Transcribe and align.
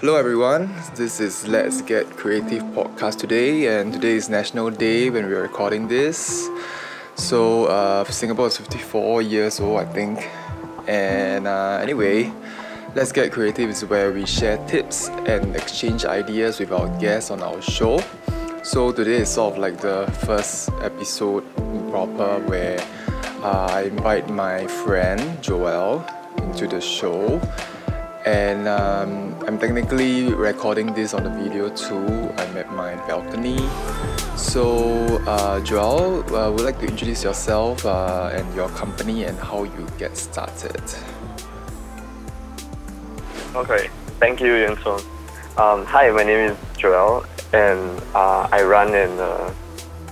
Hello 0.00 0.14
everyone, 0.14 0.72
this 0.94 1.18
is 1.18 1.48
Let's 1.48 1.82
Get 1.82 2.08
Creative 2.16 2.62
podcast 2.62 3.18
today, 3.18 3.66
and 3.66 3.92
today 3.92 4.14
is 4.14 4.28
National 4.28 4.70
Day 4.70 5.10
when 5.10 5.26
we're 5.26 5.42
recording 5.42 5.88
this. 5.88 6.48
So, 7.16 7.64
uh, 7.64 8.04
Singapore 8.04 8.46
is 8.46 8.56
54 8.58 9.22
years 9.22 9.58
old, 9.58 9.80
I 9.80 9.86
think. 9.86 10.30
And 10.86 11.48
uh, 11.48 11.80
anyway, 11.82 12.32
Let's 12.94 13.10
Get 13.10 13.32
Creative 13.32 13.68
is 13.70 13.84
where 13.86 14.12
we 14.12 14.24
share 14.24 14.64
tips 14.68 15.08
and 15.08 15.56
exchange 15.56 16.04
ideas 16.04 16.60
with 16.60 16.70
our 16.70 16.86
guests 17.00 17.32
on 17.32 17.42
our 17.42 17.60
show. 17.60 18.00
So, 18.62 18.92
today 18.92 19.22
is 19.22 19.30
sort 19.30 19.54
of 19.54 19.58
like 19.58 19.80
the 19.80 20.06
first 20.24 20.70
episode 20.80 21.42
proper 21.90 22.38
where 22.46 22.78
uh, 23.42 23.66
I 23.68 23.82
invite 23.90 24.30
my 24.30 24.64
friend 24.68 25.42
Joel 25.42 26.06
into 26.36 26.68
the 26.68 26.80
show 26.80 27.40
and 28.28 28.68
um, 28.68 29.34
I'm 29.46 29.58
technically 29.58 30.34
recording 30.34 30.92
this 30.92 31.14
on 31.14 31.24
the 31.24 31.30
video 31.30 31.70
too. 31.70 32.28
I'm 32.36 32.56
at 32.58 32.70
my 32.74 32.94
balcony. 33.08 33.58
So, 34.36 35.16
uh, 35.26 35.60
Joel, 35.64 36.22
uh, 36.36 36.52
would 36.52 36.60
like 36.60 36.78
to 36.80 36.86
introduce 36.86 37.24
yourself 37.24 37.86
uh, 37.86 38.30
and 38.34 38.44
your 38.54 38.68
company 38.80 39.24
and 39.24 39.38
how 39.38 39.64
you 39.64 39.86
get 39.96 40.14
started. 40.16 40.82
Okay, 43.54 43.88
thank 44.20 44.40
you, 44.40 44.52
Yunson. 44.52 45.00
Um, 45.56 45.86
hi, 45.86 46.10
my 46.10 46.22
name 46.22 46.50
is 46.50 46.56
Joel, 46.76 47.24
and 47.54 47.80
uh, 48.14 48.46
I 48.52 48.62
run 48.62 48.94
an 48.94 49.18
uh, 49.18 49.54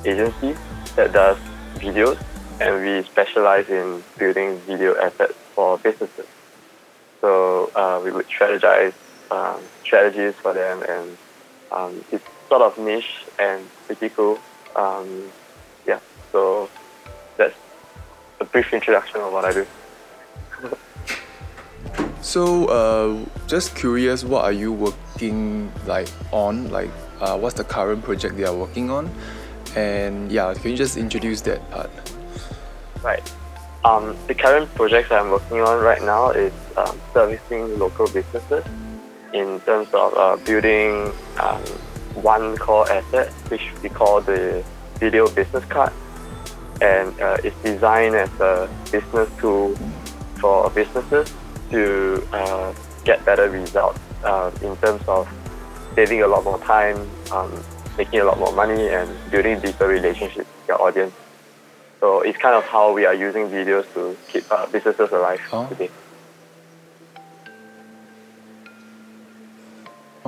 agency 0.06 0.56
that 0.96 1.12
does 1.12 1.36
videos, 1.74 2.18
and 2.60 2.82
we 2.82 3.02
specialize 3.04 3.68
in 3.68 4.02
building 4.16 4.58
video 4.60 4.96
assets 4.96 5.34
for 5.54 5.76
businesses. 5.78 6.26
So 7.26 7.72
uh, 7.74 8.00
we 8.04 8.12
would 8.12 8.28
strategize 8.28 8.94
um, 9.32 9.60
strategies 9.82 10.34
for 10.36 10.52
them, 10.52 10.80
and 10.88 11.18
um, 11.72 12.04
it's 12.12 12.24
sort 12.48 12.62
of 12.62 12.78
niche 12.78 13.24
and 13.40 13.68
pretty 13.86 14.10
cool. 14.10 14.38
Um, 14.76 15.24
yeah, 15.88 15.98
so 16.30 16.70
that's 17.36 17.56
a 18.38 18.44
brief 18.44 18.72
introduction 18.72 19.22
of 19.22 19.32
what 19.32 19.44
I 19.44 19.52
do. 19.52 19.66
so, 22.22 22.66
uh, 22.66 23.24
just 23.48 23.74
curious, 23.74 24.22
what 24.22 24.44
are 24.44 24.52
you 24.52 24.72
working 24.72 25.72
like 25.84 26.08
on? 26.30 26.70
Like, 26.70 26.92
uh, 27.20 27.36
what's 27.36 27.56
the 27.56 27.64
current 27.64 28.04
project 28.04 28.36
they 28.36 28.44
are 28.44 28.54
working 28.54 28.88
on? 28.88 29.10
And 29.74 30.30
yeah, 30.30 30.54
can 30.54 30.70
you 30.70 30.76
just 30.76 30.96
introduce 30.96 31.40
that 31.40 31.68
part? 31.72 31.90
Right. 33.02 33.32
Um, 33.84 34.16
the 34.28 34.34
current 34.36 34.72
projects 34.76 35.10
I'm 35.10 35.30
working 35.30 35.60
on 35.60 35.82
right 35.82 36.02
now 36.02 36.30
is 36.30 36.52
um, 36.76 37.00
servicing 37.12 37.78
local 37.78 38.06
businesses 38.08 38.64
in 39.32 39.60
terms 39.60 39.88
of 39.92 40.14
uh, 40.14 40.36
building 40.44 41.12
um, 41.38 41.62
one 42.14 42.56
core 42.56 42.90
asset, 42.90 43.32
which 43.50 43.70
we 43.82 43.88
call 43.88 44.20
the 44.20 44.64
video 44.98 45.28
business 45.28 45.64
card. 45.66 45.92
And 46.80 47.18
uh, 47.20 47.38
it's 47.42 47.56
designed 47.62 48.14
as 48.14 48.30
a 48.40 48.68
business 48.92 49.28
tool 49.38 49.74
for 50.40 50.70
businesses 50.70 51.32
to 51.70 52.26
uh, 52.32 52.74
get 53.04 53.24
better 53.24 53.48
results 53.50 53.98
uh, 54.24 54.50
in 54.62 54.76
terms 54.78 55.02
of 55.08 55.28
saving 55.94 56.22
a 56.22 56.26
lot 56.26 56.44
more 56.44 56.58
time, 56.60 57.08
um, 57.32 57.64
making 57.96 58.20
a 58.20 58.24
lot 58.24 58.38
more 58.38 58.52
money, 58.52 58.88
and 58.88 59.08
building 59.30 59.58
deeper 59.60 59.88
relationships 59.88 60.48
with 60.58 60.68
your 60.68 60.82
audience. 60.82 61.14
So 62.00 62.20
it's 62.20 62.36
kind 62.36 62.54
of 62.54 62.64
how 62.64 62.92
we 62.92 63.06
are 63.06 63.14
using 63.14 63.48
videos 63.48 63.90
to 63.94 64.16
keep 64.28 64.44
uh, 64.52 64.66
businesses 64.66 65.10
alive 65.12 65.40
oh. 65.52 65.66
today. 65.68 65.90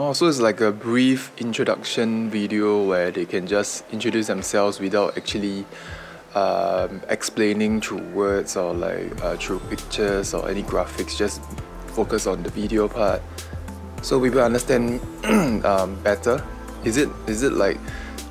Oh, 0.00 0.12
so 0.12 0.28
it's 0.28 0.38
like 0.38 0.60
a 0.60 0.70
brief 0.70 1.32
introduction 1.38 2.30
video 2.30 2.84
where 2.84 3.10
they 3.10 3.26
can 3.26 3.48
just 3.48 3.82
introduce 3.90 4.28
themselves 4.28 4.78
without 4.78 5.18
actually 5.18 5.66
um, 6.36 7.02
explaining 7.08 7.80
through 7.80 8.04
words 8.14 8.56
or 8.56 8.72
like 8.72 9.10
uh, 9.24 9.34
through 9.34 9.58
pictures 9.68 10.34
or 10.34 10.48
any 10.48 10.62
graphics. 10.62 11.16
Just 11.16 11.42
focus 11.88 12.28
on 12.28 12.44
the 12.44 12.50
video 12.50 12.86
part, 12.86 13.20
so 14.00 14.20
we 14.20 14.30
will 14.30 14.44
understand 14.44 15.00
um, 15.64 16.00
better. 16.04 16.46
Is 16.84 16.96
it 16.96 17.08
is 17.26 17.42
it 17.42 17.54
like 17.54 17.80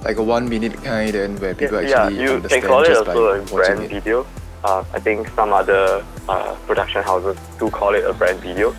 like 0.05 0.15
a 0.15 0.23
one 0.23 0.47
minute 0.47 0.81
kind 0.85 1.15
and 1.15 1.37
where 1.39 1.53
people 1.53 1.81
yeah, 1.81 2.03
actually 2.03 2.19
yeah, 2.19 2.29
you 2.29 2.35
understand 2.37 2.61
can 2.61 2.71
call 2.71 2.83
it 2.83 2.87
just 2.87 3.07
also 3.09 3.41
a 3.41 3.45
brand 3.45 3.83
it. 3.83 3.91
video. 3.91 4.25
Uh, 4.63 4.85
I 4.93 5.01
think 5.01 5.27
some 5.35 5.51
other 5.51 6.01
uh, 6.29 6.55
production 6.65 7.03
houses 7.03 7.37
do 7.59 7.69
call 7.69 7.93
it 7.93 8.05
a 8.05 8.13
brand 8.13 8.39
video 8.39 8.73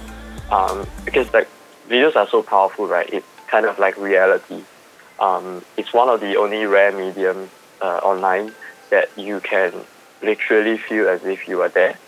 um, 0.50 0.87
because 1.04 1.31
like 1.34 1.48
videos 1.88 2.16
are 2.16 2.28
so 2.31 2.43
powerful, 2.43 2.87
right? 2.87 3.09
It's 3.12 3.26
kind 3.50 3.66
of 3.66 3.78
like 3.78 3.97
reality. 3.97 4.65
Um, 5.19 5.65
it's 5.76 5.93
one 5.93 6.09
of 6.09 6.21
the 6.21 6.37
only 6.37 6.65
rare 6.66 6.93
mediums 6.93 7.50
uh, 7.81 7.99
online 8.03 8.54
that 8.91 9.09
you 9.16 9.41
can 9.41 9.72
literally 10.22 10.78
feel 10.88 11.09
as 11.09 11.21
if 11.25 11.41
you 11.48 11.62
are 11.62 11.69
there. 11.69 11.98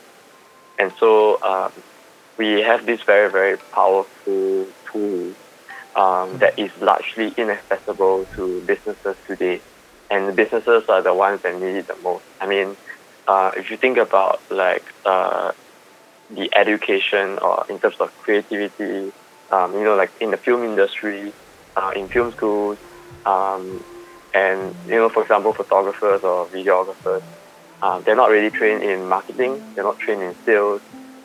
And 0.79 0.93
so 0.99 1.41
um, 1.43 1.73
we 2.39 2.63
have 2.63 2.87
this 2.87 3.01
very, 3.07 3.31
very 3.31 3.59
powerful 3.75 4.67
tool 4.91 5.35
um, 5.95 6.39
that 6.39 6.59
is 6.59 6.71
largely 6.81 7.35
inaccessible 7.37 8.27
to 8.37 8.63
businesses 8.67 9.17
today. 9.27 9.63
And 10.11 10.35
businesses 10.37 10.85
are 10.89 11.03
the 11.03 11.15
ones 11.15 11.41
that 11.43 11.55
need 11.61 11.77
it 11.77 11.87
the 11.87 11.97
most. 11.97 12.25
I 12.41 12.47
mean, 12.47 12.77
uh, 13.27 13.53
if 13.57 13.71
you 13.71 13.77
think 13.77 13.99
about 13.99 14.41
like 14.51 14.85
uh, 15.05 15.53
the 16.31 16.49
education 16.57 17.39
or 17.41 17.65
in 17.69 17.79
terms 17.81 17.97
of 18.01 18.11
creativity, 18.17 19.13
um, 19.51 19.75
you 19.75 19.85
know, 19.85 19.97
like 19.97 20.11
in 20.21 20.31
the 20.31 20.37
film 20.37 20.65
industry, 20.65 21.33
uh, 21.77 21.93
in 21.95 22.09
film 22.09 22.33
schools, 22.33 22.79
um, 23.27 23.83
and 24.35 24.75
you 24.87 24.95
know, 24.95 25.09
for 25.09 25.23
example, 25.23 25.53
photographers 25.53 26.23
or 26.23 26.47
videographers, 26.47 27.23
uh, 27.83 28.01
they're 28.01 28.17
not 28.17 28.31
really 28.31 28.51
trained 28.51 28.83
in 28.83 29.09
marketing. 29.09 29.63
They're 29.75 29.85
not 29.85 29.99
trained 29.99 30.23
in 30.23 30.35
sales. 30.45 30.81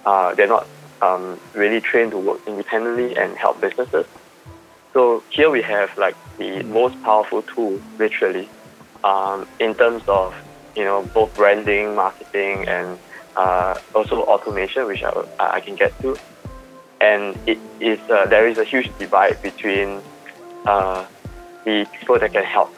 Uh, 0.06 0.34
they're 0.36 0.48
not 0.48 0.68
um, 1.02 1.40
really 1.54 1.82
trained 1.82 2.12
to 2.12 2.18
work 2.18 2.42
independently 2.48 3.18
and 3.18 3.36
help 3.36 3.62
businesses. 3.62 4.06
So 4.94 5.24
here 5.30 5.50
we 5.50 5.62
have 5.62 5.96
like 5.98 6.16
the 6.38 6.64
most 6.64 7.02
powerful 7.04 7.42
tool, 7.42 7.80
literally, 8.00 8.48
um, 9.04 9.48
in 9.60 9.76
terms 9.76 10.04
of 10.08 10.34
you 10.76 10.84
know 10.84 11.04
both 11.14 11.36
branding, 11.36 11.96
marketing, 11.96 12.68
and 12.68 12.98
uh, 13.36 13.78
also 13.94 14.24
automation, 14.24 14.86
which 14.88 15.04
I, 15.04 15.12
I 15.40 15.60
can 15.60 15.76
get 15.76 16.00
to. 16.02 16.18
And 17.06 17.22
it 17.46 17.60
is 17.80 18.00
uh, 18.10 18.26
there 18.34 18.46
is 18.52 18.58
a 18.58 18.66
huge 18.74 18.90
divide 18.98 19.38
between 19.50 19.90
uh, 20.66 21.06
the 21.66 21.78
people 21.96 22.16
that 22.20 22.32
can 22.38 22.44
help 22.58 22.74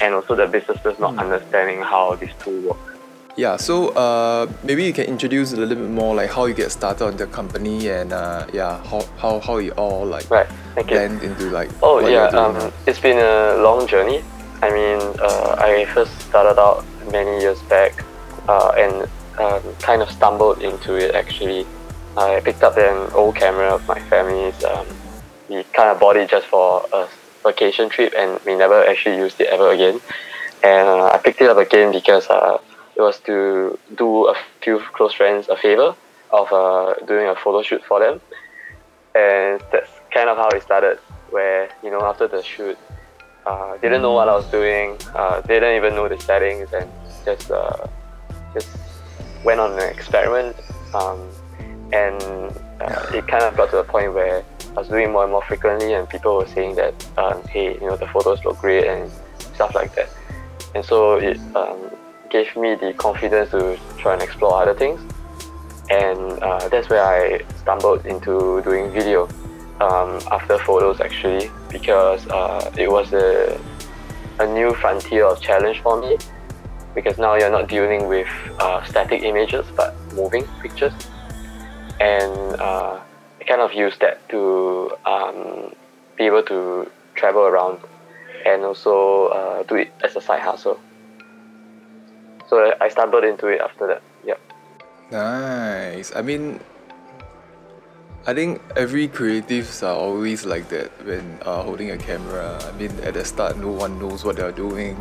and 0.00 0.14
also 0.14 0.34
the 0.34 0.46
businesses 0.46 0.98
not 0.98 1.14
mm. 1.14 1.24
understanding 1.24 1.80
how 1.92 2.14
this 2.16 2.32
tool 2.42 2.60
works. 2.68 2.90
Yeah, 3.36 3.56
so 3.56 3.88
uh, 3.90 4.50
maybe 4.64 4.84
you 4.84 4.92
can 4.92 5.04
introduce 5.04 5.52
a 5.52 5.56
little 5.56 5.76
bit 5.76 5.88
more 5.88 6.14
like 6.14 6.30
how 6.30 6.46
you 6.46 6.54
get 6.54 6.70
started 6.72 7.04
on 7.04 7.16
the 7.16 7.26
company 7.26 7.88
and 7.88 8.12
uh, 8.12 8.46
yeah, 8.52 8.82
how, 8.84 9.02
how, 9.18 9.40
how 9.40 9.56
it 9.58 9.70
all 9.78 10.04
like 10.04 10.28
right. 10.30 10.48
Blend 10.86 11.22
into 11.22 11.48
like 11.50 11.70
Oh 11.82 12.06
yeah, 12.06 12.26
um, 12.26 12.72
it's 12.86 12.98
been 12.98 13.18
a 13.18 13.62
long 13.62 13.86
journey. 13.86 14.22
I 14.62 14.70
mean, 14.70 15.00
uh, 15.20 15.56
I 15.58 15.86
first 15.94 16.12
started 16.28 16.60
out 16.60 16.84
many 17.12 17.40
years 17.40 17.60
back 17.62 18.04
uh, 18.48 18.72
and 18.76 19.08
um, 19.38 19.62
kind 19.80 20.02
of 20.02 20.10
stumbled 20.10 20.60
into 20.60 20.96
it 20.96 21.14
actually. 21.14 21.66
I 22.16 22.40
picked 22.40 22.62
up 22.62 22.76
an 22.76 23.10
old 23.12 23.36
camera 23.36 23.74
of 23.74 23.86
my 23.86 24.00
family's. 24.00 24.64
Um, 24.64 24.86
we 25.48 25.64
kind 25.72 25.88
of 25.90 26.00
bought 26.00 26.16
it 26.16 26.30
just 26.30 26.46
for 26.46 26.84
a 26.92 27.08
vacation 27.42 27.88
trip 27.88 28.12
and 28.16 28.40
we 28.44 28.54
never 28.54 28.84
actually 28.84 29.16
used 29.16 29.40
it 29.40 29.48
ever 29.48 29.70
again. 29.70 30.00
And 30.62 30.88
uh, 30.88 31.06
I 31.06 31.18
picked 31.18 31.40
it 31.40 31.48
up 31.48 31.56
again 31.56 31.92
because 31.92 32.28
uh, 32.28 32.58
it 32.96 33.00
was 33.00 33.18
to 33.20 33.78
do 33.96 34.28
a 34.28 34.34
few 34.60 34.80
close 34.92 35.14
friends 35.14 35.48
a 35.48 35.56
favor 35.56 35.94
of 36.32 36.52
uh, 36.52 36.94
doing 37.06 37.26
a 37.26 37.34
photo 37.34 37.62
shoot 37.62 37.82
for 37.84 38.00
them. 38.00 38.20
And 39.14 39.60
that's 39.72 39.90
kind 40.12 40.28
of 40.28 40.36
how 40.36 40.48
it 40.50 40.62
started, 40.62 40.98
where, 41.30 41.70
you 41.82 41.90
know, 41.90 42.02
after 42.02 42.28
the 42.28 42.42
shoot, 42.42 42.78
uh, 43.46 43.76
didn't 43.78 44.02
know 44.02 44.12
what 44.12 44.28
I 44.28 44.36
was 44.36 44.46
doing, 44.50 44.96
uh, 45.14 45.40
didn't 45.42 45.76
even 45.76 45.94
know 45.94 46.08
the 46.08 46.20
settings, 46.20 46.72
and 46.72 46.88
just 47.24 47.50
uh, 47.50 47.86
just 48.54 48.68
went 49.44 49.58
on 49.58 49.72
an 49.72 49.88
experiment. 49.88 50.56
Um, 50.94 51.28
and 51.92 52.22
uh, 52.80 53.06
it 53.12 53.26
kind 53.26 53.44
of 53.44 53.56
got 53.56 53.70
to 53.70 53.76
the 53.76 53.84
point 53.84 54.14
where 54.14 54.44
I 54.70 54.72
was 54.72 54.88
doing 54.88 55.12
more 55.12 55.24
and 55.24 55.32
more 55.32 55.42
frequently, 55.42 55.94
and 55.94 56.08
people 56.08 56.36
were 56.36 56.46
saying 56.46 56.76
that, 56.76 56.94
um, 57.18 57.42
hey, 57.48 57.74
you 57.74 57.86
know, 57.86 57.96
the 57.96 58.06
photos 58.06 58.44
look 58.44 58.58
great 58.58 58.86
and 58.86 59.10
stuff 59.54 59.74
like 59.74 59.94
that. 59.94 60.08
And 60.74 60.84
so 60.84 61.16
it 61.16 61.38
um, 61.56 61.90
gave 62.30 62.54
me 62.56 62.76
the 62.76 62.92
confidence 62.94 63.50
to 63.50 63.78
try 63.98 64.14
and 64.14 64.22
explore 64.22 64.62
other 64.62 64.74
things. 64.74 65.00
And 65.90 66.40
uh, 66.42 66.68
that's 66.68 66.88
where 66.88 67.04
I 67.04 67.40
stumbled 67.58 68.06
into 68.06 68.62
doing 68.62 68.92
video 68.92 69.28
um, 69.80 70.20
after 70.30 70.56
photos 70.58 71.00
actually, 71.00 71.50
because 71.68 72.26
uh, 72.28 72.70
it 72.78 72.88
was 72.88 73.12
a, 73.12 73.60
a 74.38 74.46
new 74.46 74.72
frontier 74.74 75.26
of 75.26 75.40
challenge 75.40 75.80
for 75.80 76.00
me. 76.00 76.16
Because 76.94 77.18
now 77.18 77.34
you're 77.34 77.50
not 77.50 77.68
dealing 77.68 78.06
with 78.06 78.28
uh, 78.60 78.84
static 78.84 79.22
images 79.22 79.66
but 79.76 79.94
moving 80.12 80.46
pictures. 80.62 80.92
And 82.00 82.60
uh, 82.60 83.00
kind 83.46 83.60
of 83.60 83.72
used 83.72 84.00
that 84.00 84.26
to 84.30 84.92
um, 85.04 85.74
be 86.16 86.24
able 86.24 86.42
to 86.44 86.90
travel 87.14 87.42
around 87.42 87.78
and 88.46 88.64
also 88.64 89.26
uh, 89.26 89.62
do 89.64 89.74
it 89.76 89.92
as 90.02 90.16
a 90.16 90.20
side 90.20 90.40
hustle. 90.40 90.80
So 92.48 92.74
I 92.80 92.88
stumbled 92.88 93.24
into 93.24 93.48
it 93.48 93.60
after 93.60 93.86
that. 93.86 94.02
Yep. 94.24 94.40
Nice. 95.10 96.14
I 96.14 96.22
mean, 96.22 96.60
I 98.26 98.34
think 98.34 98.60
every 98.76 99.08
creatives 99.08 99.82
are 99.82 99.96
always 99.96 100.44
like 100.44 100.68
that 100.68 100.90
when 101.06 101.38
uh, 101.40 101.62
holding 101.62 101.92
a 101.92 101.96
camera. 101.96 102.60
I 102.62 102.72
mean, 102.72 102.90
at 103.00 103.14
the 103.14 103.24
start, 103.24 103.56
no 103.56 103.70
one 103.70 103.98
knows 103.98 104.26
what 104.26 104.36
they're 104.36 104.52
doing, 104.52 104.98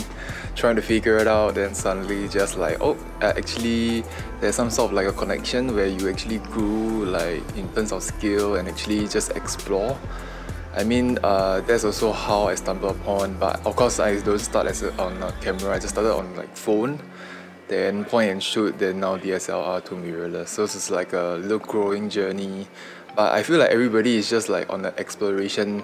trying 0.56 0.78
to 0.78 0.82
figure 0.82 1.18
it 1.18 1.28
out. 1.28 1.56
Then 1.56 1.76
suddenly, 1.76 2.30
just 2.30 2.58
like, 2.58 2.78
oh, 2.80 2.96
uh, 3.22 3.34
actually, 3.36 4.06
there's 4.40 4.56
some 4.56 4.70
sort 4.70 4.92
of 4.92 4.94
like 4.96 5.08
a 5.08 5.12
connection 5.12 5.76
where 5.76 5.88
you 5.88 6.10
actually 6.10 6.38
grew 6.38 7.06
like 7.08 7.44
in 7.58 7.68
terms 7.74 7.92
of 7.92 8.04
skill 8.04 8.56
and 8.56 8.70
actually 8.70 9.06
just 9.10 9.32
explore. 9.32 10.00
I 10.78 10.86
mean, 10.86 11.20
uh, 11.22 11.60
that's 11.62 11.84
also 11.84 12.14
how 12.14 12.48
I 12.48 12.56
stumbled 12.56 12.96
upon. 12.96 13.38
But 13.38 13.66
of 13.66 13.76
course, 13.76 14.00
I 14.00 14.22
don't 14.22 14.40
start 14.40 14.68
as 14.68 14.82
a, 14.82 14.98
on 14.98 15.22
a 15.22 15.34
camera. 15.42 15.76
I 15.76 15.80
just 15.80 15.90
started 15.90 16.14
on 16.14 16.38
like 16.38 16.56
phone, 16.56 17.02
then 17.68 18.06
point 18.06 18.32
and 18.32 18.42
shoot, 18.42 18.80
then 18.80 19.02
now 19.02 19.18
DSLR 19.18 19.84
to 19.86 19.96
mirrorless. 19.96 20.48
So 20.48 20.64
it's 20.64 20.90
like 20.90 21.12
a 21.12 21.38
little 21.42 21.60
growing 21.60 22.10
journey. 22.10 22.68
But 23.20 23.34
I 23.34 23.44
feel 23.44 23.60
like 23.60 23.72
everybody 23.72 24.16
is 24.16 24.30
just 24.30 24.48
like 24.48 24.72
on 24.72 24.82
the 24.82 24.98
exploration. 24.98 25.84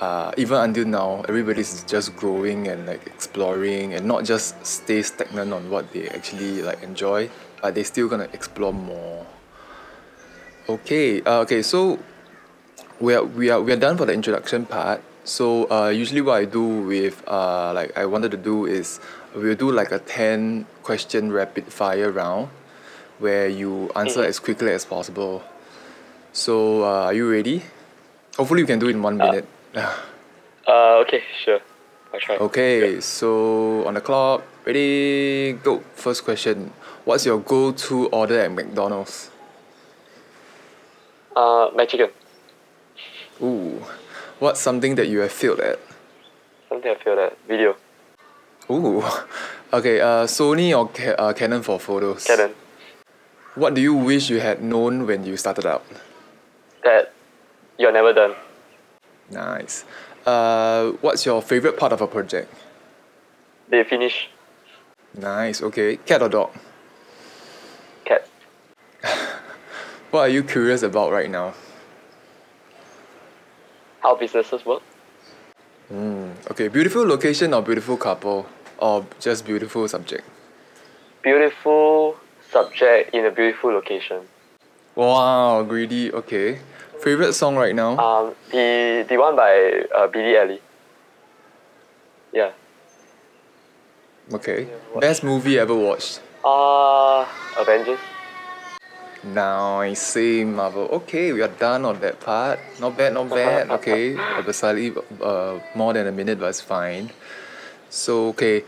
Uh, 0.00 0.32
even 0.36 0.58
until 0.58 0.86
now, 0.86 1.22
everybody's 1.28 1.84
just 1.84 2.16
growing 2.16 2.66
and 2.66 2.84
like 2.84 3.06
exploring 3.06 3.94
and 3.94 4.04
not 4.04 4.24
just 4.24 4.58
stay 4.66 5.02
stagnant 5.02 5.52
on 5.52 5.70
what 5.70 5.92
they 5.92 6.08
actually 6.08 6.62
like 6.62 6.82
enjoy, 6.82 7.30
but 7.62 7.76
they 7.76 7.84
still 7.84 8.08
gonna 8.08 8.26
explore 8.32 8.72
more. 8.74 9.24
Okay, 10.68 11.22
uh, 11.22 11.46
okay, 11.46 11.62
so 11.62 12.00
we 12.98 13.14
are 13.14 13.22
we 13.22 13.50
are 13.50 13.62
we 13.62 13.70
are 13.70 13.78
done 13.78 13.96
for 13.96 14.06
the 14.06 14.12
introduction 14.12 14.66
part. 14.66 15.00
So 15.22 15.70
uh, 15.70 15.90
usually 15.94 16.22
what 16.22 16.42
I 16.42 16.44
do 16.44 16.82
with 16.90 17.22
uh, 17.28 17.70
like 17.72 17.96
I 17.96 18.04
wanted 18.06 18.32
to 18.32 18.36
do 18.36 18.66
is 18.66 18.98
we'll 19.32 19.54
do 19.54 19.70
like 19.70 19.92
a 19.92 20.00
ten 20.00 20.66
question 20.82 21.30
rapid 21.30 21.70
fire 21.70 22.10
round, 22.10 22.50
where 23.22 23.46
you 23.46 23.94
answer 23.94 24.24
as 24.24 24.40
quickly 24.40 24.72
as 24.72 24.84
possible. 24.84 25.44
So 26.32 26.82
uh, 26.84 27.04
are 27.10 27.14
you 27.14 27.30
ready? 27.30 27.62
Hopefully 28.36 28.60
you 28.60 28.66
can 28.66 28.78
do 28.78 28.86
it 28.88 28.94
in 28.94 29.02
one 29.02 29.16
minute. 29.16 29.46
Uh, 29.74 31.02
okay, 31.02 31.22
sure. 31.44 31.60
I'll 32.12 32.20
try. 32.20 32.36
okay, 32.36 33.00
so 33.00 33.86
on 33.86 33.94
the 33.94 34.00
clock, 34.00 34.42
ready, 34.64 35.52
go. 35.62 35.80
First 35.94 36.24
question: 36.24 36.72
What's 37.04 37.26
your 37.26 37.38
go-to 37.40 38.08
order 38.08 38.40
at 38.40 38.52
McDonald's? 38.52 39.30
Uh, 41.36 41.70
my 41.74 41.84
chicken. 41.84 42.10
Ooh, 43.42 43.82
what's 44.38 44.60
something 44.60 44.94
that 44.96 45.08
you 45.08 45.20
have 45.20 45.32
failed 45.32 45.60
at? 45.60 45.78
Something 46.68 46.90
I 46.90 46.94
failed 47.02 47.18
at? 47.18 47.38
video. 47.46 47.76
Ooh, 48.70 49.04
okay. 49.72 50.00
Uh, 50.00 50.24
Sony 50.26 50.76
or 50.76 50.88
Ca- 50.88 51.14
uh, 51.18 51.32
Canon 51.32 51.62
for 51.62 51.78
photos? 51.78 52.24
Canon. 52.24 52.54
What 53.54 53.74
do 53.74 53.80
you 53.80 53.94
wish 53.94 54.30
you 54.30 54.40
had 54.40 54.62
known 54.62 55.06
when 55.06 55.24
you 55.26 55.36
started 55.36 55.66
out? 55.66 55.84
That 56.84 57.12
you're 57.78 57.92
never 57.92 58.12
done. 58.12 58.34
Nice. 59.30 59.84
Uh, 60.26 60.92
what's 61.00 61.24
your 61.26 61.42
favorite 61.42 61.76
part 61.76 61.92
of 61.92 62.00
a 62.00 62.06
project? 62.06 62.52
They 63.68 63.84
finish. 63.84 64.28
Nice. 65.14 65.62
Okay. 65.62 65.96
Cat 65.96 66.22
or 66.22 66.28
dog? 66.28 66.50
Cat. 68.04 68.28
What 70.10 70.20
are 70.20 70.28
you 70.28 70.42
curious 70.42 70.82
about 70.82 71.12
right 71.12 71.30
now? 71.30 71.52
How 74.00 74.16
businesses 74.16 74.64
work. 74.64 74.82
Okay. 76.50 76.68
Beautiful 76.68 77.06
location 77.06 77.52
or 77.52 77.62
beautiful 77.62 77.96
couple 77.96 78.46
or 78.78 79.06
just 79.20 79.44
beautiful 79.44 79.86
subject? 79.86 80.24
Beautiful 81.22 82.16
subject 82.50 83.14
in 83.14 83.26
a 83.26 83.30
beautiful 83.30 83.70
location. 83.70 84.22
Wow, 84.98 85.62
greedy. 85.62 86.10
Okay. 86.10 86.58
Favorite 86.98 87.32
song 87.32 87.54
right 87.54 87.70
now? 87.70 87.94
Um, 88.02 88.34
the 88.50 89.06
the 89.06 89.14
one 89.14 89.36
by 89.38 89.86
uh, 89.94 90.10
Billie 90.10 90.34
Eilish. 90.34 90.58
Yeah. 92.34 92.50
Okay. 94.34 94.66
Best 94.98 95.22
movie 95.22 95.54
ever 95.56 95.78
watched? 95.78 96.18
Uh, 96.42 97.22
Avengers. 97.56 98.02
Nice, 99.22 100.02
same 100.02 100.56
Marvel. 100.58 100.90
Okay, 100.90 101.32
we 101.32 101.42
are 101.42 101.54
done 101.62 101.84
on 101.84 102.00
that 102.00 102.18
part. 102.18 102.58
Not 102.82 102.98
bad, 102.98 103.14
not 103.14 103.30
bad. 103.30 103.70
Okay, 103.78 104.18
uh, 104.18 104.42
slightly 104.50 104.90
uh, 105.22 105.60
more 105.78 105.94
than 105.94 106.08
a 106.08 106.12
minute, 106.12 106.42
but 106.42 106.50
it's 106.50 106.60
fine. 106.60 107.14
So 107.88 108.34
okay, 108.34 108.64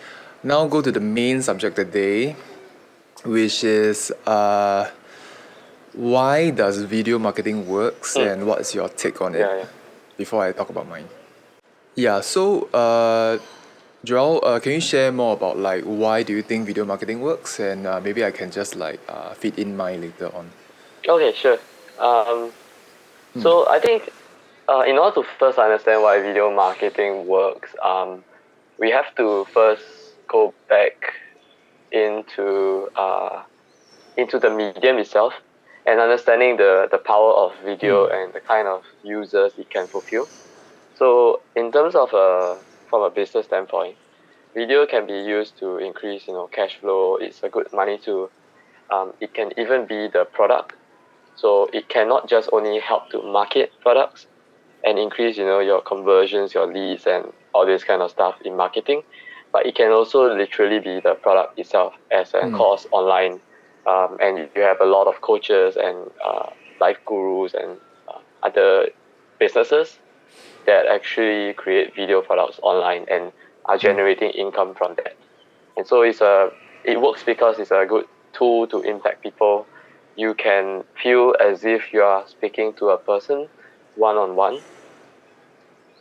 now 0.47 0.63
go 0.71 0.79
to 0.81 0.93
the 0.95 1.03
main 1.03 1.43
subject 1.43 1.75
today, 1.75 2.37
which 3.27 3.65
is 3.67 4.15
uh, 4.27 4.87
why 5.93 6.51
does 6.51 6.79
video 6.83 7.19
marketing 7.19 7.69
works 7.69 8.17
Mm. 8.17 8.33
and 8.33 8.47
what's 8.47 8.75
your 8.75 8.89
take 8.89 9.21
on 9.21 9.35
it? 9.35 9.41
Yeah, 9.41 9.57
yeah. 9.57 9.65
Before 10.17 10.45
I 10.45 10.53
talk 10.53 10.71
about 10.71 10.87
mine. 10.89 11.09
Yeah. 11.95 12.21
So 12.21 12.69
uh, 12.73 13.39
Joel, 14.05 14.41
uh, 14.45 14.61
can 14.61 14.73
you 14.73 14.81
share 14.81 15.13
more 15.13 15.35
about 15.35 15.59
like 15.59 15.85
why 15.85 16.23
do 16.23 16.33
you 16.33 16.43
think 16.43 16.67
video 16.67 16.85
marketing 16.85 17.21
works, 17.21 17.59
and 17.61 17.87
uh, 17.87 18.01
maybe 18.01 18.25
I 18.25 18.31
can 18.31 18.51
just 18.51 18.77
like 18.77 19.01
uh, 19.09 19.35
fit 19.35 19.59
in 19.59 19.77
mine 19.77 20.01
later 20.01 20.31
on. 20.35 20.51
Okay, 21.07 21.33
sure. 21.35 21.59
Um, 21.99 22.53
so 23.41 23.69
I 23.69 23.79
think 23.79 24.11
uh, 24.69 24.85
in 24.87 24.97
order 24.99 25.23
to 25.23 25.29
first 25.39 25.59
understand 25.59 26.03
why 26.03 26.21
video 26.21 26.51
marketing 26.55 27.27
works, 27.27 27.75
um, 27.83 28.25
we 28.79 28.91
have 28.91 29.15
to 29.17 29.45
first 29.53 29.85
go 30.29 30.55
back 30.69 31.15
into 31.93 32.89
uh, 32.97 33.43
into 34.17 34.39
the 34.39 34.49
medium 34.51 34.99
itself 34.99 35.35
and 35.91 36.01
understanding 36.01 36.57
the, 36.57 36.89
the 36.93 36.99
power 36.99 37.33
of 37.35 37.53
video 37.65 38.07
and 38.09 38.33
the 38.35 38.41
kind 38.41 38.69
of 38.69 38.83
users 39.03 39.53
it 39.59 39.71
can 39.71 39.89
fulfill. 39.89 40.27
So 40.95 41.43
in 41.57 41.73
terms 41.73 41.95
of 41.97 42.11
a 42.15 42.59
from 42.91 43.03
a 43.03 43.11
business 43.11 43.47
standpoint, 43.47 43.97
video 44.55 44.87
can 44.87 45.07
be 45.07 45.15
used 45.21 45.59
to 45.61 45.79
increase 45.79 46.29
you 46.29 46.35
know 46.35 46.49
cash 46.49 46.77
flow. 46.81 47.17
It's 47.17 47.43
a 47.43 47.51
good 47.51 47.69
money 47.73 47.99
to 48.07 48.31
um, 48.93 49.13
it 49.21 49.35
can 49.35 49.51
even 49.59 49.87
be 49.87 50.09
the 50.09 50.27
product. 50.33 50.75
So 51.37 51.69
it 51.73 51.89
cannot 51.89 52.29
just 52.29 52.51
only 52.53 52.81
help 52.81 53.11
to 53.11 53.23
market 53.23 53.71
products 53.83 54.27
and 54.85 54.99
increase, 54.99 55.39
you 55.39 55.45
know, 55.45 55.61
your 55.61 55.83
conversions, 55.83 56.55
your 56.55 56.73
leads, 56.73 57.07
and 57.07 57.27
all 57.55 57.67
this 57.67 57.85
kind 57.85 58.03
of 58.03 58.11
stuff 58.11 58.37
in 58.45 58.57
marketing, 58.57 59.03
but 59.53 59.67
it 59.67 59.75
can 59.77 59.93
also 59.93 60.35
literally 60.35 60.81
be 60.81 61.01
the 61.01 61.15
product 61.23 61.59
itself 61.59 61.95
as 62.13 62.35
a 62.35 62.39
Mm. 62.43 62.57
course 62.57 62.87
online. 62.93 63.41
Um, 63.91 64.11
and 64.21 64.33
you 64.55 64.63
have 64.63 64.81
a 64.81 64.85
lot 64.97 65.07
of 65.13 65.21
coaches 65.21 65.77
and 65.77 65.99
uh, 66.29 66.51
life 66.81 66.99
gurus 67.07 67.55
and 67.55 67.73
uh, 68.09 68.21
other 68.43 68.91
businesses 69.39 69.99
that 70.67 70.87
actually 70.87 71.55
create 71.55 71.95
video 71.97 72.21
products 72.29 72.61
online 72.63 73.05
and 73.11 73.33
are 73.65 73.79
generating 73.79 74.31
income 74.31 74.75
from 74.79 74.95
that. 75.01 75.15
And 75.77 75.87
so 75.87 76.03
it's 76.03 76.21
a 76.21 76.51
it 76.85 77.01
works 77.01 77.23
because 77.33 77.59
it's 77.59 77.71
a 77.73 77.85
good 77.93 78.07
tool 78.33 78.67
to 78.69 78.79
impact 78.83 79.23
people. 79.23 79.67
You 80.17 80.35
can 80.35 80.85
feel 81.03 81.35
as 81.49 81.65
if 81.65 81.93
you 81.93 82.03
are 82.03 82.23
speaking 82.29 82.69
to 82.75 82.91
a 82.91 82.99
person 82.99 83.49
one 83.97 84.17
on 84.17 84.37
one, 84.37 84.57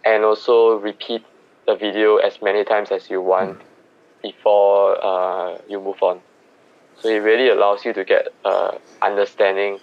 and 0.05 0.24
also 0.24 0.77
repeat 0.89 1.24
the 1.65 1.75
video 1.75 2.17
as 2.17 2.34
many 2.41 2.63
times 2.63 2.91
as 2.91 3.10
you 3.10 3.22
want 3.22 3.58
before 4.22 4.81
uh, 5.03 5.58
you 5.67 5.79
move 5.79 6.01
on. 6.01 6.22
So 7.00 7.10
it 7.10 7.18
really 7.20 7.50
allows 7.50 7.86
you 7.86 7.94
to 7.94 8.03
get 8.06 8.27
uh, 8.46 8.77
understanding, 9.01 9.79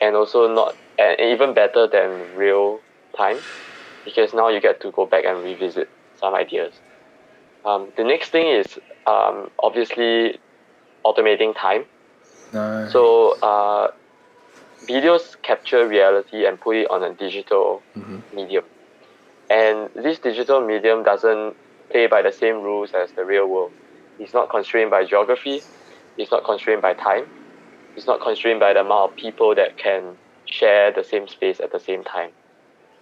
and 0.00 0.16
also 0.16 0.52
not 0.52 0.74
and 0.98 1.18
even 1.20 1.54
better 1.54 1.86
than 1.88 2.34
real 2.34 2.84
time, 3.16 3.40
because 4.04 4.32
now 4.34 4.48
you 4.48 4.60
get 4.60 4.80
to 4.82 4.90
go 4.92 5.06
back 5.06 5.24
and 5.24 5.42
revisit 5.42 5.88
some 6.16 6.34
ideas. 6.34 6.80
Um, 7.64 7.92
the 7.96 8.04
next 8.04 8.30
thing 8.30 8.48
is 8.48 8.78
um, 9.06 9.48
obviously 9.62 10.40
automating 11.06 11.54
time. 11.56 11.86
Nice. 12.52 12.92
So 12.92 13.36
uh, 13.42 13.88
videos 14.88 15.22
capture 15.42 15.86
reality 15.88 16.46
and 16.46 16.60
put 16.60 16.76
it 16.76 16.90
on 16.90 17.02
a 17.02 17.14
digital 17.14 17.84
Mhm. 17.96 18.24
medium, 18.32 18.64
and 19.50 19.90
this 19.94 20.18
digital 20.20 20.60
medium 20.60 21.02
doesn't 21.02 21.56
play 21.90 22.06
by 22.06 22.22
the 22.22 22.32
same 22.32 22.62
rules 22.62 22.92
as 22.94 23.12
the 23.12 23.24
real 23.24 23.46
world. 23.48 23.72
It's 24.18 24.34
not 24.34 24.50
constrained 24.50 24.90
by 24.90 25.04
geography. 25.04 25.64
It's 26.18 26.30
not 26.30 26.44
constrained 26.44 26.82
by 26.82 26.94
time. 26.94 27.26
It's 27.96 28.06
not 28.06 28.20
constrained 28.20 28.60
by 28.60 28.72
the 28.72 28.80
amount 28.80 29.12
of 29.12 29.16
people 29.16 29.54
that 29.54 29.76
can 29.76 30.16
share 30.46 30.92
the 30.92 31.04
same 31.04 31.28
space 31.28 31.60
at 31.60 31.72
the 31.72 31.80
same 31.80 32.04
time. 32.04 32.30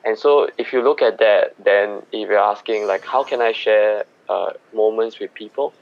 And 0.04 0.18
so, 0.18 0.48
if 0.58 0.72
you 0.72 0.82
look 0.82 1.00
at 1.00 1.18
that, 1.18 1.54
then 1.62 2.02
if 2.12 2.28
you're 2.28 2.38
asking 2.38 2.86
like, 2.86 3.04
how 3.04 3.22
can 3.22 3.40
I 3.40 3.52
share 3.52 4.04
uh, 4.28 4.50
moments 4.74 5.20
with 5.20 5.32
people, 5.34 5.72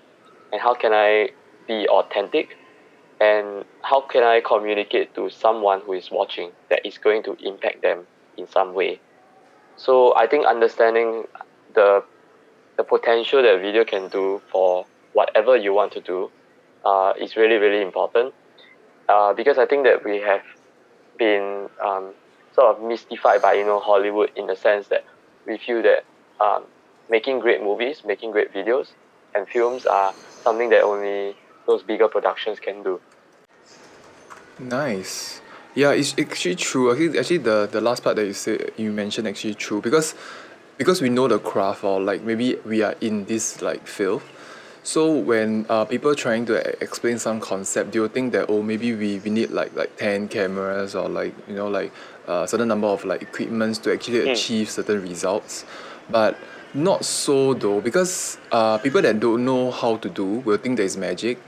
and 0.53 0.61
how 0.61 0.75
can 0.75 0.93
I 0.93 1.31
be 1.67 1.89
authentic, 1.89 2.57
and 3.21 3.65
how 3.83 4.03
can 4.03 4.23
I 4.23 4.41
communicate 4.41 5.15
to 5.15 5.31
someone 5.31 5.81
who 5.81 5.95
is 5.95 6.11
watching 6.11 6.53
that 6.69 6.85
is 6.85 6.99
going 6.99 7.23
to 7.25 7.37
impact 7.43 7.83
them 7.83 8.07
in 8.37 8.47
some 8.49 8.75
way? 8.75 9.01
so 9.81 10.15
I 10.15 10.27
think 10.27 10.47
understanding 10.47 11.25
the 11.75 12.05
the 12.77 12.85
potential 12.85 13.43
that 13.43 13.61
video 13.61 13.85
can 13.85 14.09
do 14.09 14.41
for 14.53 14.87
whatever 15.15 15.57
you 15.57 15.73
want 15.73 15.93
to 15.93 16.01
do 16.01 16.31
uh, 16.85 17.13
is 17.19 17.37
really 17.37 17.57
really 17.57 17.83
important 17.83 18.35
uh, 19.09 19.33
because 19.35 19.59
I 19.59 19.67
think 19.67 19.85
that 19.85 20.05
we 20.05 20.19
have 20.19 20.43
been 21.19 21.69
um, 21.83 22.15
sort 22.55 22.77
of 22.77 22.83
mystified 22.83 23.43
by 23.43 23.55
you 23.55 23.65
know 23.65 23.81
Hollywood 23.81 24.31
in 24.37 24.47
the 24.47 24.57
sense 24.57 24.89
that 24.89 25.05
we 25.47 25.59
feel 25.59 25.83
that 25.83 26.05
um, 26.41 26.65
making 27.09 27.41
great 27.41 27.63
movies, 27.63 28.03
making 28.05 28.31
great 28.31 28.53
videos, 28.53 28.89
and 29.35 29.49
films 29.49 29.87
are 29.87 30.15
something 30.43 30.71
that 30.71 30.83
only 30.83 31.37
those 31.67 31.83
bigger 31.83 32.09
productions 32.09 32.59
can 32.59 32.83
do. 32.83 33.01
Nice. 34.59 35.41
Yeah, 35.75 35.93
it's 35.93 36.15
actually 36.19 36.57
true. 36.57 36.91
Actually, 36.91 37.19
actually, 37.19 37.39
the 37.39 37.69
the 37.71 37.81
last 37.81 38.03
part 38.03 38.17
that 38.17 38.27
you 38.27 38.33
said 38.33 38.73
you 38.77 38.91
mentioned 38.93 39.29
actually 39.29 39.55
true 39.55 39.81
because 39.81 40.15
because 40.79 41.01
we 41.01 41.09
know 41.09 41.29
the 41.29 41.39
craft 41.39 41.85
or 41.85 42.01
like 42.01 42.23
maybe 42.23 42.57
we 42.65 42.83
are 42.83 42.95
in 43.01 43.25
this 43.27 43.63
like 43.63 43.87
field. 43.87 44.23
So 44.83 45.13
when 45.13 45.67
uh, 45.69 45.85
people 45.85 46.15
trying 46.15 46.47
to 46.47 46.55
explain 46.83 47.19
some 47.19 47.39
concept, 47.41 47.93
they 47.93 48.01
will 48.01 48.09
think 48.09 48.33
that 48.33 48.47
oh 48.49 48.63
maybe 48.63 48.95
we, 48.95 49.19
we 49.19 49.31
need 49.31 49.51
like 49.51 49.75
like 49.77 49.97
ten 49.97 50.29
cameras 50.29 50.95
or 50.95 51.09
like 51.09 51.35
you 51.49 51.55
know 51.55 51.69
like 51.69 51.93
a 52.27 52.31
uh, 52.31 52.47
certain 52.47 52.69
number 52.69 52.87
of 52.87 53.05
like 53.05 53.23
equipments 53.23 53.79
to 53.81 53.93
actually 53.93 54.21
mm. 54.21 54.33
achieve 54.33 54.71
certain 54.71 55.03
results, 55.03 55.65
but 56.09 56.37
not 56.73 57.05
so 57.05 57.53
though 57.55 57.81
because 57.81 58.39
uh, 58.53 58.79
people 58.79 59.03
that 59.03 59.21
don't 59.21 59.45
know 59.45 59.71
how 59.71 59.97
to 59.97 60.09
do 60.09 60.41
will 60.41 60.57
think 60.57 60.77
there 60.77 60.87
is 60.87 60.97
magic. 60.97 61.39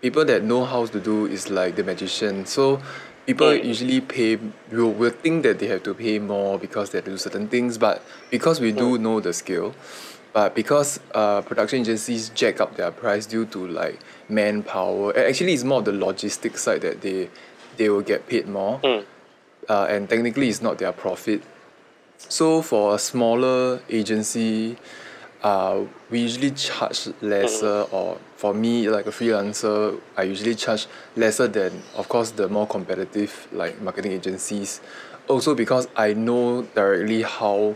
People 0.00 0.24
that 0.26 0.44
know 0.44 0.64
how 0.64 0.86
to 0.86 1.00
do 1.00 1.26
is 1.26 1.50
like 1.50 1.74
the 1.74 1.82
magician. 1.82 2.46
So 2.46 2.80
people 3.26 3.48
mm. 3.48 3.64
usually 3.64 4.00
pay 4.00 4.38
will, 4.70 4.92
will 4.92 5.10
think 5.10 5.42
that 5.42 5.58
they 5.58 5.66
have 5.66 5.82
to 5.82 5.94
pay 5.94 6.18
more 6.20 6.58
because 6.58 6.90
they 6.90 6.98
have 6.98 7.04
to 7.04 7.10
do 7.10 7.18
certain 7.18 7.48
things 7.48 7.76
but 7.76 8.00
because 8.30 8.60
we 8.60 8.70
do 8.72 8.98
know 8.98 9.20
the 9.20 9.32
skill 9.32 9.74
but 10.36 10.54
because 10.54 11.00
uh, 11.14 11.40
production 11.40 11.80
agencies 11.80 12.28
jack 12.34 12.60
up 12.60 12.76
their 12.76 12.90
price 12.90 13.24
due 13.24 13.46
to 13.46 13.66
like 13.68 13.98
manpower 14.28 15.16
actually 15.16 15.54
it's 15.54 15.64
more 15.64 15.78
of 15.78 15.86
the 15.86 15.92
logistics 15.92 16.62
side 16.62 16.82
that 16.82 17.00
they 17.00 17.30
they 17.78 17.88
will 17.88 18.02
get 18.02 18.28
paid 18.28 18.46
more 18.46 18.78
mm. 18.80 19.02
uh, 19.70 19.86
and 19.88 20.10
technically 20.10 20.50
it's 20.50 20.60
not 20.60 20.76
their 20.76 20.92
profit 20.92 21.40
so 22.18 22.60
for 22.60 22.94
a 22.96 22.98
smaller 22.98 23.80
agency 23.88 24.76
uh, 25.42 25.80
we 26.10 26.20
usually 26.20 26.50
charge 26.50 27.08
lesser 27.22 27.84
mm. 27.84 27.92
or 27.94 28.18
for 28.36 28.52
me 28.52 28.90
like 28.90 29.06
a 29.06 29.10
freelancer 29.10 29.98
I 30.18 30.24
usually 30.24 30.54
charge 30.54 30.86
lesser 31.16 31.48
than 31.48 31.82
of 31.94 32.10
course 32.10 32.32
the 32.32 32.46
more 32.46 32.66
competitive 32.66 33.48
like 33.52 33.80
marketing 33.80 34.12
agencies 34.12 34.82
also 35.28 35.54
because 35.54 35.88
I 35.96 36.12
know 36.12 36.60
directly 36.74 37.22
how 37.22 37.74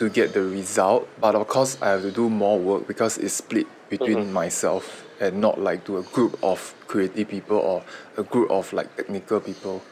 to 0.00 0.08
get 0.08 0.32
the 0.32 0.42
result 0.42 1.06
but 1.20 1.34
of 1.34 1.46
course 1.46 1.76
I 1.82 1.90
have 1.90 2.00
to 2.02 2.10
do 2.10 2.30
more 2.30 2.58
work 2.58 2.88
because 2.88 3.18
it's 3.18 3.34
split 3.34 3.66
between 3.90 4.16
mm-hmm. 4.16 4.32
myself 4.32 5.04
and 5.20 5.42
not 5.42 5.60
like 5.60 5.84
to 5.84 5.98
a 5.98 6.02
group 6.02 6.38
of 6.42 6.74
creative 6.86 7.28
people 7.28 7.58
or 7.58 7.84
a 8.16 8.22
group 8.22 8.50
of 8.50 8.72
like 8.72 8.96
technical 8.96 9.40
people. 9.40 9.82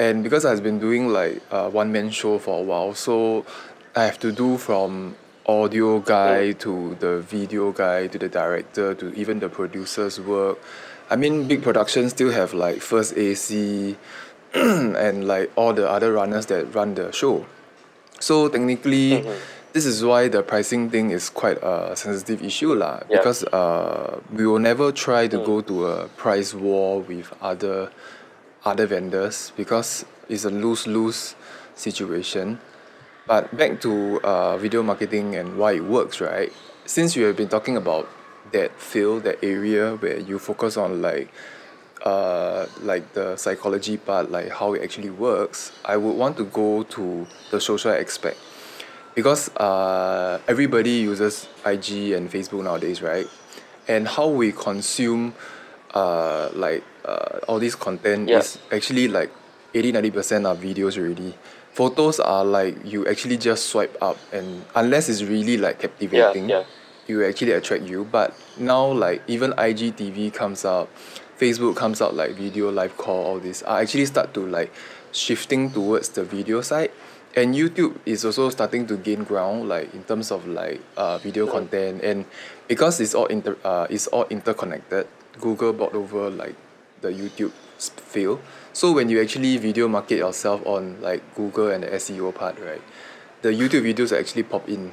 And 0.00 0.24
because 0.24 0.44
I've 0.44 0.64
been 0.64 0.80
doing 0.80 1.08
like 1.08 1.42
a 1.52 1.70
one 1.70 1.92
man 1.92 2.10
show 2.10 2.40
for 2.40 2.58
a 2.58 2.62
while 2.62 2.94
so 2.94 3.46
I 3.94 4.02
have 4.02 4.18
to 4.18 4.32
do 4.32 4.58
from 4.58 5.14
audio 5.46 6.00
guy 6.00 6.50
to 6.52 6.96
the 6.98 7.20
video 7.20 7.70
guy 7.70 8.08
to 8.08 8.18
the 8.18 8.28
director 8.28 8.94
to 8.94 9.14
even 9.14 9.38
the 9.38 9.48
producer's 9.48 10.18
work. 10.20 10.58
I 11.08 11.14
mean 11.14 11.46
big 11.46 11.62
productions 11.62 12.10
still 12.10 12.32
have 12.32 12.52
like 12.52 12.80
first 12.80 13.14
A_C 13.14 13.96
and 14.54 15.28
like 15.28 15.52
all 15.54 15.72
the 15.72 15.88
other 15.88 16.12
runners 16.12 16.46
that 16.46 16.74
run 16.74 16.96
the 16.96 17.12
show 17.12 17.46
so 18.20 18.48
technically 18.48 19.18
mm-hmm. 19.18 19.34
this 19.72 19.84
is 19.84 20.04
why 20.04 20.28
the 20.28 20.42
pricing 20.42 20.88
thing 20.88 21.10
is 21.10 21.28
quite 21.28 21.58
a 21.62 21.96
sensitive 21.96 22.42
issue 22.42 22.74
lah 22.74 23.00
yeah. 23.08 23.18
because 23.18 23.42
uh, 23.50 24.20
we 24.30 24.46
will 24.46 24.62
never 24.62 24.92
try 24.92 25.26
to 25.26 25.38
mm. 25.38 25.44
go 25.44 25.60
to 25.60 25.86
a 25.86 26.08
price 26.14 26.54
war 26.54 27.00
with 27.02 27.32
other 27.42 27.90
other 28.64 28.86
vendors 28.86 29.50
because 29.56 30.04
it's 30.28 30.44
a 30.44 30.50
lose 30.50 30.86
lose 30.86 31.34
situation 31.74 32.60
but 33.30 33.56
back 33.56 33.80
to 33.82 34.20
uh, 34.24 34.56
video 34.56 34.82
marketing 34.82 35.36
and 35.36 35.56
why 35.56 35.74
it 35.74 35.84
works, 35.84 36.20
right? 36.20 36.52
Since 36.84 37.14
you 37.14 37.26
have 37.26 37.36
been 37.36 37.46
talking 37.46 37.76
about 37.76 38.08
that 38.50 38.74
field, 38.80 39.22
that 39.22 39.38
area 39.44 39.94
where 39.94 40.18
you 40.18 40.40
focus 40.40 40.76
on 40.76 41.00
like 41.00 41.30
uh, 42.02 42.66
like 42.82 43.12
the 43.12 43.36
psychology 43.36 43.96
part, 43.96 44.30
like 44.30 44.50
how 44.50 44.74
it 44.74 44.82
actually 44.82 45.10
works, 45.10 45.72
I 45.84 45.96
would 45.96 46.16
want 46.16 46.36
to 46.38 46.44
go 46.44 46.82
to 46.82 47.26
the 47.50 47.60
social 47.60 47.92
aspect 47.92 48.38
because 49.14 49.54
uh, 49.56 50.40
everybody 50.48 50.90
uses 50.90 51.48
IG 51.64 52.12
and 52.12 52.30
Facebook 52.30 52.64
nowadays, 52.64 53.02
right? 53.02 53.26
And 53.88 54.06
how 54.06 54.28
we 54.28 54.52
consume 54.52 55.34
uh, 55.94 56.50
like 56.54 56.84
uh, 57.04 57.40
all 57.48 57.58
this 57.58 57.74
content 57.74 58.30
is 58.30 58.58
actually 58.72 59.08
like 59.08 59.30
80 59.74 59.92
90% 59.92 60.48
are 60.48 60.56
videos 60.56 60.98
already 60.98 61.34
photos 61.72 62.18
are 62.20 62.44
like 62.44 62.76
you 62.84 63.06
actually 63.06 63.36
just 63.36 63.66
swipe 63.66 63.96
up 64.02 64.18
and 64.32 64.64
unless 64.74 65.08
it's 65.08 65.22
really 65.22 65.56
like 65.56 65.78
captivating 65.78 66.48
yeah, 66.48 66.58
yeah. 66.58 66.64
you 67.06 67.24
actually 67.24 67.52
attract 67.52 67.84
you 67.84 68.04
but 68.04 68.34
now 68.58 68.86
like 68.86 69.22
even 69.28 69.52
IGTV 69.52 70.34
comes 70.34 70.64
out 70.64 70.88
Facebook 71.40 71.74
comes 71.74 72.02
out 72.02 72.14
like 72.14 72.32
video 72.36 72.70
live 72.70 72.98
call 72.98 73.24
all 73.24 73.38
this 73.40 73.62
I 73.66 73.80
actually 73.80 74.04
start 74.04 74.34
to 74.34 74.44
like 74.44 74.70
shifting 75.12 75.70
towards 75.70 76.10
the 76.10 76.22
video 76.22 76.60
side. 76.60 76.90
And 77.34 77.54
YouTube 77.54 77.96
is 78.04 78.24
also 78.24 78.50
starting 78.50 78.86
to 78.88 78.96
gain 78.96 79.24
ground 79.24 79.68
like 79.68 79.94
in 79.94 80.04
terms 80.04 80.30
of 80.30 80.46
like 80.46 80.82
uh, 80.96 81.16
video 81.18 81.46
content. 81.46 82.02
And 82.02 82.26
because 82.68 83.00
it's 83.00 83.14
all 83.14 83.26
inter 83.26 83.56
uh, 83.64 83.86
it's 83.88 84.06
all 84.08 84.26
interconnected 84.28 85.08
Google 85.40 85.72
bought 85.72 85.94
over 85.94 86.28
like 86.28 86.56
the 87.00 87.08
YouTube 87.08 87.52
field. 87.78 88.40
So 88.74 88.92
when 88.92 89.08
you 89.08 89.22
actually 89.22 89.56
video 89.56 89.88
market 89.88 90.18
yourself 90.18 90.60
on 90.66 91.00
like 91.00 91.22
Google 91.34 91.70
and 91.70 91.84
the 91.84 91.88
S_E_O 91.88 92.34
part 92.34 92.58
right 92.60 92.82
the 93.40 93.48
YouTube 93.48 93.88
videos 93.88 94.12
actually 94.12 94.42
pop 94.42 94.68
in. 94.68 94.92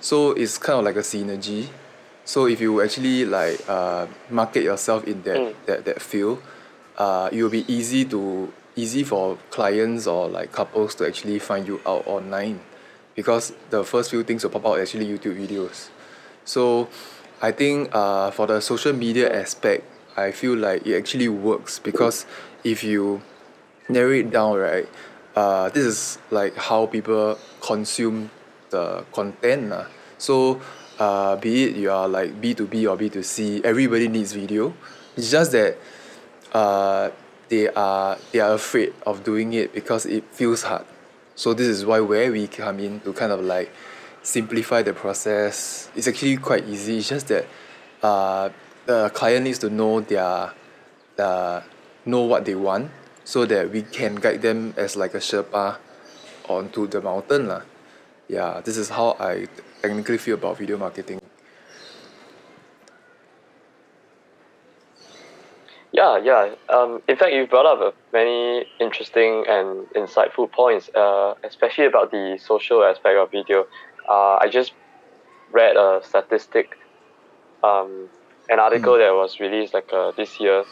So 0.00 0.32
it's 0.32 0.56
kind 0.56 0.78
of 0.78 0.84
like 0.86 0.96
a 0.96 1.04
synergy 1.04 1.68
so 2.26 2.46
if 2.46 2.60
you 2.60 2.82
actually 2.82 3.24
like 3.24 3.56
uh, 3.70 4.06
market 4.28 4.62
yourself 4.62 5.04
in 5.08 5.22
that 5.22 5.38
mm. 5.38 5.54
that 5.64 5.86
that 5.86 6.02
field 6.02 6.42
uh, 6.98 7.30
it 7.32 7.42
will 7.42 7.50
be 7.50 7.64
easy 7.72 8.04
to 8.04 8.52
easy 8.76 9.02
for 9.02 9.38
clients 9.50 10.06
or 10.06 10.28
like 10.28 10.52
couples 10.52 10.94
to 10.94 11.06
actually 11.06 11.38
find 11.38 11.66
you 11.66 11.80
out 11.86 12.06
online. 12.06 12.60
Because 13.14 13.54
the 13.70 13.82
first 13.82 14.10
few 14.10 14.22
things 14.22 14.44
will 14.44 14.50
pop 14.50 14.66
out 14.66 14.78
are 14.78 14.82
actually 14.82 15.06
YouTube 15.06 15.36
videos. 15.36 15.88
So 16.44 16.88
I 17.40 17.50
think 17.52 17.88
uh, 17.92 18.30
for 18.30 18.46
the 18.46 18.60
social 18.60 18.92
media 18.92 19.32
aspect 19.32 19.84
I 20.16 20.32
feel 20.32 20.56
like 20.56 20.86
it 20.86 20.96
actually 20.96 21.28
works 21.28 21.78
because 21.78 22.26
if 22.64 22.84
you 22.84 23.22
narrow 23.88 24.12
it 24.12 24.30
down 24.30 24.56
right 24.56 24.88
uh, 25.34 25.68
this 25.68 25.84
is 25.84 26.18
like 26.30 26.56
how 26.56 26.86
people 26.86 27.38
consume 27.60 28.30
the 28.70 29.04
content 29.12 29.70
lah. 29.70 29.86
So 30.18 30.60
uh, 30.98 31.36
be 31.36 31.64
it 31.64 31.76
you 31.76 31.90
are 31.90 32.08
like 32.08 32.40
B 32.40 32.54
two 32.54 32.66
B 32.66 32.86
or 32.86 32.96
B 32.96 33.08
two 33.08 33.22
C 33.22 33.60
everybody 33.64 34.08
needs 34.08 34.32
video. 34.32 34.74
It's 35.16 35.30
just 35.30 35.52
that 35.52 35.78
uh, 36.52 37.10
they 37.48 37.68
are 37.68 38.18
they 38.32 38.40
are 38.40 38.54
afraid 38.54 38.94
of 39.06 39.24
doing 39.24 39.52
it 39.52 39.72
because 39.72 40.06
it 40.06 40.24
feels 40.32 40.62
hard. 40.62 40.84
So 41.34 41.52
this 41.52 41.66
is 41.66 41.84
why 41.84 42.00
where 42.00 42.32
we 42.32 42.46
come 42.48 42.80
in 42.80 43.00
to 43.00 43.12
kind 43.12 43.32
of 43.32 43.40
like 43.40 43.70
simplify 44.22 44.82
the 44.82 44.92
process. 44.92 45.90
It's 45.94 46.08
actually 46.08 46.36
quite 46.38 46.66
easy. 46.66 46.98
It's 46.98 47.08
just 47.08 47.28
that 47.28 47.46
uh, 48.02 48.50
the 48.86 49.10
client 49.10 49.44
needs 49.44 49.58
to 49.60 49.70
know 49.70 50.00
their 50.00 50.52
uh, 51.18 51.60
know 52.04 52.22
what 52.22 52.44
they 52.44 52.54
want 52.54 52.90
so 53.24 53.44
that 53.44 53.70
we 53.70 53.82
can 53.82 54.14
guide 54.14 54.42
them 54.42 54.74
as 54.76 54.96
like 54.96 55.14
a 55.14 55.18
Sherpa 55.18 55.78
onto 56.48 56.86
the 56.86 57.00
mountain 57.00 57.48
lah. 57.48 57.62
Yeah, 58.28 58.60
this 58.64 58.76
is 58.76 58.88
how 58.90 59.16
I 59.18 59.46
technically 59.86 60.18
feel 60.18 60.34
about 60.34 60.58
video 60.58 60.76
marketing. 60.76 61.20
Yeah, 65.92 66.18
yeah. 66.18 66.54
Um, 66.68 67.02
in 67.08 67.16
fact, 67.16 67.32
you 67.32 67.46
brought 67.46 67.66
up 67.66 67.80
a 67.80 67.92
many 68.12 68.66
interesting 68.80 69.44
and 69.48 69.86
insightful 69.94 70.50
points, 70.50 70.90
uh, 70.94 71.34
especially 71.42 71.86
about 71.86 72.10
the 72.10 72.38
social 72.42 72.84
aspect 72.84 73.16
of 73.16 73.30
video. 73.30 73.66
Uh, 74.08 74.36
I 74.36 74.48
just 74.50 74.72
read 75.52 75.76
a 75.76 76.00
statistic 76.04 76.76
um, 77.64 78.08
an 78.50 78.60
article 78.60 78.94
mm. 78.94 78.98
that 78.98 79.14
was 79.14 79.40
released 79.40 79.72
like 79.74 79.90
uh, 79.92 80.12
this 80.12 80.38
year, 80.38 80.64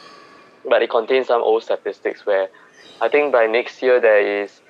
but 0.68 0.83
it 0.83 0.90
contains 0.90 1.28
some 1.28 1.42
old 1.42 1.62
statistics 1.62 2.26
where 2.26 2.49
I 3.00 3.09
think 3.09 3.33
by 3.33 3.47
next 3.47 3.83
year 3.83 4.00
there 4.00 4.42
is 4.42 4.61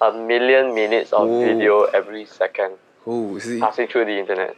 a 0.00 0.12
million 0.12 0.74
minutes 0.74 1.12
of 1.12 1.28
Ooh. 1.28 1.44
video 1.44 1.82
every 1.84 2.24
second 2.24 2.78
Ooh, 3.06 3.40
passing 3.60 3.86
through 3.86 4.04
the 4.06 4.18
internet, 4.18 4.56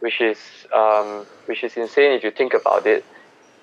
which 0.00 0.20
is 0.20 0.38
um, 0.74 1.26
which 1.46 1.64
is 1.64 1.76
insane 1.76 2.12
if 2.12 2.24
you 2.24 2.30
think 2.30 2.54
about 2.54 2.86
it. 2.86 3.04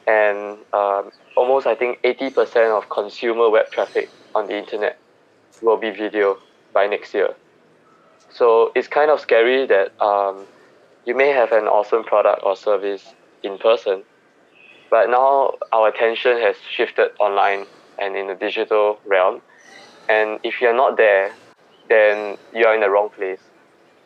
And 0.06 0.58
um, 0.74 1.12
almost 1.38 1.68
I 1.68 1.76
think 1.76 2.00
eighty 2.04 2.30
percent 2.30 2.72
of 2.72 2.90
consumer 2.90 3.50
web 3.50 3.72
traffic 3.72 4.10
on 4.36 4.48
the 4.48 4.58
internet 4.58 4.98
will 5.62 5.78
be 5.78 5.92
video 5.92 6.38
by 6.74 6.88
next 6.88 7.14
year. 7.14 7.36
So 8.30 8.72
it's 8.76 8.88
kind 8.88 9.12
of 9.12 9.20
scary 9.20 9.68
that 9.68 9.94
um, 10.02 10.46
you 11.06 11.16
may 11.16 11.30
have 11.30 11.52
an 11.52 11.66
awesome 11.66 12.04
product 12.04 12.42
or 12.44 12.56
service 12.56 13.14
in 13.44 13.58
person, 13.60 14.04
but 14.90 15.10
now 15.10 15.54
our 15.72 15.88
attention 15.90 16.38
has 16.40 16.56
shifted 16.70 17.12
online 17.20 17.66
and 18.00 18.16
in 18.16 18.28
the 18.28 18.36
digital 18.36 19.00
realm. 19.06 19.42
And 20.10 20.40
if 20.44 20.60
you're 20.60 20.76
not 20.76 20.98
there, 20.98 21.32
then 21.90 22.38
you're 22.54 22.74
in 22.74 22.82
the 22.82 22.90
wrong 22.90 23.10
place. 23.10 23.40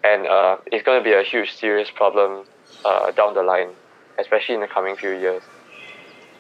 And 0.08 0.28
uh, 0.28 0.58
it's 0.72 0.84
going 0.86 1.00
to 1.00 1.04
be 1.04 1.14
a 1.14 1.24
huge, 1.24 1.54
serious 1.54 1.90
problem 1.92 2.46
uh, 2.86 3.12
down 3.12 3.34
the 3.34 3.44
line, 3.44 3.70
especially 4.18 4.56
in 4.56 4.62
the 4.62 4.68
coming 4.68 4.96
few 4.96 5.12
years. 5.12 5.44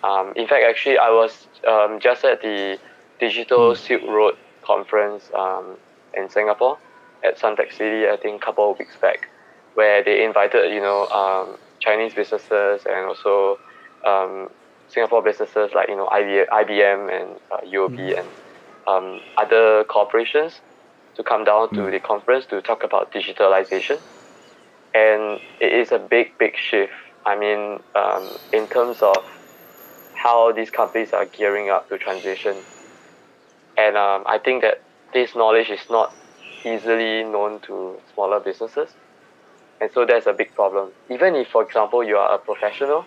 Um, 0.04 0.32
in 0.36 0.48
fact, 0.48 0.64
actually, 0.70 0.98
I 0.98 1.10
was 1.10 1.48
um, 1.68 2.00
just 2.00 2.24
at 2.24 2.42
the 2.42 2.80
Digital 3.20 3.76
Silk 3.76 4.04
Road 4.04 4.36
conference 4.64 5.30
um, 5.36 5.76
in 6.14 6.30
Singapore 6.30 6.78
at 7.24 7.40
Suntec 7.40 7.74
City, 7.74 8.08
I 8.08 8.18
think 8.18 8.42
a 8.42 8.46
couple 8.46 8.72
of 8.72 8.80
weeks 8.80 8.96
back, 8.98 9.28
where 9.74 10.04
they 10.04 10.24
invited, 10.24 10.72
you 10.72 10.82
know, 10.82 11.08
um, 11.08 11.58
Chinese 11.80 12.14
businesses 12.14 12.86
and 12.86 13.06
also 13.06 13.60
um, 14.06 14.50
Singapore 14.88 15.22
businesses 15.22 15.72
like, 15.76 15.90
you 15.90 15.96
know, 15.96 16.08
IBM 16.08 17.22
and 17.22 17.30
uh, 17.52 17.58
UOB 17.66 17.98
mm. 17.98 18.20
and 18.20 18.28
um, 18.88 19.20
other 19.38 19.84
corporations 19.86 20.62
to 21.18 21.24
come 21.24 21.44
down 21.44 21.70
to 21.70 21.82
mm. 21.82 21.92
the 21.92 22.00
conference 22.00 22.46
to 22.46 22.62
talk 22.62 22.84
about 22.84 23.12
digitalization. 23.12 24.00
And 24.96 25.42
it 25.60 25.74
is 25.74 25.92
a 25.92 26.00
big, 26.00 26.38
big 26.38 26.56
shift. 26.56 26.94
I 27.26 27.38
mean, 27.38 27.80
um, 27.96 28.30
in 28.54 28.68
terms 28.68 29.02
of 29.02 29.18
how 30.16 30.52
these 30.52 30.70
companies 30.70 31.14
are 31.14 31.26
gearing 31.26 31.70
up 31.70 31.90
to 31.90 31.98
transition. 31.98 32.56
And 33.78 33.98
um, 33.98 34.24
I 34.26 34.38
think 34.38 34.62
that 34.62 34.82
this 35.14 35.36
knowledge 35.36 35.70
is 35.70 35.82
not 35.90 36.14
easily 36.64 37.24
known 37.24 37.60
to 37.62 38.00
smaller 38.14 38.40
businesses. 38.40 38.90
And 39.80 39.92
so 39.94 40.06
that's 40.06 40.26
a 40.26 40.34
big 40.34 40.54
problem. 40.56 40.92
Even 41.10 41.36
if, 41.36 41.50
for 41.50 41.64
example, 41.64 42.04
you 42.04 42.18
are 42.18 42.34
a 42.34 42.38
professional, 42.40 43.06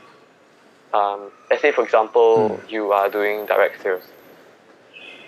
um, 0.92 1.30
let's 1.50 1.62
say, 1.62 1.72
for 1.72 1.84
example, 1.84 2.60
mm. 2.60 2.70
you 2.70 2.92
are 2.92 3.08
doing 3.08 3.46
direct 3.46 3.82
sales. 3.82 4.04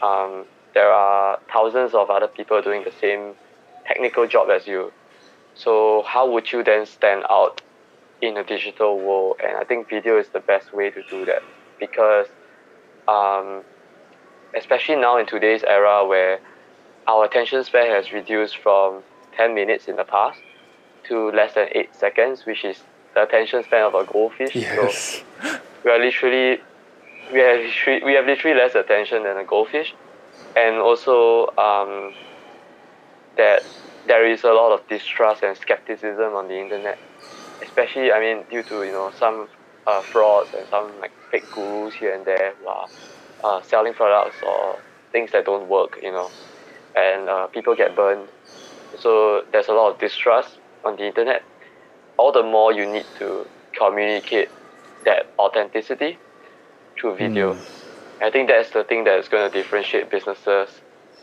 Um, 0.02 0.44
there 0.74 0.90
are 0.90 1.38
thousands 1.52 1.94
of 1.94 2.10
other 2.10 2.28
people 2.28 2.60
doing 2.62 2.84
the 2.84 2.92
same 3.00 3.34
technical 3.86 4.26
job 4.26 4.48
as 4.50 4.66
you. 4.66 4.92
So 5.54 6.02
how 6.06 6.30
would 6.30 6.50
you 6.52 6.64
then 6.64 6.86
stand 6.86 7.24
out 7.28 7.60
in 8.20 8.36
a 8.36 8.44
digital 8.44 8.98
world? 8.98 9.36
And 9.44 9.56
I 9.56 9.64
think 9.64 9.88
video 9.88 10.18
is 10.18 10.28
the 10.28 10.40
best 10.40 10.72
way 10.72 10.90
to 10.90 11.02
do 11.10 11.24
that 11.26 11.42
because 11.78 12.26
um, 13.08 13.62
especially 14.56 14.96
now 14.96 15.18
in 15.18 15.26
today's 15.26 15.62
era 15.64 16.06
where 16.06 16.40
our 17.06 17.24
attention 17.24 17.64
span 17.64 17.90
has 17.90 18.12
reduced 18.12 18.58
from 18.58 19.02
10 19.36 19.54
minutes 19.54 19.88
in 19.88 19.96
the 19.96 20.04
past 20.04 20.38
to 21.08 21.30
less 21.32 21.54
than 21.54 21.68
8 21.72 21.94
seconds, 21.94 22.46
which 22.46 22.64
is 22.64 22.82
the 23.14 23.24
attention 23.24 23.62
span 23.64 23.82
of 23.82 23.94
a 23.94 24.04
goldfish. 24.04 24.54
Yes. 24.54 25.22
So 25.42 25.58
we 25.84 25.90
are 25.90 25.98
literally 25.98 26.60
we 27.32 27.40
have 27.40 27.60
literally, 27.60 28.04
we 28.04 28.14
have 28.14 28.26
literally 28.26 28.56
less 28.56 28.74
attention 28.74 29.24
than 29.24 29.36
a 29.36 29.44
goldfish, 29.44 29.94
and 30.56 30.76
also 30.76 31.47
um, 31.59 32.12
that 33.37 33.62
there 34.06 34.26
is 34.26 34.44
a 34.44 34.52
lot 34.52 34.73
of 34.73 34.87
distrust 34.88 35.42
and 35.42 35.56
skepticism 35.56 36.35
on 36.35 36.49
the 36.49 36.59
internet, 36.59 36.99
especially 37.62 38.12
I 38.12 38.21
mean 38.21 38.44
due 38.50 38.62
to 38.64 38.82
you 38.82 38.92
know 38.92 39.11
some 39.18 39.49
uh, 39.87 40.02
frauds 40.02 40.50
and 40.56 40.66
some 40.68 40.90
like 41.00 41.12
fake 41.30 41.50
gurus 41.52 41.94
here 41.94 42.14
and 42.14 42.25
there 42.25 42.54
who 42.61 42.66
are 42.68 42.88
uh, 43.44 43.62
selling 43.62 43.94
products 43.94 44.37
or 44.47 44.78
things 45.12 45.30
that 45.32 45.44
don't 45.44 45.68
work, 45.68 45.99
you 46.02 46.11
know, 46.11 46.30
and 46.97 47.28
uh, 47.28 47.47
people 47.49 47.75
get 47.75 47.94
burned. 47.97 48.28
So 48.99 49.42
there's 49.52 49.68
a 49.68 49.73
lot 49.73 49.92
of 49.92 49.99
distrust 49.99 50.59
on 50.85 50.97
the 50.97 51.06
internet. 51.06 51.42
All 52.18 52.32
the 52.32 52.42
more 52.42 52.73
you 52.73 52.90
need 52.90 53.07
to 53.18 53.46
communicate 53.76 54.48
that 55.05 55.33
authenticity 55.38 56.18
through 56.98 57.16
video. 57.16 57.55
Mm. 57.55 57.82
I 58.20 58.31
think 58.31 58.48
that's 58.48 58.70
the 58.70 58.85
thing 58.85 59.05
that 59.05 59.18
is 59.18 59.29
going 59.29 59.51
to 59.51 59.57
differentiate 59.57 60.11
businesses 60.11 60.68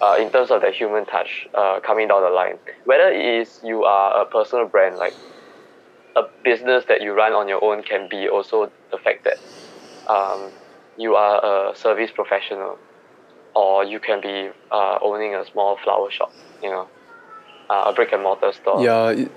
uh, 0.02 0.15
in 0.19 0.32
terms 0.32 0.52
of 0.52 0.62
the 0.62 0.71
human 0.71 1.06
touch 1.06 1.47
uh, 1.54 1.80
coming 1.82 2.08
down 2.08 2.21
the 2.21 2.30
line. 2.30 2.58
Whether 2.86 3.10
it 3.10 3.23
is 3.41 3.60
you 3.63 3.84
are 3.84 4.21
a 4.21 4.25
personal 4.25 4.67
brand, 4.67 4.97
like 4.97 5.13
a 6.15 6.23
business 6.43 6.86
that 6.88 7.02
you 7.02 7.13
run 7.13 7.34
on 7.34 7.47
your 7.47 7.63
own, 7.63 7.84
can 7.84 8.08
be 8.10 8.28
also 8.28 8.71
the 8.91 8.97
fact 8.97 9.25
that 9.25 9.38
um, 10.12 10.52
you 10.97 11.15
are 11.15 11.71
a 11.71 11.75
service 11.75 12.12
professional, 12.13 12.78
or 13.56 13.84
you 13.84 13.99
can 13.99 14.21
be 14.21 14.49
uh, 14.71 14.97
owning 15.02 15.36
a 15.36 15.45
small 15.45 15.78
flower 15.84 16.10
shop, 16.12 16.32
you 16.63 16.69
know, 16.69 16.88
uh, 17.69 17.86
a 17.88 17.93
brick 17.93 18.12
and 18.12 18.23
mortar 18.23 18.52
store. 18.54 18.84
Yeah, 18.84 19.10
it, 19.12 19.32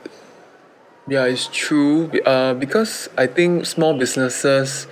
yeah, 1.08 1.24
it's 1.24 1.48
true. 1.48 2.10
Uh, 2.24 2.54
because 2.54 3.08
I 3.18 3.26
think 3.26 3.66
small 3.66 3.94
businesses, 3.98 4.86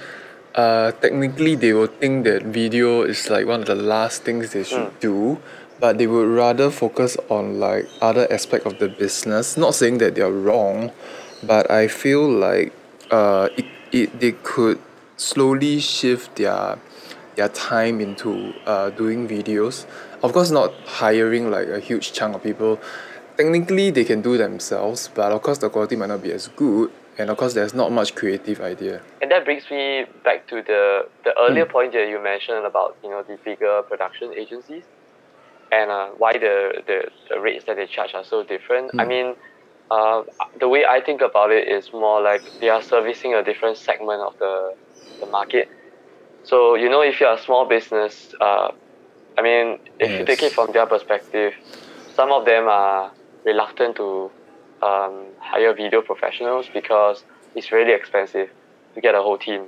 uh, 0.61 0.93
technically 1.01 1.55
they 1.55 1.73
will 1.73 1.93
think 2.01 2.25
that 2.25 2.43
video 2.43 3.03
is 3.03 3.31
like 3.31 3.47
one 3.47 3.61
of 3.61 3.67
the 3.67 3.75
last 3.75 4.23
things 4.25 4.53
they 4.53 4.65
should 4.65 4.93
mm. 4.93 5.01
do, 5.01 5.39
but 5.81 5.97
they 5.99 6.07
would 6.07 6.29
rather 6.29 6.71
focus 6.71 7.17
on 7.29 7.59
like 7.59 7.87
other 8.01 8.27
aspect 8.31 8.67
of 8.67 8.79
the 8.79 8.89
business. 8.89 9.57
Not 9.57 9.75
saying 9.75 9.99
that 9.99 10.15
they 10.15 10.23
are 10.23 10.33
wrong, 10.33 10.93
but 11.43 11.71
I 11.71 11.89
feel 11.89 12.29
like 12.29 12.73
uh, 13.11 13.49
it, 13.57 13.67
it 13.93 14.21
they 14.21 14.33
could 14.33 14.79
slowly 15.17 15.81
shift 15.81 16.37
their 16.37 16.79
their 17.37 17.49
time 17.49 18.01
into 18.01 18.53
uh, 18.67 18.91
doing 18.91 19.29
videos. 19.29 19.87
Of 20.23 20.33
course, 20.35 20.51
not 20.51 20.75
hiring 21.01 21.51
like 21.51 21.69
a 21.69 21.81
huge 21.81 22.13
chunk 22.13 22.37
of 22.37 22.43
people. 22.43 22.79
Technically, 23.39 23.89
they 23.91 24.05
can 24.05 24.21
do 24.21 24.37
themselves, 24.37 25.09
but 25.15 25.33
of 25.33 25.41
course, 25.41 25.57
the 25.57 25.71
quality 25.71 25.97
might 25.97 26.13
not 26.13 26.23
be 26.23 26.33
as 26.33 26.49
good. 26.49 26.93
And 27.19 27.31
of 27.31 27.37
course, 27.37 27.55
there's 27.55 27.75
not 27.75 27.93
much 27.93 28.15
creative 28.15 28.61
idea. 28.61 29.03
And 29.21 29.31
that 29.31 29.45
brings 29.45 29.71
me 29.71 30.07
back 30.25 30.47
to 30.49 30.63
the 30.63 31.09
the 31.25 31.33
earlier 31.39 31.67
mm. 31.67 31.73
point 31.73 31.93
that 31.93 32.09
you 32.09 32.23
mentioned 32.23 32.65
about 32.65 32.97
you 33.03 33.11
know 33.11 33.23
the 33.23 33.37
bigger 33.45 33.83
production 33.83 34.33
agencies, 34.35 34.85
and 35.73 35.91
uh, 35.91 36.09
why 36.19 36.33
the, 36.35 36.83
the 36.87 37.11
the 37.29 37.41
rates 37.41 37.65
that 37.67 37.77
they 37.77 37.87
charge 37.87 38.15
are 38.15 38.25
so 38.25 38.43
different. 38.43 38.93
Mm. 38.93 39.01
I 39.01 39.05
hmm. 39.05 39.09
mean, 39.09 39.35
uh, 39.91 40.23
the 40.59 40.69
way 40.69 40.85
I 40.85 41.01
think 41.01 41.21
about 41.21 41.51
it 41.51 41.69
is 41.69 41.93
more 41.93 42.23
like 42.23 42.43
they 42.61 42.69
are 42.69 42.83
servicing 42.83 43.35
a 43.35 43.43
different 43.43 43.77
segment 43.77 44.23
of 44.23 44.39
the 44.39 44.75
the 45.21 45.27
market. 45.27 45.69
So 46.45 46.75
you 46.75 46.89
know, 46.89 47.03
if 47.03 47.21
you're 47.21 47.35
a 47.35 47.43
small 47.43 47.67
business, 47.67 48.35
uh, 48.41 48.71
I 49.37 49.43
mean, 49.43 49.79
if 49.99 50.11
yes. 50.11 50.19
you 50.21 50.25
take 50.25 50.43
it 50.43 50.53
from 50.53 50.73
their 50.73 50.87
perspective, 50.87 51.55
some 52.15 52.33
of 52.33 52.45
them 52.45 52.69
are 52.69 53.13
reluctant 53.45 53.97
to 53.97 54.31
um, 54.83 55.27
hire 55.39 55.75
video 55.75 56.03
professionals 56.03 56.67
because 56.73 57.25
it's 57.55 57.73
really 57.73 57.93
expensive 57.93 58.51
to 58.95 59.01
get 59.01 59.15
a 59.15 59.23
whole 59.23 59.39
team, 59.39 59.67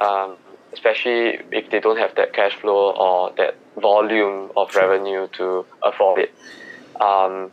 um, 0.00 0.36
especially 0.72 1.40
if 1.52 1.70
they 1.70 1.80
don't 1.80 1.98
have 1.98 2.14
that 2.16 2.32
cash 2.32 2.54
flow 2.56 2.90
or 2.92 3.32
that 3.36 3.56
volume 3.80 4.50
of 4.56 4.74
revenue 4.74 5.28
to 5.38 5.64
afford 5.82 6.20
it. 6.20 6.34
Um, 7.00 7.50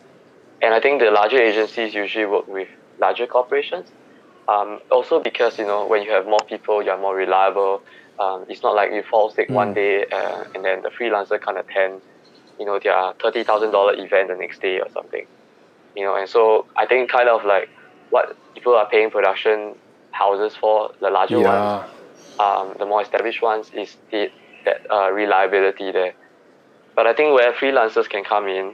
and 0.62 0.74
I 0.74 0.80
think 0.80 1.02
the 1.02 1.12
larger 1.12 1.38
agencies 1.38 1.94
usually 1.94 2.26
work 2.26 2.48
with 2.48 2.70
larger 3.00 3.28
corporations 3.28 3.90
um, 4.48 4.80
also 4.92 5.20
because 5.20 5.58
you 5.58 5.66
know 5.66 5.86
when 5.88 6.04
you 6.04 6.12
have 6.12 6.26
more 6.26 6.42
people, 6.48 6.84
you're 6.84 7.00
more 7.00 7.16
reliable. 7.16 7.82
Um, 8.20 8.46
it's 8.48 8.62
not 8.62 8.76
like 8.76 8.92
you 8.92 9.04
fall 9.04 9.32
sick 9.32 9.50
mm. 9.50 9.56
one 9.56 9.74
day 9.74 10.06
uh, 10.06 10.44
and 10.54 10.64
then 10.64 10.84
the 10.84 10.90
freelancer 10.90 11.42
can't 11.42 11.58
attend, 11.58 12.02
you 12.60 12.66
know, 12.66 12.80
their 12.80 13.14
thirty 13.22 13.44
thousand 13.44 13.72
dollar 13.72 13.94
event 13.96 14.28
the 14.28 14.36
next 14.36 14.62
day 14.62 14.80
or 14.80 14.90
something. 14.92 15.26
You 15.96 16.04
know, 16.06 16.16
and 16.16 16.28
so 16.28 16.66
I 16.76 16.86
think 16.86 17.10
kind 17.10 17.30
of 17.30 17.46
like 17.46 17.70
what 18.10 18.36
people 18.54 18.74
are 18.76 18.90
paying 18.90 19.12
production 19.12 19.76
houses 20.12 20.56
for, 20.56 20.92
the 21.00 21.10
larger 21.10 21.40
yeah. 21.40 21.78
ones, 21.78 21.92
um, 22.40 22.76
the 22.80 22.86
more 22.86 23.02
established 23.02 23.42
ones, 23.42 23.72
is 23.74 23.98
the 24.12 24.32
that 24.66 24.86
uh, 24.90 25.12
reliability 25.12 25.92
there. 25.92 26.14
But 26.96 27.08
I 27.08 27.14
think 27.14 27.34
where 27.36 27.52
freelancers 27.54 28.08
can 28.10 28.24
come 28.24 28.48
in, 28.48 28.74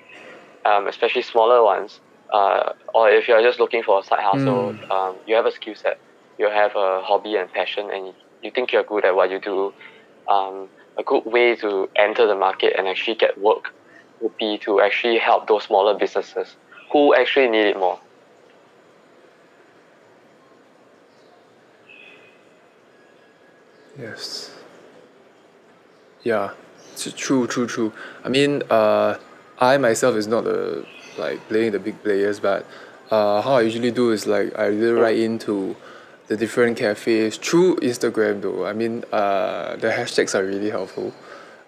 um, 0.66 0.88
especially 0.88 1.24
smaller 1.24 1.64
ones, 1.64 2.00
uh, 2.32 2.74
or 2.94 3.10
if 3.10 3.28
you're 3.28 3.42
just 3.42 3.60
looking 3.60 3.82
for 3.82 4.00
a 4.00 4.04
side 4.04 4.20
hustle, 4.20 4.74
mm. 4.74 4.92
um, 4.92 5.16
you 5.26 5.36
have 5.36 5.46
a 5.46 5.52
skill 5.52 5.76
set, 5.76 6.00
you 6.38 6.50
have 6.50 6.76
a 6.76 7.02
hobby 7.02 7.36
and 7.36 7.52
passion, 7.52 7.90
and 7.92 8.14
you 8.44 8.52
think 8.52 8.72
you're 8.72 8.84
good 8.84 9.06
at 9.06 9.16
what 9.16 9.32
you 9.32 9.40
do. 9.40 9.74
Um, 10.28 10.70
a 10.98 11.04
good 11.04 11.26
way 11.26 11.56
to 11.56 11.90
enter 11.96 12.28
the 12.28 12.36
market 12.36 12.74
and 12.78 12.88
actually 12.88 13.16
get 13.16 13.40
work 13.40 13.74
would 14.22 14.36
be 14.38 14.58
to 14.60 14.82
actually 14.82 15.18
help 15.18 15.48
those 15.48 15.64
smaller 15.64 15.98
businesses 15.98 16.58
who 16.92 17.16
actually 17.16 17.50
need 17.50 17.68
it 17.68 17.78
more. 17.78 18.00
Yes. 23.98 24.52
Yeah, 26.24 26.52
it's 26.94 27.12
true, 27.14 27.48
true, 27.48 27.68
true. 27.68 27.94
I 28.24 28.30
mean, 28.30 28.64
uh, 28.70 29.18
I 29.60 29.78
myself 29.78 30.16
is 30.16 30.28
not 30.28 30.48
a 30.48 30.86
like 31.18 31.46
playing 31.50 31.74
the 31.74 31.80
big 31.80 32.02
players 32.02 32.40
but 32.40 32.66
uh, 33.12 33.42
how 33.42 33.56
I 33.56 33.62
usually 33.62 33.92
do 33.92 34.12
is 34.12 34.26
like 34.26 34.58
I 34.58 34.68
really 34.68 34.94
write 34.94 35.18
into 35.20 35.76
the 36.28 36.38
different 36.38 36.78
cafes 36.78 37.36
through 37.38 37.78
Instagram 37.78 38.42
though 38.42 38.66
I 38.66 38.72
mean 38.72 39.04
uh, 39.12 39.76
the 39.76 39.90
hashtags 39.90 40.34
are 40.34 40.46
really 40.46 40.70
helpful 40.70 41.14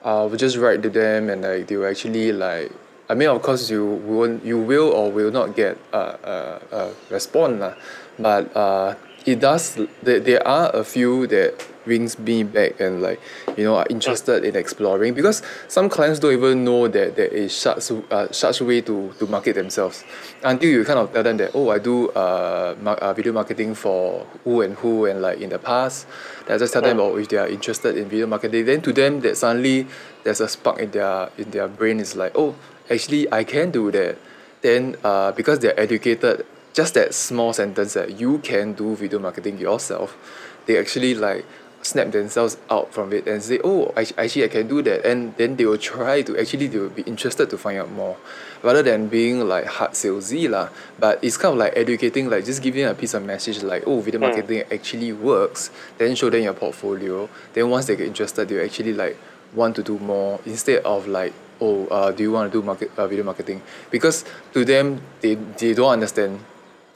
uh, 0.03 0.27
we 0.31 0.37
just 0.37 0.55
write 0.55 0.81
to 0.83 0.89
them 0.89 1.29
and 1.29 1.41
like 1.41 1.67
they 1.67 1.75
will 1.75 1.87
actually 1.87 2.31
like 2.31 2.71
I 3.09 3.13
mean, 3.13 3.29
of 3.29 3.41
course, 3.41 3.69
you 3.69 3.85
won't, 3.85 4.43
you 4.45 4.57
will 4.57 4.89
or 4.91 5.11
will 5.11 5.31
not 5.31 5.55
get 5.55 5.77
a, 5.91 5.97
a, 5.97 6.61
a 6.71 6.81
response, 7.09 7.59
lah. 7.59 7.73
but 8.19 8.55
uh, 8.55 8.95
it 9.25 9.39
does. 9.39 9.77
There, 10.01 10.19
there 10.19 10.47
are 10.47 10.69
a 10.75 10.83
few 10.83 11.27
that 11.27 11.67
rings 11.85 12.19
me 12.19 12.43
back 12.43 12.79
and 12.79 13.01
like 13.01 13.19
you 13.57 13.63
know 13.63 13.75
are 13.75 13.87
interested 13.89 14.45
in 14.45 14.55
exploring 14.55 15.13
because 15.13 15.41
some 15.67 15.89
clients 15.89 16.19
don't 16.19 16.33
even 16.33 16.63
know 16.63 16.87
that 16.87 17.15
there 17.15 17.27
is 17.27 17.55
such 17.55 17.91
uh, 18.11 18.31
such 18.31 18.61
way 18.61 18.81
to 18.81 19.11
to 19.17 19.25
market 19.27 19.55
themselves 19.55 20.03
until 20.43 20.69
you 20.69 20.85
kind 20.85 20.99
of 20.99 21.11
tell 21.11 21.23
them 21.23 21.37
that 21.37 21.51
oh 21.53 21.69
I 21.69 21.79
do 21.79 22.09
uh, 22.09 22.75
mar- 22.81 22.97
uh 22.97 23.13
video 23.13 23.33
marketing 23.33 23.73
for 23.73 24.25
who 24.43 24.61
and 24.61 24.75
who 24.75 25.05
and 25.05 25.21
like 25.21 25.39
in 25.41 25.49
the 25.49 25.59
past 25.59 26.07
then 26.45 26.55
I 26.55 26.59
just 26.59 26.73
tell 26.73 26.81
them 26.81 26.99
oh 26.99 27.15
if 27.17 27.29
they 27.29 27.37
are 27.37 27.47
interested 27.47 27.97
in 27.97 28.09
video 28.09 28.27
marketing 28.27 28.65
then 28.65 28.81
to 28.81 28.93
them 28.93 29.21
that 29.21 29.37
suddenly 29.37 29.87
there's 30.23 30.41
a 30.41 30.47
spark 30.47 30.79
in 30.79 30.91
their 30.91 31.29
in 31.37 31.49
their 31.49 31.67
brain 31.67 31.99
is 31.99 32.15
like 32.15 32.33
oh 32.35 32.55
actually 32.89 33.31
I 33.33 33.43
can 33.43 33.71
do 33.71 33.91
that 33.91 34.17
then 34.61 34.97
uh 35.03 35.31
because 35.31 35.59
they're 35.59 35.79
educated 35.79 36.45
just 36.73 36.93
that 36.93 37.13
small 37.13 37.53
sentence 37.53 37.93
that 37.93 38.19
you 38.19 38.37
can 38.39 38.73
do 38.73 38.95
video 38.95 39.19
marketing 39.19 39.57
yourself 39.57 40.17
they 40.65 40.77
actually 40.77 41.15
like 41.15 41.45
snap 41.83 42.11
themselves 42.11 42.57
out 42.69 42.93
from 42.93 43.13
it 43.13 43.27
and 43.27 43.41
say 43.41 43.59
oh 43.63 43.91
actually 43.97 44.43
I 44.43 44.47
can 44.47 44.67
do 44.67 44.81
that. 44.83 45.05
And 45.05 45.35
then 45.37 45.55
they 45.55 45.65
will 45.65 45.77
try 45.77 46.21
to 46.21 46.37
actually 46.37 46.67
they 46.67 46.77
will 46.77 46.89
be 46.89 47.03
interested 47.03 47.49
to 47.49 47.57
find 47.57 47.79
out 47.79 47.91
more 47.91 48.17
rather 48.63 48.83
than 48.83 49.07
being 49.07 49.47
like 49.47 49.65
hard 49.65 49.91
salesy 49.91 50.49
lah. 50.49 50.69
But 50.99 51.23
it's 51.23 51.37
kind 51.37 51.53
of 51.53 51.59
like 51.59 51.73
educating 51.75 52.29
like 52.29 52.45
just 52.45 52.61
giving 52.61 52.85
a 52.85 52.93
piece 52.93 53.13
of 53.13 53.23
message 53.23 53.63
like 53.63 53.83
oh 53.85 53.99
video 53.99 54.19
marketing 54.19 54.63
actually 54.71 55.13
works 55.13 55.71
then 55.97 56.15
show 56.15 56.29
them 56.29 56.43
your 56.43 56.53
portfolio. 56.53 57.29
Then 57.53 57.69
once 57.69 57.85
they 57.85 57.95
get 57.95 58.07
interested 58.07 58.47
they 58.47 58.63
actually 58.63 58.93
like 58.93 59.17
want 59.53 59.75
to 59.75 59.83
do 59.83 59.99
more 59.99 60.39
instead 60.45 60.83
of 60.83 61.07
like 61.07 61.33
oh 61.59 61.87
uh, 61.87 62.11
do 62.11 62.23
you 62.23 62.31
want 62.31 62.51
to 62.51 62.59
do 62.59 62.65
market 62.65 62.91
uh, 62.97 63.07
video 63.07 63.23
marketing? 63.23 63.61
Because 63.89 64.23
to 64.53 64.65
them 64.65 65.01
they, 65.21 65.35
they 65.35 65.73
don't 65.73 65.91
understand 65.91 66.39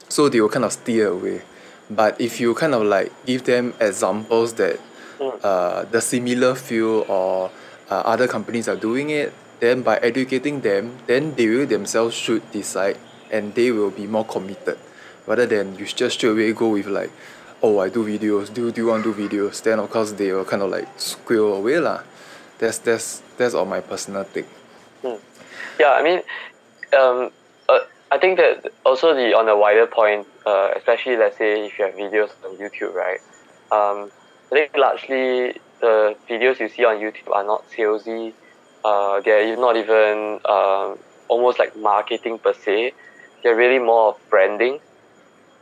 so 0.08 0.28
they 0.28 0.40
will 0.40 0.48
kind 0.48 0.64
of 0.64 0.72
steer 0.72 1.08
away. 1.08 1.42
But 1.88 2.20
if 2.20 2.40
you 2.40 2.54
kind 2.54 2.74
of 2.74 2.82
like 2.82 3.12
give 3.24 3.44
them 3.44 3.74
examples 3.80 4.54
that 4.54 4.80
uh, 5.20 5.84
the 5.84 6.00
similar 6.00 6.54
field 6.54 7.06
or 7.08 7.50
uh, 7.90 8.02
other 8.04 8.26
companies 8.26 8.68
are 8.68 8.76
doing 8.76 9.10
it 9.10 9.32
then 9.60 9.82
by 9.82 9.96
educating 9.98 10.60
them 10.60 10.98
then 11.06 11.34
they 11.34 11.46
will 11.46 11.66
themselves 11.66 12.14
should 12.14 12.42
decide 12.52 12.98
and 13.30 13.54
they 13.54 13.70
will 13.70 13.90
be 13.90 14.06
more 14.06 14.24
committed. 14.24 14.78
Rather 15.26 15.46
than 15.46 15.76
you 15.78 15.86
just 15.86 16.18
straight 16.18 16.30
away 16.30 16.52
go 16.52 16.68
with 16.68 16.86
like 16.86 17.10
oh 17.62 17.78
I 17.78 17.88
do 17.88 18.04
videos 18.04 18.52
do, 18.52 18.70
do 18.70 18.80
you 18.82 18.88
want 18.88 19.04
to 19.04 19.14
do 19.14 19.28
videos? 19.28 19.62
Then 19.62 19.78
of 19.78 19.90
course 19.90 20.12
they 20.12 20.32
will 20.32 20.44
kind 20.44 20.62
of 20.62 20.70
like 20.70 20.88
squeal 20.96 21.54
away 21.54 21.78
lah. 21.78 22.02
That's 22.58 22.78
that's 22.78 23.22
that's 23.36 23.54
all 23.54 23.64
my 23.64 23.80
personal 23.80 24.24
take. 24.24 24.46
Hmm. 25.02 25.16
Yeah, 25.78 25.92
I 25.92 26.02
mean, 26.02 26.22
um, 26.98 27.30
uh, 27.68 27.80
I 28.10 28.18
think 28.18 28.38
that 28.38 28.72
also 28.84 29.14
the 29.14 29.34
on 29.34 29.48
a 29.48 29.56
wider 29.56 29.86
point, 29.86 30.26
uh, 30.46 30.70
especially 30.76 31.16
let's 31.16 31.36
say 31.38 31.66
if 31.66 31.78
you 31.78 31.86
have 31.86 31.94
videos 31.94 32.30
on 32.44 32.56
YouTube, 32.56 32.94
right? 32.94 33.18
Um, 33.72 34.10
I 34.52 34.54
think 34.54 34.76
largely 34.76 35.60
the 35.80 36.16
videos 36.28 36.60
you 36.60 36.68
see 36.68 36.84
on 36.84 36.96
YouTube 36.96 37.30
are 37.32 37.44
not 37.44 37.64
salesy. 37.70 38.32
Uh, 38.84 39.20
they're 39.22 39.56
not 39.56 39.76
even 39.76 40.38
um, 40.44 40.98
almost 41.28 41.58
like 41.58 41.76
marketing 41.76 42.38
per 42.38 42.54
se. 42.54 42.92
They're 43.42 43.56
really 43.56 43.80
more 43.80 44.10
of 44.10 44.30
branding, 44.30 44.78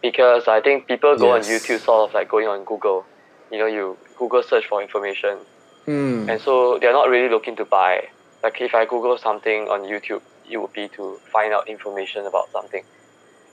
because 0.02 0.46
I 0.46 0.60
think 0.60 0.86
people 0.86 1.16
go 1.16 1.34
Yes. 1.34 1.48
on 1.48 1.52
YouTube 1.54 1.80
sort 1.80 2.08
of 2.08 2.14
like 2.14 2.28
going 2.28 2.46
on 2.46 2.64
Google. 2.64 3.06
You 3.50 3.58
know, 3.58 3.66
you 3.66 3.96
Google 4.18 4.42
search 4.42 4.66
for 4.66 4.82
information, 4.82 5.38
mm. 5.86 6.28
and 6.30 6.40
so 6.40 6.78
they're 6.78 6.92
not 6.92 7.08
really 7.08 7.30
looking 7.30 7.56
to 7.56 7.64
buy. 7.64 8.08
Like 8.42 8.60
if 8.60 8.74
I 8.74 8.84
Google 8.84 9.16
something 9.16 9.68
on 9.68 9.80
YouTube, 9.82 10.20
it 10.48 10.56
would 10.58 10.72
be 10.72 10.88
to 10.88 11.18
find 11.32 11.52
out 11.52 11.68
information 11.68 12.26
about 12.26 12.50
something. 12.50 12.84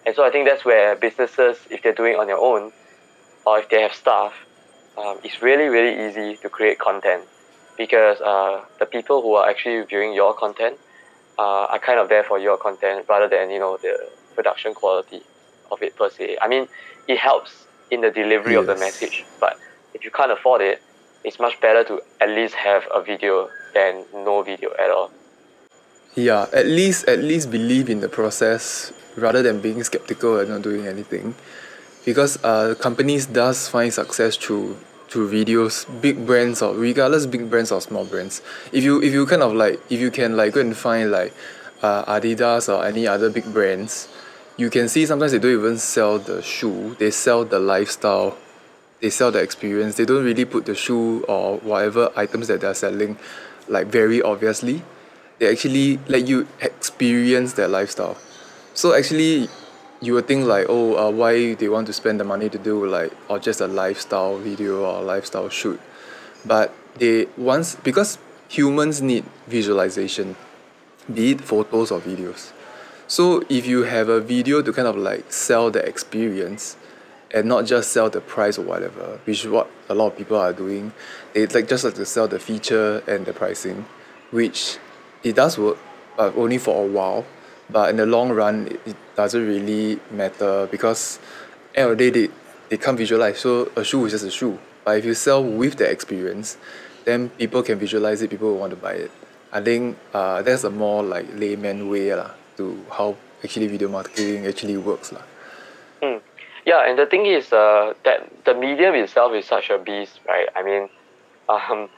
And 0.06 0.16
so 0.16 0.24
I 0.24 0.32
think 0.32 0.48
that's 0.48 0.66
where 0.66 0.96
businesses, 0.96 1.58
if 1.70 1.84
they're 1.84 1.94
doing 1.94 2.14
it 2.14 2.20
on 2.20 2.28
their 2.28 2.38
own, 2.38 2.72
or 3.46 3.60
if 3.60 3.70
they 3.70 3.82
have 3.82 3.94
staff, 3.94 4.34
um, 4.98 5.18
it's 5.24 5.42
really 5.42 5.68
really 5.68 6.08
easy 6.08 6.38
to 6.38 6.50
create 6.50 6.78
content 6.80 7.24
because 7.78 8.20
uh, 8.22 8.64
the 8.80 8.86
people 8.86 9.22
who 9.22 9.34
are 9.36 9.50
actually 9.50 9.84
viewing 9.86 10.14
your 10.14 10.34
content 10.34 10.78
uh, 11.40 11.66
are 11.74 11.80
kind 11.80 12.00
of 12.00 12.10
there 12.10 12.24
for 12.24 12.38
your 12.38 12.58
content 12.58 13.06
rather 13.08 13.28
than 13.28 13.50
you 13.50 13.60
know 13.60 13.78
the 13.78 14.10
production 14.36 14.74
quality 14.74 15.22
of 15.72 15.82
it 15.82 15.96
per 15.96 16.10
se. 16.10 16.38
I 16.42 16.48
mean, 16.48 16.68
it 17.08 17.18
helps 17.18 17.66
in 17.90 18.02
the 18.02 18.12
delivery 18.12 18.56
of 18.56 18.66
the 18.68 18.76
message, 18.76 19.26
but 19.40 19.58
if 19.94 20.04
you 20.04 20.12
can't 20.12 20.32
afford 20.32 20.62
it, 20.62 20.82
it's 21.24 21.40
much 21.40 21.60
better 21.62 21.84
to 21.84 22.02
at 22.20 22.30
least 22.30 22.56
have 22.56 22.84
a 22.94 23.02
video 23.02 23.50
than 23.74 24.04
no 24.14 24.42
video 24.42 24.72
at 24.80 24.90
all. 24.90 25.12
Yeah 26.16 26.48
at 26.54 26.66
least 26.66 27.08
at 27.08 27.20
least 27.20 27.52
believe 27.52 27.90
in 27.90 28.00
the 28.02 28.10
process 28.10 28.92
rather 29.16 29.42
than 29.42 29.62
being 29.62 29.84
skeptical 29.84 30.40
and 30.40 30.50
not 30.50 30.62
doing 30.62 30.88
anything. 30.88 31.36
Because 32.06 32.44
uh, 32.44 32.76
companies 32.80 33.26
does 33.26 33.68
find 33.68 33.94
success 33.94 34.36
through 34.36 34.78
through 35.08 35.30
videos 35.30 35.86
big 36.02 36.26
brands 36.26 36.62
or 36.62 36.74
regardless 36.74 37.26
big 37.26 37.50
brands 37.50 37.72
or 37.72 37.82
small 37.82 38.06
brands. 38.06 38.42
If 38.72 38.84
you 38.84 39.02
if 39.02 39.14
you 39.14 39.26
kind 39.26 39.44
of 39.44 39.54
like 39.54 39.80
if 39.90 40.00
you 40.00 40.12
can 40.12 40.38
like 40.38 40.54
go 40.54 40.62
and 40.62 40.76
find 40.76 41.12
like 41.12 41.34
uh, 41.82 42.06
adidas 42.06 42.74
or 42.74 42.86
any 42.86 43.08
other 43.08 43.30
big 43.30 43.52
brands 43.52 44.08
you 44.56 44.70
can 44.70 44.88
see 44.88 45.06
sometimes 45.06 45.32
they 45.32 45.40
don't 45.40 45.54
even 45.54 45.78
sell 45.78 46.20
the 46.20 46.40
shoe 46.44 46.96
they 47.00 47.10
sell 47.10 47.44
the 47.44 47.58
lifestyle 47.58 48.38
they 49.00 49.10
sell 49.10 49.32
the 49.32 49.40
experience. 49.40 49.96
They 49.96 50.06
don't 50.06 50.24
really 50.24 50.46
put 50.46 50.68
the 50.68 50.76
shoe 50.76 51.24
or 51.24 51.58
whatever 51.58 52.12
items 52.16 52.48
that 52.48 52.62
they're 52.62 52.76
selling 52.76 53.18
like 53.68 53.88
very 53.88 54.22
obviously 54.22 54.84
they 55.42 55.50
actually 55.50 55.98
let 56.08 56.28
you 56.28 56.48
experience 56.62 57.54
their 57.54 57.68
lifestyle. 57.68 58.16
So 58.76 58.94
actually 58.94 59.50
you 60.00 60.14
would 60.14 60.28
think 60.28 60.46
like 60.46 60.68
oh 60.70 60.96
uh, 60.96 61.10
why 61.10 61.56
they 61.56 61.68
want 61.68 61.88
to 61.88 61.94
spend 61.94 62.20
the 62.20 62.24
money 62.24 62.48
to 62.48 62.60
do 62.60 62.86
like 62.86 63.12
or 63.28 63.40
just 63.40 63.60
a 63.60 63.66
lifestyle 63.66 64.38
video 64.38 64.86
or 64.86 65.02
lifestyle 65.02 65.50
shoot. 65.50 65.82
But 66.46 66.72
they 67.00 67.26
once 67.38 67.76
because 67.76 68.20
humans 68.50 69.02
need 69.02 69.26
visualization 69.48 70.36
be 71.12 71.32
it 71.32 71.42
photos 71.42 71.90
or 71.90 72.00
videos. 72.00 72.52
So 73.08 73.44
if 73.50 73.66
you 73.66 73.82
have 73.82 74.10
a 74.10 74.22
video 74.22 74.62
to 74.62 74.72
kind 74.72 74.88
of 74.88 74.96
like 74.96 75.34
sell 75.34 75.72
the 75.72 75.84
experience 75.84 76.78
and 77.32 77.48
not 77.48 77.66
just 77.66 77.92
sell 77.92 78.12
the 78.12 78.22
price 78.22 78.60
or 78.60 78.64
whatever 78.64 79.20
which 79.24 79.44
is 79.44 79.50
what 79.50 79.72
a 79.90 79.96
lot 79.96 80.12
of 80.12 80.18
people 80.20 80.38
are 80.38 80.54
doing 80.54 80.94
they 81.34 81.48
like 81.48 81.68
just 81.68 81.84
like 81.84 81.96
to 81.96 82.06
sell 82.06 82.28
the 82.28 82.38
feature 82.38 83.02
and 83.08 83.26
the 83.26 83.34
pricing 83.34 83.86
which 84.30 84.78
it 85.24 85.36
does 85.36 85.58
work 85.58 85.78
but 86.18 86.36
only 86.36 86.58
for 86.58 86.84
a 86.84 86.88
while 86.88 87.26
but 87.70 87.90
in 87.90 87.98
the 87.98 88.06
long 88.06 88.32
run 88.32 88.68
it, 88.68 88.80
it 88.86 88.96
doesn't 89.16 89.46
really 89.46 90.00
matter 90.12 90.68
because 90.72 91.20
end 91.76 91.92
of 91.92 91.98
the 91.98 92.12
day 92.12 92.28
they, 92.28 92.34
they 92.70 92.78
can't 92.78 92.98
visualize 92.98 93.40
so 93.40 93.72
a 93.76 93.84
shoe 93.84 94.06
is 94.06 94.12
just 94.12 94.26
a 94.26 94.32
shoe 94.32 94.60
but 94.84 94.98
if 94.98 95.06
you 95.06 95.14
sell 95.14 95.44
with 95.44 95.78
the 95.78 95.90
experience 95.90 96.58
then 97.06 97.30
people 97.30 97.64
can 97.64 97.80
visualize 97.80 98.22
it 98.22 98.30
people 98.30 98.50
will 98.50 98.58
want 98.58 98.72
to 98.72 98.78
buy 98.78 98.94
it 98.94 99.12
I 99.54 99.60
think 99.60 99.98
uh, 100.14 100.42
that's 100.42 100.64
a 100.64 100.70
more 100.70 101.04
like 101.04 101.28
layman 101.36 101.90
way 101.90 102.16
lah 102.16 102.32
to 102.56 102.80
how 102.90 103.18
actually 103.44 103.68
video 103.68 103.90
marketing 103.92 104.48
actually 104.48 104.78
works 104.80 105.12
lah. 105.12 105.24
Hmm. 106.00 106.24
Yeah, 106.64 106.88
and 106.88 106.98
the 106.98 107.06
thing 107.06 107.26
is 107.26 107.52
uh, 107.52 107.94
that 108.06 108.32
the 108.46 108.54
medium 108.54 108.96
itself 108.96 109.34
is 109.36 109.46
such 109.46 109.70
a 109.70 109.78
beast, 109.78 110.22
right? 110.24 110.48
I 110.56 110.64
mean, 110.64 110.88
um, 111.52 111.90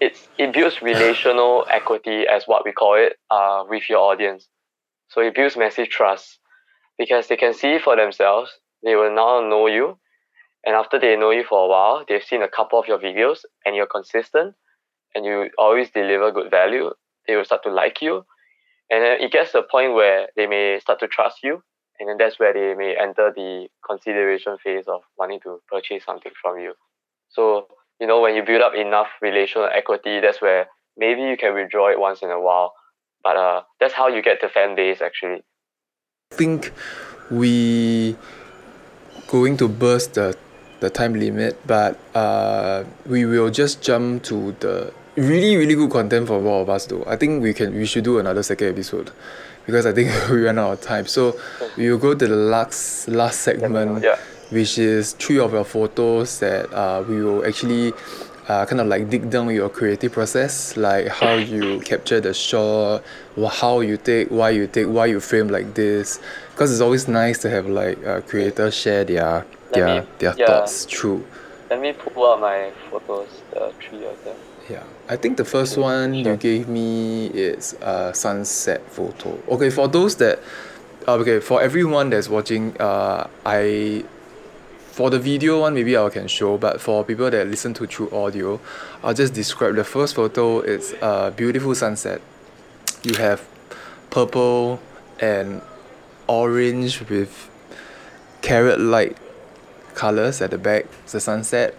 it's 0.00 0.28
it 0.38 0.52
builds 0.52 0.82
relational 0.82 1.66
equity 1.70 2.26
as 2.26 2.44
what 2.46 2.64
we 2.64 2.72
call 2.72 2.94
it 2.94 3.16
uh, 3.30 3.64
with 3.68 3.88
your 3.88 3.98
audience. 3.98 4.48
So 5.08 5.20
it 5.20 5.34
builds 5.34 5.56
massive 5.56 5.88
trust 5.88 6.38
because 6.98 7.28
they 7.28 7.36
can 7.36 7.54
see 7.54 7.78
for 7.78 7.96
themselves. 7.96 8.50
They 8.82 8.96
will 8.96 9.14
now 9.14 9.46
know 9.46 9.66
you, 9.66 9.98
and 10.64 10.74
after 10.74 10.98
they 10.98 11.16
know 11.16 11.30
you 11.30 11.44
for 11.48 11.64
a 11.64 11.68
while, 11.68 12.04
they've 12.08 12.22
seen 12.22 12.42
a 12.42 12.48
couple 12.48 12.78
of 12.78 12.86
your 12.86 12.98
videos, 12.98 13.40
and 13.66 13.76
you're 13.76 13.86
consistent, 13.86 14.54
and 15.14 15.24
you 15.24 15.50
always 15.58 15.90
deliver 15.90 16.32
good 16.32 16.50
value. 16.50 16.90
They 17.26 17.36
will 17.36 17.44
start 17.44 17.62
to 17.64 17.70
like 17.70 18.00
you, 18.00 18.24
and 18.90 19.04
then 19.04 19.20
it 19.20 19.32
gets 19.32 19.52
to 19.52 19.58
a 19.58 19.68
point 19.68 19.92
where 19.92 20.28
they 20.36 20.46
may 20.46 20.78
start 20.80 20.98
to 21.00 21.08
trust 21.08 21.38
you, 21.42 21.62
and 21.98 22.08
then 22.08 22.16
that's 22.16 22.38
where 22.38 22.54
they 22.54 22.74
may 22.74 22.96
enter 22.96 23.32
the 23.34 23.68
consideration 23.86 24.56
phase 24.64 24.88
of 24.88 25.02
wanting 25.18 25.40
to 25.40 25.60
purchase 25.70 26.04
something 26.04 26.32
from 26.40 26.58
you. 26.58 26.72
So 27.28 27.68
you 28.00 28.06
know 28.06 28.20
when 28.20 28.34
you 28.34 28.42
build 28.42 28.62
up 28.62 28.74
enough 28.74 29.08
relational 29.20 29.68
equity, 29.72 30.20
that's 30.20 30.40
where 30.40 30.66
maybe 30.96 31.20
you 31.20 31.36
can 31.36 31.54
withdraw 31.54 31.90
it 31.90 32.00
once 32.00 32.22
in 32.22 32.30
a 32.30 32.40
while. 32.40 32.72
But 33.22 33.36
uh, 33.36 33.62
that's 33.78 33.92
how 33.92 34.08
you 34.08 34.22
get 34.22 34.40
the 34.40 34.48
fan 34.48 34.74
base 34.74 35.02
actually. 35.02 35.42
I 36.32 36.36
think 36.36 36.72
we 37.30 38.16
going 39.28 39.56
to 39.58 39.68
burst 39.68 40.14
the 40.14 40.36
the 40.80 40.88
time 40.88 41.14
limit, 41.14 41.60
but 41.66 41.98
uh, 42.14 42.84
we 43.04 43.26
will 43.26 43.50
just 43.50 43.82
jump 43.82 44.22
to 44.24 44.52
the 44.60 44.92
really 45.16 45.56
really 45.56 45.74
good 45.74 45.90
content 45.90 46.26
for 46.26 46.40
both 46.40 46.62
of 46.62 46.70
us 46.70 46.86
though. 46.86 47.04
I 47.06 47.16
think 47.16 47.42
we 47.42 47.52
can 47.52 47.74
we 47.74 47.84
should 47.84 48.04
do 48.04 48.18
another 48.18 48.42
second 48.42 48.68
episode 48.68 49.10
because 49.66 49.84
I 49.84 49.92
think 49.92 50.10
we 50.30 50.42
ran 50.42 50.58
out 50.58 50.72
of 50.72 50.80
time. 50.80 51.06
So 51.06 51.38
we 51.76 51.90
will 51.90 51.98
go 51.98 52.14
to 52.14 52.26
the 52.26 52.34
last 52.34 53.08
last 53.08 53.40
segment, 53.40 54.02
Yeah. 54.02 54.16
Which 54.50 54.78
is 54.78 55.12
three 55.12 55.38
of 55.38 55.52
your 55.52 55.64
photos 55.64 56.38
that 56.40 56.72
uh, 56.72 57.02
we 57.08 57.22
will 57.22 57.44
actually 57.46 57.92
uh, 58.48 58.66
kind 58.66 58.80
of 58.80 58.88
like 58.88 59.08
dig 59.08 59.30
down 59.30 59.48
your 59.54 59.68
creative 59.68 60.12
process, 60.12 60.76
like 60.76 61.06
how 61.06 61.34
you 61.34 61.80
capture 61.80 62.20
the 62.20 62.34
shot, 62.34 63.02
how 63.48 63.80
you 63.80 63.96
take, 63.96 64.28
why 64.28 64.50
you 64.50 64.66
take, 64.66 64.86
why 64.86 65.06
you 65.06 65.20
frame 65.20 65.48
like 65.48 65.74
this. 65.74 66.20
Because 66.50 66.72
it's 66.72 66.80
always 66.80 67.06
nice 67.06 67.38
to 67.38 67.50
have 67.50 67.66
like 67.66 68.04
uh, 68.04 68.20
creators 68.22 68.74
share 68.74 69.04
their 69.04 69.46
their 69.72 70.02
me- 70.02 70.08
their 70.18 70.34
yeah. 70.36 70.46
thoughts 70.46 70.84
through. 70.84 71.24
Let 71.70 71.80
me 71.80 71.92
pull 71.92 72.26
out 72.26 72.40
my 72.40 72.72
photos, 72.90 73.28
the 73.52 73.72
three 73.80 74.04
of 74.04 74.24
them. 74.24 74.36
Yeah, 74.68 74.82
I 75.08 75.16
think 75.16 75.36
the 75.36 75.44
first 75.44 75.78
one 75.78 76.14
you 76.14 76.36
gave 76.36 76.68
me 76.68 77.26
is 77.28 77.74
a 77.80 78.12
sunset 78.14 78.82
photo. 78.90 79.38
Okay, 79.48 79.70
for 79.70 79.88
those 79.88 80.16
that, 80.16 80.40
uh, 81.06 81.14
okay, 81.14 81.40
for 81.40 81.62
everyone 81.62 82.10
that's 82.10 82.28
watching, 82.28 82.76
uh, 82.80 83.28
I, 83.46 84.04
for 85.00 85.08
the 85.08 85.18
video 85.18 85.60
one 85.60 85.72
maybe 85.72 85.96
I 85.96 86.10
can 86.10 86.28
show, 86.28 86.58
but 86.58 86.78
for 86.78 87.02
people 87.06 87.30
that 87.30 87.46
listen 87.46 87.72
to 87.72 87.86
through 87.86 88.10
audio, 88.10 88.60
I'll 89.02 89.14
just 89.14 89.32
describe 89.32 89.76
the 89.76 89.82
first 89.82 90.14
photo. 90.14 90.58
It's 90.58 90.92
a 91.00 91.32
beautiful 91.34 91.74
sunset. 91.74 92.20
You 93.02 93.14
have 93.14 93.40
purple 94.10 94.78
and 95.18 95.62
orange 96.26 97.00
with 97.08 97.48
carrot 98.42 98.78
light 98.78 99.16
colors 99.94 100.42
at 100.42 100.50
the 100.50 100.58
back. 100.58 100.84
It's 101.04 101.14
a 101.14 101.20
sunset 101.20 101.74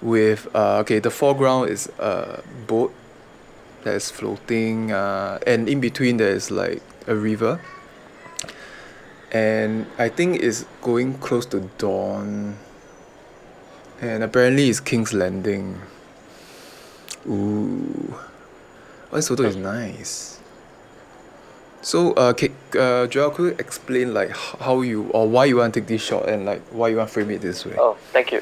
with 0.00 0.46
uh, 0.54 0.78
okay 0.82 1.00
the 1.00 1.10
foreground 1.10 1.68
is 1.68 1.88
a 1.98 2.44
boat 2.68 2.94
that 3.82 3.94
is 3.94 4.08
floating 4.08 4.92
uh, 4.92 5.40
and 5.48 5.68
in 5.68 5.80
between 5.80 6.16
there 6.16 6.30
is 6.30 6.52
like 6.52 6.80
a 7.08 7.14
river 7.16 7.60
and 9.32 9.86
I 9.98 10.08
think 10.10 10.42
it's 10.42 10.64
going 10.82 11.14
close 11.18 11.46
to 11.46 11.60
dawn. 11.78 12.56
And 14.00 14.22
apparently 14.22 14.68
it's 14.68 14.80
King's 14.80 15.12
Landing. 15.14 15.80
Ooh. 17.26 18.14
Oh, 19.10 19.16
this 19.16 19.28
photo 19.28 19.44
is 19.44 19.56
nice? 19.56 20.40
So 21.82 22.12
uh, 22.12 22.32
K- 22.32 22.52
uh 22.78 23.06
Joel 23.06 23.30
could 23.30 23.42
you 23.42 23.56
explain 23.58 24.14
like 24.14 24.30
how 24.30 24.82
you 24.82 25.08
or 25.10 25.28
why 25.28 25.46
you 25.46 25.56
want 25.56 25.74
to 25.74 25.80
take 25.80 25.88
this 25.88 26.02
shot 26.02 26.28
and 26.28 26.46
like 26.46 26.62
why 26.70 26.88
you 26.88 26.96
want 26.96 27.08
to 27.08 27.12
frame 27.14 27.30
it 27.30 27.40
this 27.40 27.64
way? 27.64 27.76
Oh, 27.78 27.96
thank 28.12 28.32
you. 28.32 28.40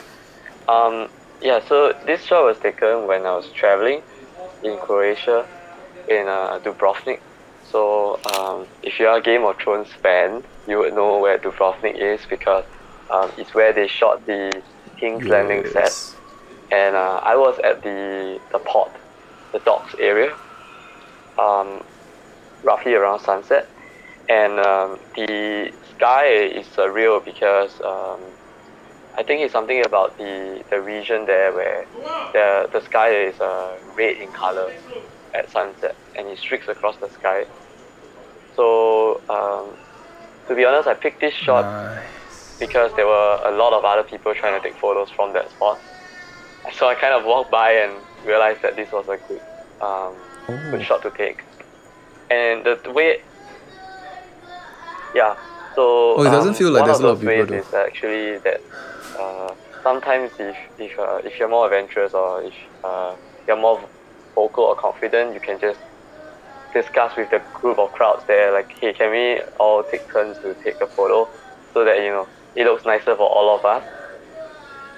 Um, 0.68 1.08
yeah, 1.40 1.60
so 1.66 1.94
this 2.06 2.22
shot 2.22 2.44
was 2.44 2.58
taken 2.58 3.06
when 3.06 3.26
I 3.26 3.34
was 3.34 3.48
traveling 3.52 4.02
in 4.62 4.76
Croatia, 4.78 5.46
in 6.08 6.28
uh, 6.28 6.60
Dubrovnik. 6.62 7.20
So 7.70 8.18
um, 8.34 8.66
if 8.82 8.98
you 8.98 9.06
are 9.06 9.18
a 9.18 9.22
Game 9.22 9.44
of 9.44 9.56
Thrones 9.58 9.88
fan, 10.02 10.42
you 10.66 10.78
would 10.78 10.94
know 10.94 11.18
where 11.18 11.38
Dubrovnik 11.38 11.96
is 11.96 12.20
because 12.28 12.64
um, 13.10 13.30
it's 13.38 13.54
where 13.54 13.72
they 13.72 13.86
shot 13.86 14.26
the 14.26 14.62
King's 14.98 15.26
Landing 15.26 15.64
set. 15.72 15.92
And 16.72 16.96
uh, 16.96 17.20
I 17.22 17.36
was 17.36 17.58
at 17.64 17.82
the 17.82 18.40
the 18.52 18.58
port, 18.60 18.92
the 19.52 19.58
docks 19.60 19.94
area, 19.98 20.36
um, 21.38 21.82
roughly 22.62 22.94
around 22.94 23.20
sunset, 23.20 23.68
and 24.28 24.58
um, 24.60 24.98
the 25.16 25.72
sky 25.96 26.26
is 26.26 26.66
surreal 26.68 27.24
because 27.24 27.80
um, 27.80 28.20
I 29.16 29.22
think 29.24 29.42
it's 29.42 29.52
something 29.52 29.84
about 29.84 30.16
the 30.18 30.62
the 30.70 30.80
region 30.80 31.26
there 31.26 31.52
where 31.52 31.86
the 32.32 32.68
the 32.72 32.80
sky 32.82 33.10
is 33.10 33.40
uh, 33.40 33.76
red 33.96 34.16
in 34.16 34.30
color 34.32 34.72
at 35.34 35.50
sunset 35.50 35.96
and 36.16 36.28
it 36.28 36.38
streaks 36.38 36.68
across 36.68 36.96
the 36.98 37.08
sky. 37.10 37.46
So 38.56 39.20
um, 39.28 39.76
to 40.48 40.54
be 40.54 40.64
honest, 40.64 40.88
I 40.88 40.94
picked 40.94 41.20
this 41.20 41.34
shot 41.34 41.64
Nice. 41.64 42.56
because 42.58 42.90
there 42.96 43.06
were 43.06 43.40
a 43.44 43.52
lot 43.52 43.72
of 43.72 43.84
other 43.84 44.02
people 44.02 44.34
trying 44.34 44.60
to 44.60 44.68
take 44.68 44.78
photos 44.78 45.10
from 45.10 45.32
that 45.32 45.50
spot. 45.50 45.78
So 46.74 46.88
I 46.88 46.94
kind 46.94 47.14
of 47.14 47.24
walked 47.24 47.50
by 47.50 47.72
and 47.72 47.92
realized 48.24 48.62
that 48.62 48.76
this 48.76 48.90
was 48.92 49.08
a 49.08 49.18
good, 49.28 49.40
um, 49.80 50.14
good 50.70 50.84
shot 50.84 51.02
to 51.02 51.10
take. 51.10 51.42
And 52.30 52.64
the, 52.64 52.78
the 52.82 52.92
way, 52.92 53.18
yeah. 55.14 55.36
So 55.74 56.16
Oh, 56.16 56.22
it 56.22 56.30
doesn't 56.30 56.50
um, 56.50 56.54
feel 56.54 56.70
like 56.70 56.84
there's 56.84 57.00
a 57.00 57.06
lot 57.06 57.12
of 57.12 57.20
those 57.20 57.26
ways 57.26 57.46
people 57.46 57.56
is 57.56 57.72
actually 57.72 58.38
that 58.38 58.60
uh, 59.18 59.54
sometimes 59.82 60.30
if 60.38 60.56
if 60.78 60.98
uh, 60.98 61.20
if 61.24 61.38
you're 61.38 61.48
more 61.48 61.66
adventurous 61.66 62.12
or 62.12 62.42
if 62.42 62.54
uh, 62.84 63.14
you're 63.46 63.56
more 63.56 63.80
vocal 64.34 64.64
or 64.64 64.76
confident, 64.76 65.34
you 65.34 65.40
can 65.40 65.58
just 65.60 65.78
discuss 66.72 67.16
with 67.16 67.30
the 67.30 67.40
group 67.54 67.78
of 67.78 67.92
crowds 67.92 68.24
there, 68.26 68.52
like, 68.52 68.70
hey, 68.78 68.92
can 68.92 69.10
we 69.10 69.40
all 69.58 69.82
take 69.82 70.10
turns 70.10 70.38
to 70.38 70.54
take 70.62 70.80
a 70.80 70.86
photo 70.86 71.28
so 71.72 71.84
that 71.84 71.98
you 71.98 72.10
know 72.10 72.26
it 72.54 72.64
looks 72.64 72.84
nicer 72.84 73.14
for 73.16 73.28
all 73.28 73.54
of 73.56 73.64
us, 73.64 73.84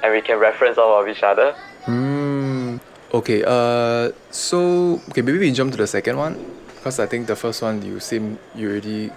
and 0.02 0.12
we 0.12 0.20
can 0.20 0.38
reference 0.38 0.78
all 0.78 1.00
of 1.00 1.08
each 1.08 1.22
other. 1.22 1.54
Mm, 1.86 2.80
okay. 3.12 3.42
Uh, 3.44 4.12
so 4.30 5.00
okay, 5.10 5.22
maybe 5.22 5.38
we 5.38 5.52
jump 5.52 5.72
to 5.72 5.78
the 5.78 5.86
second 5.86 6.16
one, 6.16 6.34
because 6.76 6.98
I 6.98 7.06
think 7.06 7.26
the 7.26 7.36
first 7.36 7.62
one 7.62 7.82
you 7.82 8.00
seem 8.00 8.38
you 8.54 8.70
already 8.70 9.10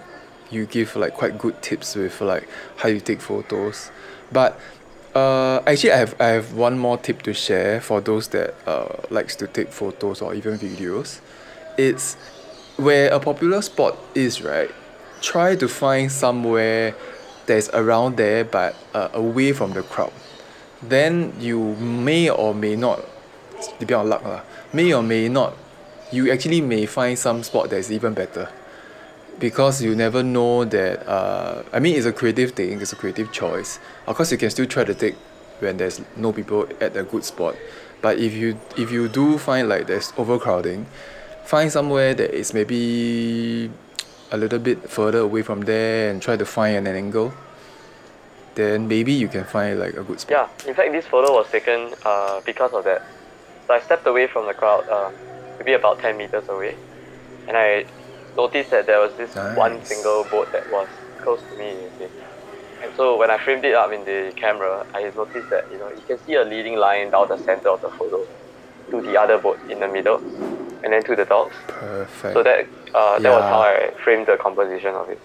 you 0.50 0.66
give 0.66 0.94
like 0.96 1.14
quite 1.14 1.38
good 1.38 1.60
tips 1.62 1.96
with 1.96 2.20
like 2.20 2.48
how 2.76 2.88
you 2.88 3.00
take 3.00 3.20
photos, 3.20 3.90
but 4.30 4.58
uh, 5.14 5.60
actually 5.66 5.92
I 5.92 5.96
have 5.96 6.14
I 6.20 6.26
have 6.26 6.52
one 6.54 6.78
more 6.78 6.98
tip 6.98 7.22
to 7.22 7.32
share 7.32 7.80
for 7.80 8.00
those 8.00 8.28
that 8.28 8.54
uh 8.66 8.96
likes 9.10 9.34
to 9.36 9.46
take 9.46 9.72
photos 9.72 10.22
or 10.22 10.34
even 10.34 10.58
videos. 10.58 11.20
It's 11.78 12.16
where 12.76 13.12
a 13.12 13.20
popular 13.20 13.62
spot 13.62 13.96
is 14.14 14.42
right. 14.42 14.70
Try 15.20 15.56
to 15.56 15.68
find 15.68 16.12
somewhere 16.12 16.94
that's 17.46 17.68
around 17.70 18.16
there 18.16 18.44
but 18.44 18.76
uh, 18.94 19.08
away 19.14 19.52
from 19.52 19.72
the 19.72 19.82
crowd. 19.82 20.12
Then 20.82 21.32
you 21.40 21.74
may 21.76 22.28
or 22.28 22.54
may 22.54 22.76
not 22.76 23.00
depending 23.78 23.96
on 23.96 24.08
luck 24.08 24.24
lah, 24.24 24.42
may 24.72 24.92
or 24.92 25.02
may 25.02 25.28
not 25.28 25.56
you 26.12 26.30
actually 26.30 26.60
may 26.60 26.86
find 26.86 27.18
some 27.18 27.42
spot 27.42 27.70
that's 27.70 27.90
even 27.90 28.14
better. 28.14 28.48
Because 29.38 29.82
you 29.82 29.94
never 29.94 30.22
know 30.22 30.64
that 30.64 31.06
uh, 31.08 31.62
I 31.72 31.80
mean 31.80 31.96
it's 31.96 32.06
a 32.06 32.12
creative 32.12 32.52
thing 32.52 32.80
it's 32.80 32.92
a 32.92 32.96
creative 32.96 33.32
choice. 33.32 33.78
Of 34.06 34.16
course 34.16 34.32
you 34.32 34.38
can 34.38 34.50
still 34.50 34.66
try 34.66 34.84
to 34.84 34.94
take 34.94 35.14
when 35.60 35.78
there's 35.78 36.00
no 36.16 36.32
people 36.32 36.68
at 36.80 36.96
a 36.96 37.02
good 37.02 37.24
spot. 37.24 37.56
But 38.02 38.18
if 38.18 38.34
you 38.34 38.58
if 38.76 38.90
you 38.90 39.08
do 39.08 39.38
find 39.38 39.68
like 39.68 39.86
there's 39.86 40.12
overcrowding 40.16 40.86
find 41.46 41.70
somewhere 41.70 42.14
that 42.14 42.34
is 42.34 42.52
maybe 42.52 43.70
a 44.32 44.36
little 44.36 44.58
bit 44.58 44.90
further 44.90 45.20
away 45.20 45.42
from 45.42 45.60
there 45.62 46.10
and 46.10 46.20
try 46.20 46.36
to 46.36 46.44
find 46.44 46.86
an 46.88 46.96
angle 46.96 47.32
then 48.56 48.88
maybe 48.88 49.12
you 49.12 49.28
can 49.28 49.44
find 49.44 49.78
like 49.78 49.94
a 49.94 50.02
good 50.02 50.18
spot 50.18 50.50
Yeah, 50.64 50.68
in 50.68 50.74
fact, 50.74 50.90
this 50.90 51.06
photo 51.06 51.32
was 51.32 51.48
taken 51.50 51.92
uh, 52.04 52.40
because 52.44 52.72
of 52.72 52.84
that. 52.84 53.02
So 53.66 53.74
I 53.74 53.80
stepped 53.80 54.06
away 54.06 54.26
from 54.26 54.46
the 54.46 54.54
crowd, 54.54 54.88
um, 54.88 55.12
maybe 55.58 55.74
about 55.74 56.00
10 56.00 56.16
meters 56.16 56.48
away, 56.48 56.74
and 57.46 57.56
I 57.56 57.84
noticed 58.36 58.70
that 58.70 58.86
there 58.86 58.98
was 58.98 59.14
this 59.16 59.34
one 59.56 59.84
single 59.84 60.24
boat 60.24 60.50
that 60.52 60.70
was 60.72 60.88
close 61.20 61.40
to 61.50 61.58
me. 61.58 61.70
you 61.70 61.90
see. 61.98 62.08
And 62.82 62.94
so 62.96 63.18
when 63.18 63.30
I 63.30 63.38
framed 63.38 63.64
it 63.64 63.74
up 63.74 63.92
in 63.92 64.04
the 64.04 64.32
camera, 64.36 64.86
I 64.94 65.02
noticed 65.02 65.50
that 65.50 65.70
you 65.70 65.78
know 65.78 65.88
you 65.88 66.02
can 66.06 66.18
see 66.24 66.34
a 66.34 66.44
leading 66.44 66.76
line 66.76 67.10
down 67.10 67.28
the 67.28 67.38
center 67.38 67.68
of 67.68 67.80
the 67.82 67.90
photo 67.90 68.26
to 68.90 69.02
the 69.02 69.20
other 69.20 69.38
boat 69.38 69.58
in 69.68 69.80
the 69.80 69.88
middle, 69.88 70.18
and 70.86 70.92
then 70.94 71.02
to 71.02 71.16
the 71.16 71.24
dogs. 71.24 71.54
perfect 71.66 72.34
So 72.34 72.42
that 72.44 72.60
uh, 72.94 73.18
that 73.18 73.30
was 73.36 73.42
how 73.52 73.60
I 73.62 73.90
framed 74.04 74.26
the 74.26 74.36
composition 74.36 74.94
of 74.94 75.08
it. 75.10 75.18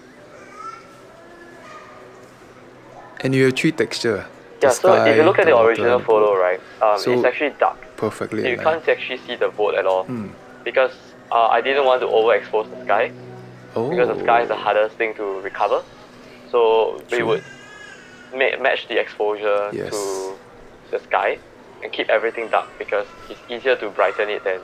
And 3.21 3.35
you 3.35 3.45
have 3.45 3.53
tree 3.55 3.71
texture. 3.71 4.25
Yeah. 4.63 4.69
So 4.71 4.93
if 5.05 5.15
you 5.15 5.23
look 5.23 5.37
at 5.37 5.45
the 5.45 5.55
original 5.57 5.99
photo, 5.99 6.35
right, 6.35 6.59
um, 6.81 6.97
So- 6.99 7.11
it's 7.13 7.23
actually 7.23 7.51
dark. 7.59 7.77
Perfectly. 7.97 8.41
you 8.49 8.55
aligned. 8.55 8.83
can't 8.83 8.89
actually 8.97 9.19
see 9.27 9.35
the 9.35 9.49
boat 9.49 9.75
at 9.75 9.85
all 9.85 10.03
Hmm. 10.05 10.29
because 10.63 10.93
uh, 11.31 11.57
I 11.57 11.61
didn't 11.61 11.85
want 11.85 12.01
to 12.01 12.07
overexpose 12.07 12.67
the 12.73 12.79
sky 12.85 13.11
Oh. 13.75 13.87
because 13.91 14.07
the 14.13 14.19
sky 14.23 14.41
is 14.41 14.47
the 14.47 14.55
hardest 14.65 14.95
thing 14.97 15.13
to 15.21 15.25
recover. 15.41 15.83
So 16.51 16.59
we 17.11 17.21
would 17.21 17.43
ma- 18.33 18.57
match 18.67 18.87
the 18.87 18.97
exposure 18.99 19.69
Yes. 19.71 19.91
to 19.91 19.99
the 20.93 20.99
sky 21.07 21.37
and 21.83 21.91
keep 21.97 22.09
everything 22.09 22.47
dark 22.49 22.67
because 22.79 23.05
it's 23.29 23.39
easier 23.53 23.75
to 23.83 23.89
brighten 23.99 24.29
it 24.29 24.43
than 24.43 24.59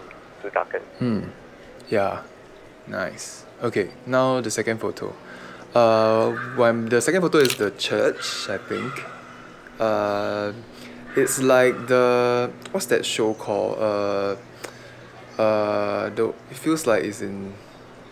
to. 0.49 0.79
Hmm. 0.99 1.21
Yeah. 1.89 2.23
Nice. 2.87 3.45
Okay. 3.63 3.89
Now 4.05 4.41
the 4.41 4.51
second 4.51 4.79
photo. 4.79 5.13
Uh, 5.75 6.31
when 6.55 6.85
the 6.89 7.01
second 7.01 7.21
photo 7.21 7.39
is 7.39 7.55
the 7.55 7.71
church, 7.71 8.49
I 8.49 8.57
think. 8.57 8.93
Uh, 9.79 10.53
it's 11.15 11.39
like 11.41 11.87
the 11.87 12.51
what's 12.71 12.85
that 12.87 13.05
show 13.05 13.33
called? 13.33 13.77
Uh, 13.79 14.35
uh, 15.41 16.09
the 16.09 16.33
it 16.49 16.57
feels 16.57 16.87
like 16.87 17.03
it's 17.03 17.21
in, 17.21 17.53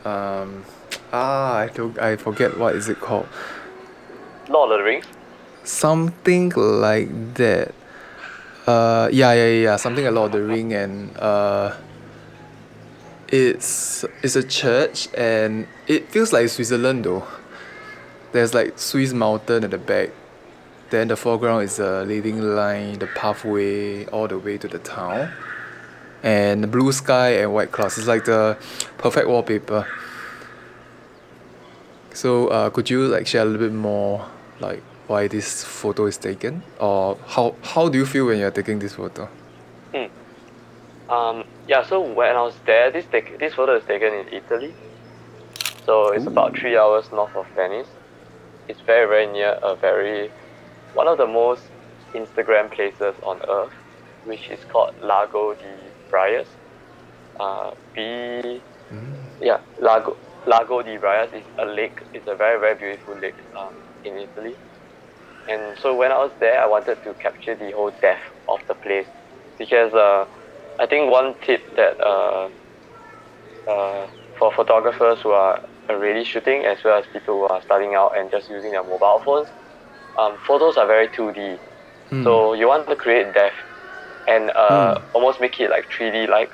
um, 0.03 0.63
ah, 1.11 1.57
I 1.57 1.67
don't, 1.67 1.97
I 1.97 2.17
forget 2.17 2.57
what 2.57 2.75
is 2.75 2.87
it 2.89 2.99
called. 2.99 3.27
Lord 4.49 4.71
of 4.71 4.77
the 4.79 4.83
Rings. 4.83 5.05
something 5.63 6.51
like 6.55 7.33
that. 7.35 7.73
Uh, 8.67 9.09
yeah, 9.11 9.33
yeah, 9.33 9.47
yeah, 9.47 9.75
something 9.77 10.03
like 10.05 10.13
Lord 10.13 10.33
of 10.35 10.41
the 10.41 10.47
Ring, 10.47 10.73
and 10.73 11.15
uh, 11.17 11.73
it's 13.29 14.05
it's 14.23 14.35
a 14.35 14.43
church, 14.43 15.07
and 15.15 15.67
it 15.87 16.09
feels 16.09 16.31
like 16.33 16.49
Switzerland 16.49 17.05
though. 17.05 17.27
There's 18.31 18.53
like 18.53 18.77
Swiss 18.77 19.13
mountain 19.13 19.63
at 19.63 19.71
the 19.71 19.77
back. 19.77 20.09
then 20.89 21.07
the 21.07 21.15
foreground 21.15 21.63
is 21.63 21.79
a 21.79 22.03
leading 22.03 22.39
line, 22.41 22.99
the 22.99 23.07
pathway 23.07 24.05
all 24.07 24.27
the 24.27 24.37
way 24.37 24.57
to 24.57 24.67
the 24.67 24.79
town, 24.79 25.31
and 26.23 26.63
the 26.63 26.67
blue 26.67 26.91
sky 26.91 27.29
and 27.41 27.53
white 27.53 27.71
clouds. 27.71 27.97
It's 27.97 28.07
like 28.07 28.25
the 28.25 28.57
perfect 28.97 29.27
wallpaper. 29.27 29.87
So 32.13 32.47
uh, 32.47 32.69
could 32.69 32.89
you 32.89 33.07
like 33.07 33.27
share 33.27 33.41
a 33.41 33.45
little 33.45 33.67
bit 33.67 33.73
more 33.73 34.25
like 34.59 34.81
why 35.07 35.27
this 35.27 35.63
photo 35.63 36.05
is 36.05 36.17
taken 36.17 36.63
or 36.79 37.17
how 37.27 37.55
how 37.61 37.89
do 37.89 37.97
you 37.97 38.05
feel 38.05 38.25
when 38.27 38.39
you're 38.39 38.51
taking 38.51 38.79
this 38.79 38.93
photo? 38.93 39.27
Um, 41.09 41.43
yeah, 41.67 41.83
so 41.85 42.01
when 42.01 42.35
I 42.35 42.41
was 42.41 42.55
there, 42.65 42.91
this 42.91 43.05
take, 43.11 43.37
this 43.39 43.53
photo 43.53 43.75
is 43.77 43.83
taken 43.85 44.13
in 44.13 44.27
Italy. 44.29 44.73
So 45.85 46.09
it's 46.09 46.25
Ooh. 46.25 46.29
about 46.29 46.57
three 46.57 46.77
hours 46.77 47.11
north 47.11 47.35
of 47.35 47.47
Venice. 47.55 47.87
It's 48.67 48.81
very 48.81 49.07
very 49.07 49.27
near 49.31 49.59
a 49.61 49.75
very 49.75 50.31
one 50.95 51.07
of 51.07 51.17
the 51.17 51.27
most 51.27 51.63
Instagram 52.13 52.71
places 52.71 53.13
on 53.21 53.39
earth, 53.47 53.73
which 54.23 54.49
is 54.49 54.59
called 54.71 54.95
Lago 55.01 55.53
di 55.53 55.65
Braies. 56.09 56.47
Uh, 57.39 57.71
B, 57.93 58.01
mm. 58.01 58.61
yeah, 59.41 59.59
Lago 59.79 60.17
Lago 60.47 60.81
di 60.81 60.97
Braies 60.97 61.31
is 61.33 61.43
a 61.59 61.65
lake. 61.65 62.01
It's 62.13 62.27
a 62.27 62.35
very 62.35 62.59
very 62.59 62.75
beautiful 62.75 63.15
lake 63.15 63.35
um, 63.55 63.75
in 64.03 64.17
Italy. 64.17 64.55
And 65.47 65.77
so 65.77 65.95
when 65.95 66.11
I 66.11 66.17
was 66.17 66.31
there, 66.39 66.59
I 66.59 66.65
wanted 66.65 67.03
to 67.03 67.13
capture 67.15 67.53
the 67.53 67.69
whole 67.71 67.91
depth 68.01 68.23
of 68.49 68.65
the 68.67 68.73
place 68.73 69.05
because 69.59 69.93
uh, 69.93 70.25
I 70.79 70.85
think 70.85 71.11
one 71.11 71.35
tip 71.45 71.75
that 71.75 71.99
uh, 72.01 72.49
uh, 73.67 74.07
for 74.37 74.51
photographers 74.53 75.19
who 75.21 75.31
are 75.31 75.63
already 75.89 76.23
shooting 76.23 76.65
as 76.65 76.83
well 76.83 76.99
as 76.99 77.05
people 77.13 77.35
who 77.39 77.43
are 77.45 77.61
starting 77.61 77.95
out 77.95 78.17
and 78.17 78.29
just 78.29 78.49
using 78.49 78.71
their 78.71 78.83
mobile 78.83 79.21
phones, 79.23 79.47
um, 80.17 80.37
photos 80.45 80.77
are 80.77 80.87
very 80.87 81.07
2D. 81.07 81.59
Mm. 82.09 82.23
So 82.23 82.53
you 82.53 82.67
want 82.67 82.87
to 82.87 82.95
create 82.95 83.33
depth 83.33 83.55
and 84.27 84.49
uh, 84.51 84.95
mm. 84.95 85.03
almost 85.13 85.39
make 85.39 85.59
it 85.59 85.69
like 85.69 85.89
3D 85.89 86.27
like. 86.27 86.51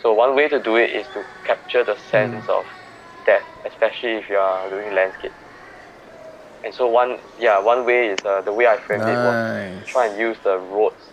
So 0.00 0.12
one 0.12 0.36
way 0.36 0.48
to 0.48 0.62
do 0.62 0.76
it 0.76 0.90
is 0.90 1.06
to 1.08 1.24
capture 1.44 1.82
the 1.82 1.96
sense 2.10 2.44
mm. 2.44 2.58
of 2.60 2.66
depth, 3.26 3.46
especially 3.66 4.12
if 4.12 4.28
you 4.28 4.36
are 4.36 4.70
doing 4.70 4.94
landscape. 4.94 5.32
And 6.64 6.72
so 6.72 6.88
one, 6.88 7.18
yeah, 7.40 7.58
one 7.58 7.84
way 7.84 8.08
is 8.08 8.18
uh, 8.24 8.42
the 8.42 8.52
way 8.52 8.66
I 8.66 8.76
framed 8.76 9.02
nice. 9.02 9.10
it 9.10 9.80
was 9.80 9.88
try 9.88 10.06
and 10.06 10.18
use 10.18 10.36
the 10.44 10.58
roads 10.58 11.12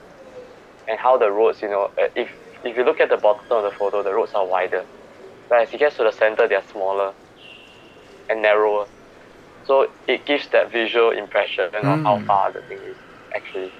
and 0.87 0.99
how 0.99 1.17
the 1.17 1.31
roads, 1.31 1.61
you 1.61 1.69
know, 1.69 1.91
uh, 1.97 2.07
if 2.15 2.29
if 2.63 2.75
you 2.75 2.83
look 2.83 2.99
at 2.99 3.09
the 3.09 3.17
bottom 3.17 3.45
of 3.51 3.63
the 3.63 3.71
photo, 3.71 4.01
the 4.01 4.13
roads 4.13 4.33
are 4.33 4.45
wider. 4.45 4.85
But 5.49 5.61
as 5.61 5.73
it 5.73 5.77
gets 5.77 5.97
to 5.97 6.03
the 6.03 6.11
center, 6.11 6.47
they 6.47 6.55
are 6.55 6.63
smaller 6.71 7.13
and 8.29 8.41
narrower. 8.41 8.87
So 9.67 9.89
it 10.07 10.25
gives 10.25 10.47
that 10.49 10.71
visual 10.71 11.11
impression 11.11 11.69
mm. 11.71 11.83
of 11.83 12.03
how 12.03 12.17
hmm. 12.17 12.25
far 12.25 12.51
the 12.51 12.61
thing 12.63 12.77
is 12.79 12.97
actually. 13.33 13.71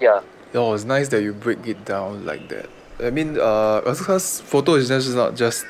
Yeah. 0.00 0.20
Oh, 0.54 0.74
it's 0.74 0.84
nice 0.84 1.08
that 1.08 1.22
you 1.22 1.32
break 1.32 1.66
it 1.66 1.84
down 1.84 2.24
like 2.24 2.48
that. 2.48 2.68
I 3.02 3.10
mean, 3.10 3.38
uh, 3.38 3.80
because 3.80 4.40
photo 4.40 4.74
is 4.74 4.88
just 4.88 5.14
not 5.14 5.36
just. 5.36 5.66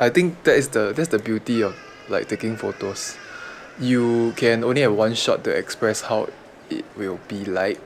I 0.00 0.10
think 0.10 0.42
that 0.44 0.56
is 0.56 0.68
the 0.68 0.92
that's 0.94 1.08
the 1.08 1.18
beauty 1.18 1.62
of 1.62 1.76
like 2.08 2.28
taking 2.28 2.56
photos. 2.56 3.16
You 3.78 4.32
can 4.36 4.64
only 4.64 4.82
have 4.82 4.94
one 4.94 5.14
shot 5.14 5.44
to 5.44 5.50
express 5.50 6.00
how 6.00 6.28
it 6.70 6.84
will 6.96 7.20
be 7.28 7.44
like. 7.44 7.80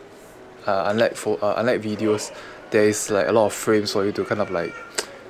Uh, 0.67 0.85
unlike 0.93 1.17
for 1.17 1.43
uh, 1.43 1.55
unlike 1.57 1.81
videos, 1.81 2.31
there 2.71 2.85
is 2.85 3.11
like 3.11 3.27
a 3.27 3.33
lot 3.33 3.47
of 3.47 3.55
frames 3.55 3.93
for 3.93 4.05
you 4.05 4.13
to 4.13 4.25
kind 4.25 4.41
of 4.41 4.51
like 4.51 4.75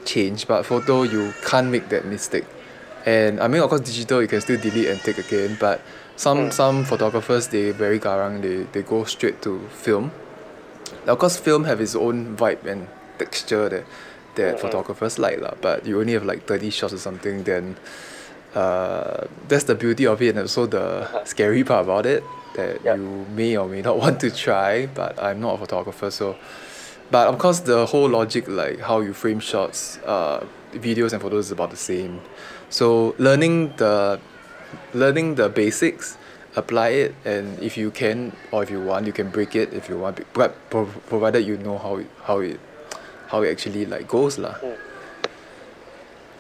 change. 0.05 0.47
But 0.47 0.65
photo 0.65 1.03
you 1.03 1.33
can't 1.45 1.69
make 1.69 1.89
that 1.91 2.05
mistake. 2.07 2.45
And 3.07 3.41
I 3.41 3.49
mean 3.49 3.63
of 3.63 3.71
course 3.71 3.83
digital 3.83 4.21
you 4.23 4.29
can 4.29 4.41
still 4.41 4.61
delete 4.61 4.89
and 4.89 5.01
take 5.01 5.19
again. 5.19 5.57
But 5.61 5.81
some 6.17 6.49
mm. 6.49 6.53
some 6.53 6.85
photographers 6.85 7.49
they 7.49 7.71
very 7.71 8.01
garang 8.01 8.43
they, 8.43 8.65
they 8.73 8.83
go 8.83 9.05
straight 9.05 9.41
to 9.43 9.61
film. 9.69 10.11
now, 11.07 11.13
Of 11.13 11.19
course 11.21 11.37
film 11.37 11.65
have 11.65 11.81
its 11.81 11.95
own 11.95 12.37
vibe 12.37 12.65
and 12.65 12.89
texture 13.19 13.69
that 13.69 13.85
that 14.35 14.55
mm-hmm. 14.55 14.61
photographers 14.61 15.19
like 15.19 15.41
lah. 15.41 15.55
But 15.61 15.87
you 15.87 16.01
only 16.01 16.15
have 16.15 16.25
like 16.25 16.47
thirty 16.47 16.71
shots 16.71 16.93
or 16.93 16.99
something, 16.99 17.45
then 17.45 17.77
uh, 18.59 19.27
that's 19.47 19.65
the 19.65 19.75
beauty 19.75 20.05
of 20.07 20.21
it 20.21 20.31
and 20.31 20.41
also 20.41 20.67
the 20.67 21.25
scary 21.33 21.63
part 21.63 21.85
about 21.85 22.07
it 22.07 22.25
that 22.55 22.85
yep. 22.85 22.97
you 22.97 23.27
may 23.31 23.57
or 23.57 23.69
may 23.69 23.83
not 23.83 23.97
want 24.05 24.19
to 24.21 24.31
try. 24.31 24.87
But 24.87 25.23
I'm 25.23 25.41
not 25.41 25.55
a 25.55 25.59
photographer, 25.59 26.11
so. 26.11 26.37
But 27.11 27.29
of 27.29 27.39
course, 27.39 27.61
the 27.61 27.87
whole 27.87 28.09
logic, 28.09 28.49
like 28.49 28.81
how 28.81 29.01
you 29.01 29.15
frame 29.15 29.41
shots, 29.41 29.99
uh, 30.05 30.45
videos 30.73 31.13
and 31.15 31.23
photos, 31.23 31.47
is 31.47 31.53
about 31.53 31.71
the 31.71 31.77
same. 31.77 32.21
So 32.69 33.15
learning 33.19 33.73
the, 33.79 34.21
learning 34.93 35.37
the 35.37 35.49
basics, 35.49 36.19
apply 36.55 36.89
it, 36.89 37.15
and 37.25 37.59
if 37.63 37.79
you 37.79 37.91
can 37.91 38.37
or 38.53 38.63
if 38.63 38.71
you 38.71 38.83
want, 38.83 39.07
you 39.07 39.15
can 39.15 39.31
break 39.31 39.57
it 39.57 39.73
if 39.73 39.89
you 39.89 39.97
want. 39.97 40.21
But 40.35 40.53
provided 40.69 41.47
you 41.47 41.57
know 41.57 41.79
how 41.79 41.97
it, 41.97 42.11
how 42.25 42.41
it 42.41 42.61
how 43.29 43.43
it 43.43 43.51
actually 43.53 43.87
like 43.87 44.09
goes 44.09 44.37
lah. 44.37 44.57
Mm. 44.61 44.88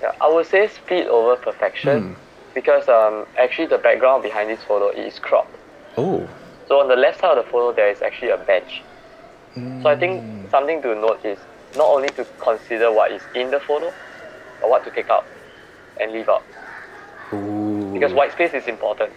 Yeah, 0.00 0.12
I 0.20 0.28
would 0.28 0.46
say 0.46 0.68
speed 0.68 1.06
over 1.06 1.36
perfection 1.36 2.14
mm. 2.14 2.16
because 2.54 2.88
um 2.88 3.26
actually 3.36 3.66
the 3.66 3.78
background 3.78 4.22
behind 4.22 4.48
this 4.50 4.62
photo 4.62 4.88
is 4.90 5.18
cropped. 5.18 5.54
Oh. 5.96 6.28
So 6.68 6.80
on 6.80 6.88
the 6.88 6.96
left 6.96 7.20
side 7.20 7.36
of 7.36 7.44
the 7.44 7.50
photo 7.50 7.74
there 7.74 7.90
is 7.90 8.02
actually 8.02 8.30
a 8.30 8.36
bench. 8.36 8.82
Mm. 9.56 9.82
So 9.82 9.88
I 9.88 9.96
think 9.96 10.22
hmm. 10.22 10.48
something 10.50 10.82
to 10.82 10.94
note 10.94 11.24
is 11.24 11.38
not 11.76 11.88
only 11.88 12.08
to 12.10 12.26
consider 12.38 12.92
what 12.92 13.10
is 13.10 13.22
in 13.34 13.50
the 13.50 13.60
photo, 13.60 13.92
but 14.60 14.70
what 14.70 14.84
to 14.84 14.90
take 14.90 15.10
out 15.10 15.24
and 16.00 16.12
leave 16.12 16.28
out. 16.28 16.44
Ooh. 17.32 17.90
Because 17.92 18.12
white 18.12 18.32
space 18.32 18.54
is 18.54 18.66
important. 18.66 19.12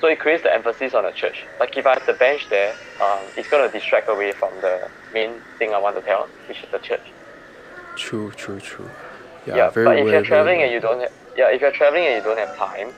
So 0.00 0.08
it 0.08 0.18
creates 0.18 0.42
the 0.42 0.52
emphasis 0.52 0.94
on 0.94 1.04
the 1.04 1.12
church. 1.12 1.44
Like 1.60 1.76
if 1.76 1.86
I 1.86 1.94
have 1.94 2.06
the 2.06 2.14
bench 2.14 2.48
there, 2.50 2.74
um, 3.00 3.20
it's 3.36 3.48
going 3.48 3.68
to 3.68 3.72
distract 3.72 4.08
away 4.08 4.32
from 4.32 4.52
the 4.60 4.88
main 5.14 5.34
thing 5.58 5.72
I 5.72 5.78
want 5.78 5.94
to 5.96 6.02
tell, 6.02 6.28
which 6.48 6.58
is 6.62 6.68
the 6.72 6.78
church. 6.78 7.12
True, 7.96 8.32
true, 8.32 8.58
true. 8.58 8.90
Yeah, 9.46 9.56
yeah 9.56 9.70
but 9.74 9.98
if 9.98 10.06
you're 10.06 10.22
traveling 10.22 10.62
and 10.62 10.72
you 10.72 10.80
don't 10.80 11.00
have, 11.00 11.12
yeah, 11.36 11.50
if 11.50 11.60
you're 11.60 11.72
traveling 11.72 12.04
and 12.06 12.16
you 12.16 12.22
don't 12.22 12.38
have 12.38 12.56
time, 12.56 12.88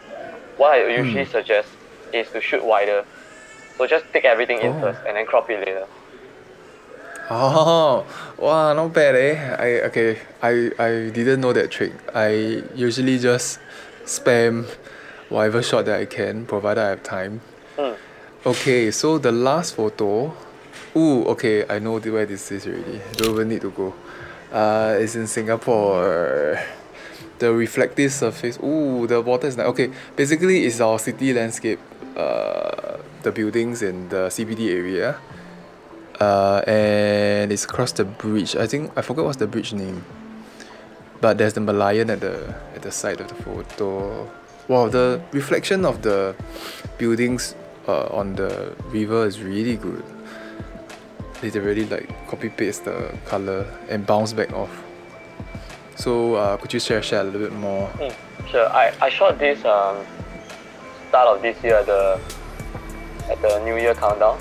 what 0.57 0.73
I 0.73 0.89
usually 0.89 1.25
mm. 1.25 1.31
suggest 1.31 1.69
is 2.13 2.31
to 2.31 2.41
shoot 2.41 2.65
wider. 2.65 3.05
So 3.77 3.87
just 3.87 4.05
take 4.13 4.25
everything 4.25 4.61
in 4.61 4.73
oh. 4.77 4.81
first 4.81 5.01
and 5.07 5.17
then 5.17 5.27
crop 5.27 5.51
it 5.51 5.59
later. 5.59 5.87
Oh, 7.31 8.05
wow, 8.39 8.75
not 8.75 8.93
bad 8.93 9.15
eh. 9.15 9.57
I 9.59 9.69
okay, 9.89 10.19
I 10.43 10.71
I 10.79 10.91
didn't 11.09 11.41
know 11.41 11.55
that 11.55 11.71
trick. 11.71 11.93
I 12.15 12.63
usually 12.75 13.19
just 13.19 13.61
spam 14.05 14.69
whatever 15.31 15.63
shot 15.63 15.87
that 15.87 16.01
I 16.01 16.05
can, 16.05 16.45
provided 16.45 16.83
I 16.83 16.89
have 16.91 17.03
time. 17.03 17.41
Mm. 17.79 17.97
Okay, 18.45 18.91
so 18.91 19.19
the 19.19 19.33
last 19.33 19.75
photo. 19.75 20.37
Ooh, 20.97 21.25
okay, 21.25 21.65
I 21.69 21.81
know 21.81 21.99
where 21.99 22.27
this 22.27 22.53
is 22.53 22.67
already. 22.67 23.01
Don't 23.17 23.31
even 23.31 23.49
need 23.49 23.63
to 23.63 23.71
go. 23.71 23.95
Uh, 24.55 24.97
it's 25.01 25.17
in 25.17 25.27
Singapore. 25.27 26.63
The 27.41 27.53
reflective 27.53 28.13
surface. 28.13 28.57
Ooh, 28.63 29.09
the 29.09 29.21
water 29.21 29.49
is 29.49 29.57
nice. 29.57 29.67
Okay, 29.67 29.91
basically, 30.15 30.65
it's 30.65 30.81
our 30.81 31.01
city 31.01 31.33
landscape. 31.33 31.81
Uh, 32.17 32.99
the 33.25 33.33
buildings 33.33 33.83
in 33.83 34.09
the 34.11 34.29
CBD 34.31 34.71
area. 34.71 35.19
Uh, 36.21 36.63
and 36.69 37.51
it's 37.51 37.65
across 37.65 37.91
the 37.91 38.05
bridge. 38.05 38.55
I 38.55 38.69
think 38.69 38.93
I 38.97 39.03
forgot 39.03 39.25
what's 39.25 39.39
the 39.39 39.49
bridge 39.49 39.73
name. 39.73 40.05
But 41.21 41.39
there's 41.39 41.55
the 41.55 41.61
Merlion 41.61 42.09
at 42.11 42.21
the 42.21 42.55
at 42.77 42.83
the 42.83 42.93
side 42.93 43.21
of 43.21 43.27
the 43.27 43.35
photo. 43.35 44.31
Wow, 44.69 44.89
the 44.89 45.21
reflection 45.33 45.85
of 45.85 46.03
the 46.03 46.37
buildings 46.99 47.57
uh, 47.89 48.07
on 48.15 48.37
the 48.37 48.73
river 48.93 49.27
is 49.27 49.43
really 49.43 49.77
good. 49.77 50.05
Literally 51.43 51.85
like 51.85 52.09
copy 52.29 52.49
paste 52.49 52.85
the 52.85 53.15
color 53.27 53.67
and 53.89 54.07
bounce 54.07 54.33
back 54.33 54.53
off. 54.53 54.71
So 55.97 56.35
uh, 56.35 56.57
could 56.57 56.73
you 56.73 56.81
share 56.81 57.03
share 57.03 57.21
a 57.21 57.25
little 57.25 57.41
bit 57.41 57.53
more? 57.53 57.89
Mm, 57.91 58.15
sure. 58.51 58.69
I, 58.69 58.93
I 59.01 59.09
shot 59.11 59.39
this 59.39 59.65
um, 59.65 60.05
start 61.09 61.37
of 61.37 61.43
this 61.43 61.63
year 61.63 61.77
at 61.77 61.87
the 61.87 62.21
at 63.31 63.41
the 63.41 63.65
New 63.65 63.77
Year 63.77 63.95
countdown. 63.95 64.39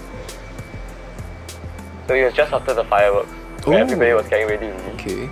So 2.08 2.16
it 2.16 2.26
was 2.26 2.34
just 2.34 2.52
after 2.52 2.74
the 2.74 2.84
fireworks. 2.86 3.30
Where 3.66 3.80
everybody 3.80 4.14
was 4.14 4.28
getting 4.28 4.48
ready. 4.48 4.68
Okay. 4.96 5.30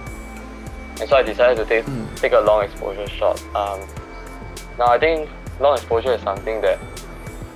And 0.99 1.09
so 1.09 1.17
I 1.17 1.23
decided 1.23 1.57
to 1.57 1.65
take 1.65 1.85
mm. 1.85 2.15
take 2.15 2.33
a 2.33 2.39
long 2.39 2.63
exposure 2.63 3.07
shot. 3.07 3.41
Um, 3.55 3.87
now 4.77 4.87
I 4.87 4.99
think 4.99 5.29
long 5.59 5.75
exposure 5.75 6.13
is 6.13 6.21
something 6.21 6.61
that 6.61 6.79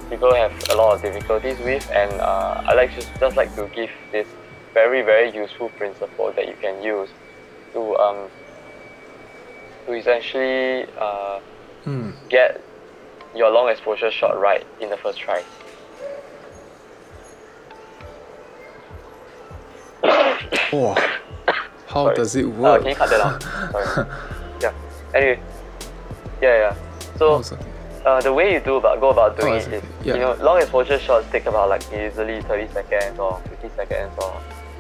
people 0.10 0.34
have 0.34 0.52
a 0.70 0.76
lot 0.76 0.96
of 0.96 1.02
difficulties 1.02 1.58
with, 1.60 1.90
and 1.92 2.12
uh, 2.22 2.64
I 2.66 2.74
like 2.74 2.94
to 3.00 3.06
just 3.20 3.36
like 3.36 3.54
to 3.56 3.68
give 3.74 3.90
this 4.12 4.28
very 4.74 5.02
very 5.02 5.34
useful 5.34 5.70
principle 5.70 6.32
that 6.34 6.48
you 6.48 6.56
can 6.62 6.84
use 6.84 7.10
to 7.74 7.96
um, 7.98 8.30
to 9.86 9.94
essentially 9.94 10.84
uh, 10.98 11.40
mm. 11.86 12.14
get 12.30 12.62
your 13.36 13.50
long 13.52 13.70
exposure 13.70 14.12
shot 14.12 14.40
right 14.40 14.66
in 14.80 14.90
the 14.90 14.98
first 14.98 15.20
try. 15.20 15.44
Oh, 20.74 20.94
how 21.88 22.06
Sorry. 22.06 22.16
does 22.16 22.36
it 22.36 22.44
work? 22.44 22.82
Uh, 22.82 22.84
can 22.84 22.90
you 22.90 22.96
cut 22.96 23.10
that 23.10 23.22
out? 23.22 23.44
Sorry. 23.72 24.08
yeah. 24.62 24.74
Anyway, 25.14 25.40
yeah, 26.42 26.58
yeah. 26.58 26.76
So, 27.18 27.42
uh, 28.06 28.22
the 28.22 28.32
way 28.32 28.54
you 28.54 28.60
do 28.60 28.76
about 28.76 29.00
go 29.00 29.10
about 29.10 29.38
doing 29.38 29.54
Oh, 29.54 29.58
it 29.58 29.74
is, 29.74 29.84
Yeah. 30.04 30.14
you 30.14 30.20
know, 30.20 30.34
long 30.40 30.62
exposure 30.62 31.00
shots 31.00 31.26
take 31.32 31.46
about 31.48 31.70
like 31.70 31.82
easily 31.92 32.42
30 32.42 32.68
seconds 32.74 33.20
or 33.20 33.42
50 33.50 33.70
seconds 33.76 34.14
or 34.18 34.34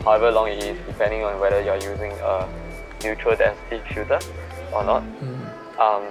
however 0.03 0.31
long 0.31 0.47
it 0.49 0.63
is, 0.63 0.77
depending 0.85 1.23
on 1.23 1.39
whether 1.39 1.61
you're 1.61 1.81
using 1.91 2.11
a 2.23 2.47
neutral 3.03 3.35
density 3.35 3.81
filter 3.93 4.19
or 4.71 4.83
not. 4.83 5.03
Mm. 5.03 5.79
Um, 5.79 6.03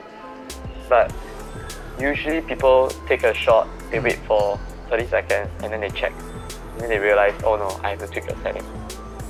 but 0.89 1.12
usually 1.99 2.41
people 2.41 2.91
take 3.07 3.23
a 3.23 3.33
shot, 3.33 3.69
they 3.91 4.01
wait 4.01 4.19
for 4.27 4.59
30 4.91 5.07
seconds, 5.07 5.51
and 5.62 5.73
then 5.73 5.81
they 5.81 5.91
check. 5.91 6.12
And 6.73 6.81
then 6.81 6.89
they 6.89 6.99
realize, 6.99 7.35
oh 7.45 7.57
no, 7.57 7.81
I 7.85 7.91
have 7.91 8.01
to 8.01 8.07
tweak 8.09 8.29
a 8.29 8.37
setting. 8.43 8.65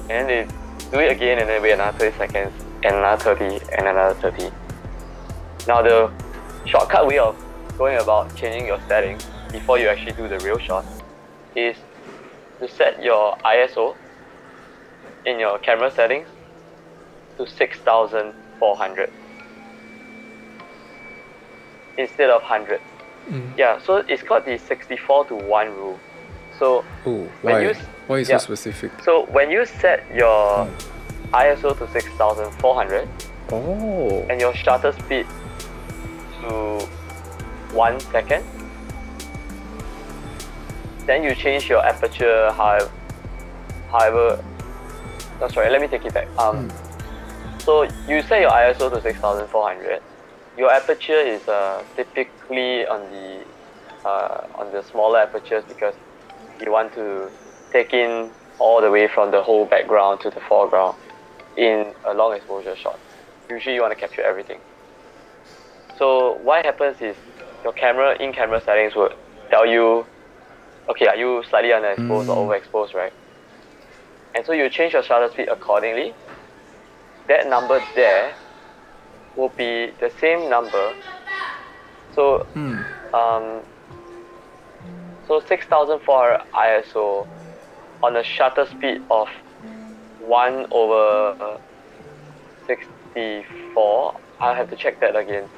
And 0.09 0.11
then 0.11 0.27
they 0.27 0.47
do 0.91 0.99
it 1.01 1.13
again, 1.13 1.39
and 1.39 1.49
then 1.49 1.61
wait 1.63 1.73
another 1.73 1.99
30 1.99 2.17
seconds, 2.17 2.53
and 2.83 2.97
another 2.97 3.37
30, 3.37 3.61
and 3.77 3.87
another 3.87 4.15
30. 4.21 4.51
Now 5.69 5.83
the 5.83 6.11
shortcut 6.67 7.07
way 7.07 7.19
of 7.19 7.37
going 7.79 7.99
about 7.99 8.35
changing 8.37 8.67
your 8.67 8.81
settings 8.89 9.25
before 9.53 9.79
you 9.79 9.89
actually 9.89 10.13
do 10.13 10.29
the 10.29 10.39
real 10.41 10.59
shot 10.59 10.85
is 11.57 11.77
to 12.61 12.69
set 12.69 13.03
your 13.03 13.37
ISO 13.39 13.97
in 15.27 15.39
your 15.39 15.59
camera 15.59 15.91
settings 15.91 16.29
to 17.39 17.47
6400 17.47 19.11
instead 21.99 22.31
of 22.31 22.43
100. 22.43 22.81
Mm. 23.31 23.57
Yeah, 23.59 23.81
so 23.81 23.97
it's 24.09 24.23
called 24.23 24.45
the 24.45 24.59
64 24.59 25.27
to 25.27 25.35
1 25.35 25.69
rule. 25.77 25.99
So 26.59 26.85
Oh, 27.07 27.29
When 27.43 27.55
why? 27.55 27.61
you 27.63 27.75
why 28.07 28.19
is 28.19 28.29
yeah. 28.29 28.37
so 28.39 28.45
specific? 28.45 28.93
so 29.03 29.25
when 29.27 29.51
you 29.51 29.65
set 29.67 30.05
your 30.15 30.69
ISO 31.33 31.77
to 31.79 31.89
6400 31.91 33.09
Oh. 33.51 34.25
and 34.31 34.41
your 34.41 34.55
shutter 34.55 34.93
speed 34.93 35.27
to 36.43 36.87
1 37.75 38.01
second, 38.01 38.45
then 41.07 41.23
you 41.23 41.35
change 41.35 41.69
your 41.69 41.85
aperture 41.85 42.51
however, 42.53 42.91
however 43.91 44.45
no, 45.41 45.49
sorry, 45.49 45.69
let 45.71 45.81
me 45.81 45.89
take 45.89 46.05
it 46.05 46.15
back. 46.15 46.29
Um, 46.39 46.71
So 47.65 47.85
you 48.07 48.21
set 48.23 48.43
your 48.43 48.51
ISO 48.51 48.91
to 48.91 49.01
6400. 49.01 50.03
Your 50.59 50.71
aperture 50.71 51.19
is 51.35 51.49
uh, 51.49 51.83
typically 51.97 52.87
on 52.87 53.01
the 53.11 53.43
uh, 54.05 54.47
on 54.55 54.71
the 54.71 54.83
smaller 54.83 55.19
apertures 55.21 55.65
because 55.67 55.95
you 56.61 56.71
want 56.71 56.93
to 56.95 57.31
take 57.73 57.95
in 57.95 58.31
all 58.59 58.83
the 58.83 58.91
way 58.91 59.09
from 59.09 59.31
the 59.31 59.43
whole 59.43 59.65
background 59.65 60.21
to 60.21 60.31
the 60.31 60.41
foreground 60.41 60.95
in 61.57 61.95
a 62.05 62.13
long 62.13 62.35
exposure 62.37 62.77
shot. 62.77 62.99
Usually 63.49 63.75
you 63.75 63.81
want 63.81 63.95
to 63.95 63.99
capture 63.99 64.23
everything. 64.23 64.61
So 65.99 66.35
what 66.43 66.67
happens 66.67 67.01
is 67.01 67.17
your 67.65 67.73
camera 67.75 68.17
in 68.21 68.33
camera 68.33 68.61
settings 68.61 68.95
will 68.95 69.11
tell 69.51 69.67
you, 69.67 70.07
okay, 70.91 71.07
are 71.09 71.17
you 71.17 71.43
slightly 71.49 71.71
underexposed 71.71 72.29
or 72.29 72.37
Mm. 72.37 72.49
overexposed, 72.49 72.95
right? 72.95 73.13
And 74.35 74.45
so 74.47 74.53
you 74.53 74.69
change 74.71 74.93
your 74.95 75.03
shutter 75.03 75.29
speed 75.31 75.49
accordingly. 75.49 76.17
That 77.29 77.47
number 77.49 77.87
there 77.95 78.37
will 79.37 79.51
be 79.57 79.93
the 80.01 80.11
same 80.21 80.51
number. 80.51 80.95
So 82.11 82.45
Hmm. 82.55 82.83
um, 83.13 83.65
so 85.23 85.41
6400 85.41 86.39
ISO 86.55 87.29
on 88.03 88.17
a 88.17 88.23
shutter 88.25 88.67
speed 88.67 88.99
of 89.11 89.29
1 90.19 90.67
over 90.71 91.35
uh, 91.41 91.59
64. 92.67 94.15
I'll 94.41 94.55
have 94.55 94.69
to 94.71 94.77
check 94.77 95.01
that 95.01 95.17
again. 95.17 95.49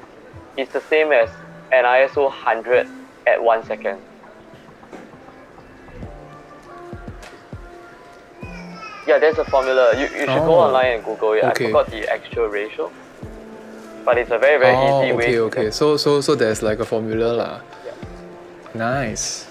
It's 0.57 0.73
the 0.73 0.81
same 0.81 1.11
as 1.11 1.29
an 1.71 1.83
ISO 1.83 2.25
100 2.25 2.87
at 3.27 3.41
1 3.43 3.65
second. 3.65 3.99
Yeah, 9.07 9.19
there's 9.19 9.37
a 9.37 9.45
formula. 9.45 9.93
You, 9.95 10.03
you 10.03 10.27
should 10.27 10.43
go 10.43 10.55
Oh. 10.59 10.67
online 10.67 10.99
and 10.99 11.03
Google 11.05 11.33
it. 11.33 11.43
Okay. 11.55 11.65
I 11.65 11.67
forgot 11.71 11.89
the 11.89 12.11
actual 12.11 12.47
ratio. 12.47 12.91
But 14.03 14.17
it's 14.17 14.31
a 14.31 14.37
very, 14.37 14.59
very 14.59 14.75
oh, 14.75 15.03
easy 15.03 15.13
way 15.13 15.39
okay, 15.39 15.39
okay. 15.39 15.71
So, 15.71 15.97
so, 15.97 16.21
so 16.21 16.35
there's 16.35 16.61
like 16.61 16.79
a 16.79 16.85
formula 16.85 17.31
lah. 17.35 17.61
Yeah. 17.85 17.93
Nice. 18.75 19.47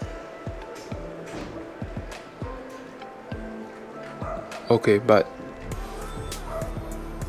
Okay, 4.71 4.99
but 4.99 5.27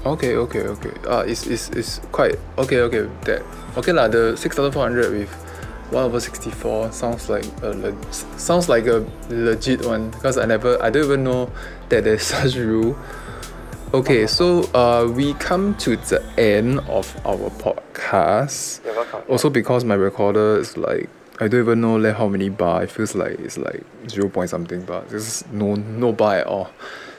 okay, 0.05 0.35
okay, 0.35 0.63
okay. 0.67 0.93
Uh, 1.07 1.23
it's, 1.27 1.45
it's, 1.47 1.69
it's 1.69 1.99
quite 2.11 2.35
okay, 2.57 2.79
okay. 2.81 3.07
That 3.23 3.43
okay 3.77 3.91
lah. 3.93 4.07
The 4.07 4.35
six 4.35 4.55
thousand 4.55 4.73
four 4.73 4.83
hundred 4.83 5.11
with 5.13 5.29
one 5.91 6.03
over 6.03 6.19
sixty 6.19 6.51
four 6.51 6.91
sounds 6.91 7.29
like 7.29 7.45
a 7.61 7.69
le- 7.69 8.13
sounds 8.37 8.67
like 8.67 8.85
a 8.87 9.05
legit 9.29 9.85
one 9.85 10.09
because 10.11 10.37
I 10.37 10.45
never 10.45 10.81
I 10.81 10.89
don't 10.89 11.05
even 11.05 11.23
know 11.23 11.49
that 11.89 12.03
there's 12.03 12.23
such 12.35 12.55
rule. 12.55 12.97
Okay, 13.93 14.27
so 14.27 14.63
uh, 14.75 15.07
we 15.07 15.33
come 15.35 15.73
to 15.77 15.95
the 15.95 16.21
end 16.37 16.79
of 16.89 17.07
our 17.25 17.49
podcast. 17.51 18.83
You're 18.83 18.95
welcome. 18.95 19.23
Also 19.29 19.49
because 19.49 19.85
my 19.85 19.95
recorder 19.95 20.57
is 20.59 20.75
like 20.75 21.09
I 21.39 21.47
don't 21.47 21.61
even 21.61 21.81
know 21.81 21.95
like 21.95 22.15
how 22.15 22.27
many 22.27 22.49
bar. 22.49 22.83
It 22.83 22.91
feels 22.91 23.15
like 23.15 23.39
it's 23.39 23.57
like 23.57 23.83
zero 24.09 24.27
point 24.27 24.49
something 24.49 24.83
bar. 24.83 25.03
There's 25.07 25.45
no 25.51 25.75
no 25.75 26.11
bar 26.11 26.39
at 26.39 26.47
all. 26.47 26.69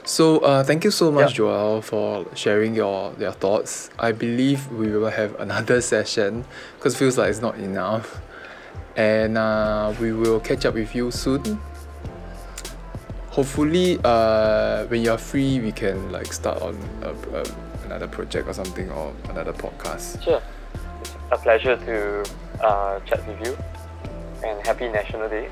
So 0.09 0.39
uh, 0.39 0.63
thank 0.63 0.83
you 0.83 0.89
so 0.89 1.11
much, 1.11 1.37
Yeah. 1.37 1.45
Joel, 1.45 1.81
for 1.83 2.25
sharing 2.33 2.73
your 2.73 3.13
your 3.19 3.31
thoughts. 3.31 3.91
I 3.99 4.11
believe 4.11 4.65
we 4.71 4.89
will 4.89 5.11
have 5.11 5.39
another 5.45 5.81
session 5.81 6.45
because 6.75 6.97
feels 6.97 7.15
like 7.15 7.29
it's 7.29 7.41
not 7.45 7.59
enough, 7.59 8.17
and 8.97 9.37
uh, 9.37 9.93
we 10.01 10.11
will 10.11 10.39
catch 10.39 10.65
up 10.65 10.73
with 10.73 10.95
you 10.95 11.11
soon. 11.11 11.61
Hopefully, 13.29 13.99
uh, 14.03 14.85
when 14.89 15.03
you're 15.05 15.21
free, 15.21 15.59
we 15.61 15.71
can 15.71 16.11
like 16.11 16.33
start 16.33 16.59
on 16.63 16.73
a, 17.05 17.13
a, 17.37 17.43
another 17.85 18.07
project 18.07 18.49
or 18.49 18.53
something 18.53 18.89
or 18.89 19.13
another 19.29 19.53
podcast. 19.53 20.23
Sure. 20.23 20.41
It's 21.01 21.13
a 21.31 21.37
pleasure 21.37 21.77
to 21.77 22.25
uh, 22.65 22.99
chat 23.05 23.21
with 23.27 23.45
you. 23.45 23.55
And 24.43 24.57
happy 24.65 24.89
National 24.89 25.29
Day. 25.29 25.49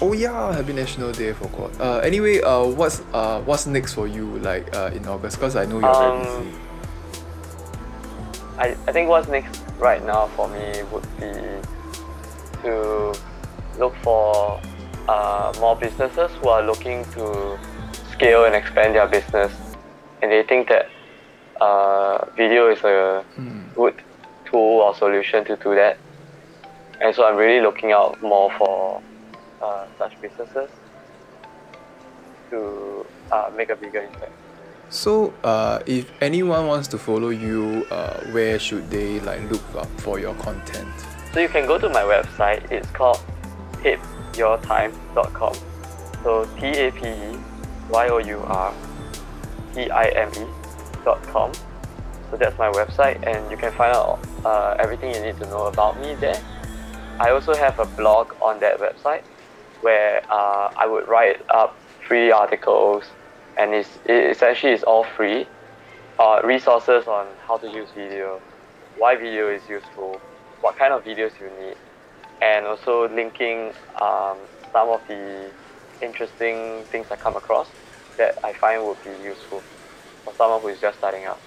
Oh 0.00 0.12
yeah, 0.12 0.52
Happy 0.52 0.72
National 0.72 1.10
Day! 1.10 1.30
I 1.30 1.32
forgot. 1.32 1.80
Uh, 1.80 1.98
anyway, 1.98 2.40
uh, 2.40 2.64
what's 2.64 3.00
uh, 3.12 3.40
what's 3.42 3.66
next 3.66 3.94
for 3.94 4.06
you 4.06 4.38
like 4.38 4.74
uh, 4.76 4.90
in 4.94 5.04
August? 5.06 5.40
Cause 5.40 5.56
I 5.56 5.64
know 5.66 5.80
you're 5.80 5.92
very 5.98 6.10
Um, 6.12 6.22
busy. 6.22 6.52
I, 8.58 8.76
I 8.86 8.92
think 8.92 9.08
what's 9.08 9.28
next 9.28 9.60
right 9.78 10.04
now 10.04 10.28
for 10.36 10.48
me 10.48 10.82
would 10.92 11.06
be 11.18 11.32
to 12.62 13.12
look 13.78 13.94
for 14.04 14.60
uh, 15.08 15.52
more 15.60 15.74
businesses 15.76 16.30
who 16.40 16.48
are 16.48 16.62
looking 16.62 17.04
to 17.14 17.58
scale 18.12 18.44
and 18.44 18.54
expand 18.54 18.94
their 18.94 19.06
business. 19.08 19.52
And 20.22 20.30
they 20.30 20.42
think 20.44 20.68
that 20.68 20.88
uh, 21.60 22.24
video 22.36 22.70
is 22.70 22.82
a 22.84 23.24
Hmm. 23.34 23.62
good 23.74 23.94
tool 24.46 24.80
or 24.80 24.94
solution 24.94 25.44
to 25.46 25.56
do 25.56 25.74
that. 25.74 25.98
And 27.00 27.14
so 27.14 27.24
I'm 27.26 27.36
really 27.36 27.60
looking 27.60 27.92
out 27.92 28.20
more 28.22 28.50
for 28.58 29.00
uh, 29.62 29.86
such 29.98 30.20
businesses 30.20 30.70
to 32.50 33.06
uh, 33.30 33.50
make 33.56 33.70
a 33.70 33.76
bigger 33.76 34.02
impact. 34.02 34.32
So, 34.90 35.34
uh, 35.44 35.80
if 35.84 36.10
anyone 36.22 36.66
wants 36.66 36.88
to 36.88 36.98
follow 36.98 37.28
you, 37.28 37.86
uh, 37.90 38.20
where 38.32 38.58
should 38.58 38.88
they 38.90 39.20
like 39.20 39.50
look 39.50 39.62
up 39.76 39.88
for 40.00 40.18
your 40.18 40.34
content? 40.36 40.88
So 41.34 41.40
you 41.40 41.48
can 41.48 41.66
go 41.66 41.78
to 41.78 41.88
my 41.90 42.02
website. 42.02 42.70
It's 42.72 42.90
called 42.90 43.20
tapeyourtime.com. 43.82 45.54
So 46.24 46.48
T 46.58 46.66
A 46.66 46.90
P 46.90 47.06
E 47.06 47.38
Y 47.90 48.08
O 48.08 48.18
U 48.18 48.38
R 48.40 48.74
T 49.74 49.90
I 49.90 50.06
M 50.08 50.32
E 50.36 50.46
dot 51.04 51.22
com. 51.24 51.52
So 52.30 52.36
that's 52.36 52.58
my 52.58 52.70
website, 52.70 53.26
and 53.26 53.50
you 53.50 53.56
can 53.56 53.72
find 53.72 53.94
out 53.94 54.18
uh, 54.44 54.76
everything 54.78 55.14
you 55.14 55.20
need 55.20 55.38
to 55.38 55.46
know 55.46 55.66
about 55.66 56.00
me 56.00 56.14
there. 56.14 56.42
I 57.20 57.30
also 57.30 57.54
have 57.54 57.78
a 57.78 57.86
blog 57.86 58.34
on 58.40 58.60
that 58.60 58.78
website 58.78 59.22
where 59.82 60.22
uh, 60.30 60.70
I 60.76 60.86
would 60.86 61.08
write 61.08 61.40
up 61.50 61.76
free 62.06 62.30
articles, 62.30 63.04
and 63.56 63.74
it's 63.74 63.98
it 64.04 64.30
essentially 64.30 64.72
is 64.72 64.82
all 64.82 65.04
free. 65.04 65.46
Uh, 66.18 66.40
resources 66.42 67.06
on 67.06 67.26
how 67.46 67.56
to 67.58 67.68
use 67.70 67.88
video, 67.94 68.40
why 68.96 69.14
video 69.14 69.48
is 69.48 69.62
useful, 69.68 70.20
what 70.62 70.76
kind 70.76 70.92
of 70.92 71.04
videos 71.04 71.30
you 71.40 71.48
need, 71.60 71.76
and 72.42 72.66
also 72.66 73.08
linking 73.08 73.72
um, 74.02 74.36
some 74.72 74.88
of 74.88 75.00
the 75.06 75.48
interesting 76.02 76.84
things 76.90 77.06
I 77.10 77.16
come 77.16 77.36
across 77.36 77.68
that 78.16 78.36
I 78.44 78.52
find 78.52 78.84
would 78.84 79.02
be 79.04 79.10
useful 79.22 79.62
for 80.24 80.34
someone 80.34 80.60
who 80.60 80.68
is 80.68 80.80
just 80.80 80.98
starting 80.98 81.24
out. 81.24 81.38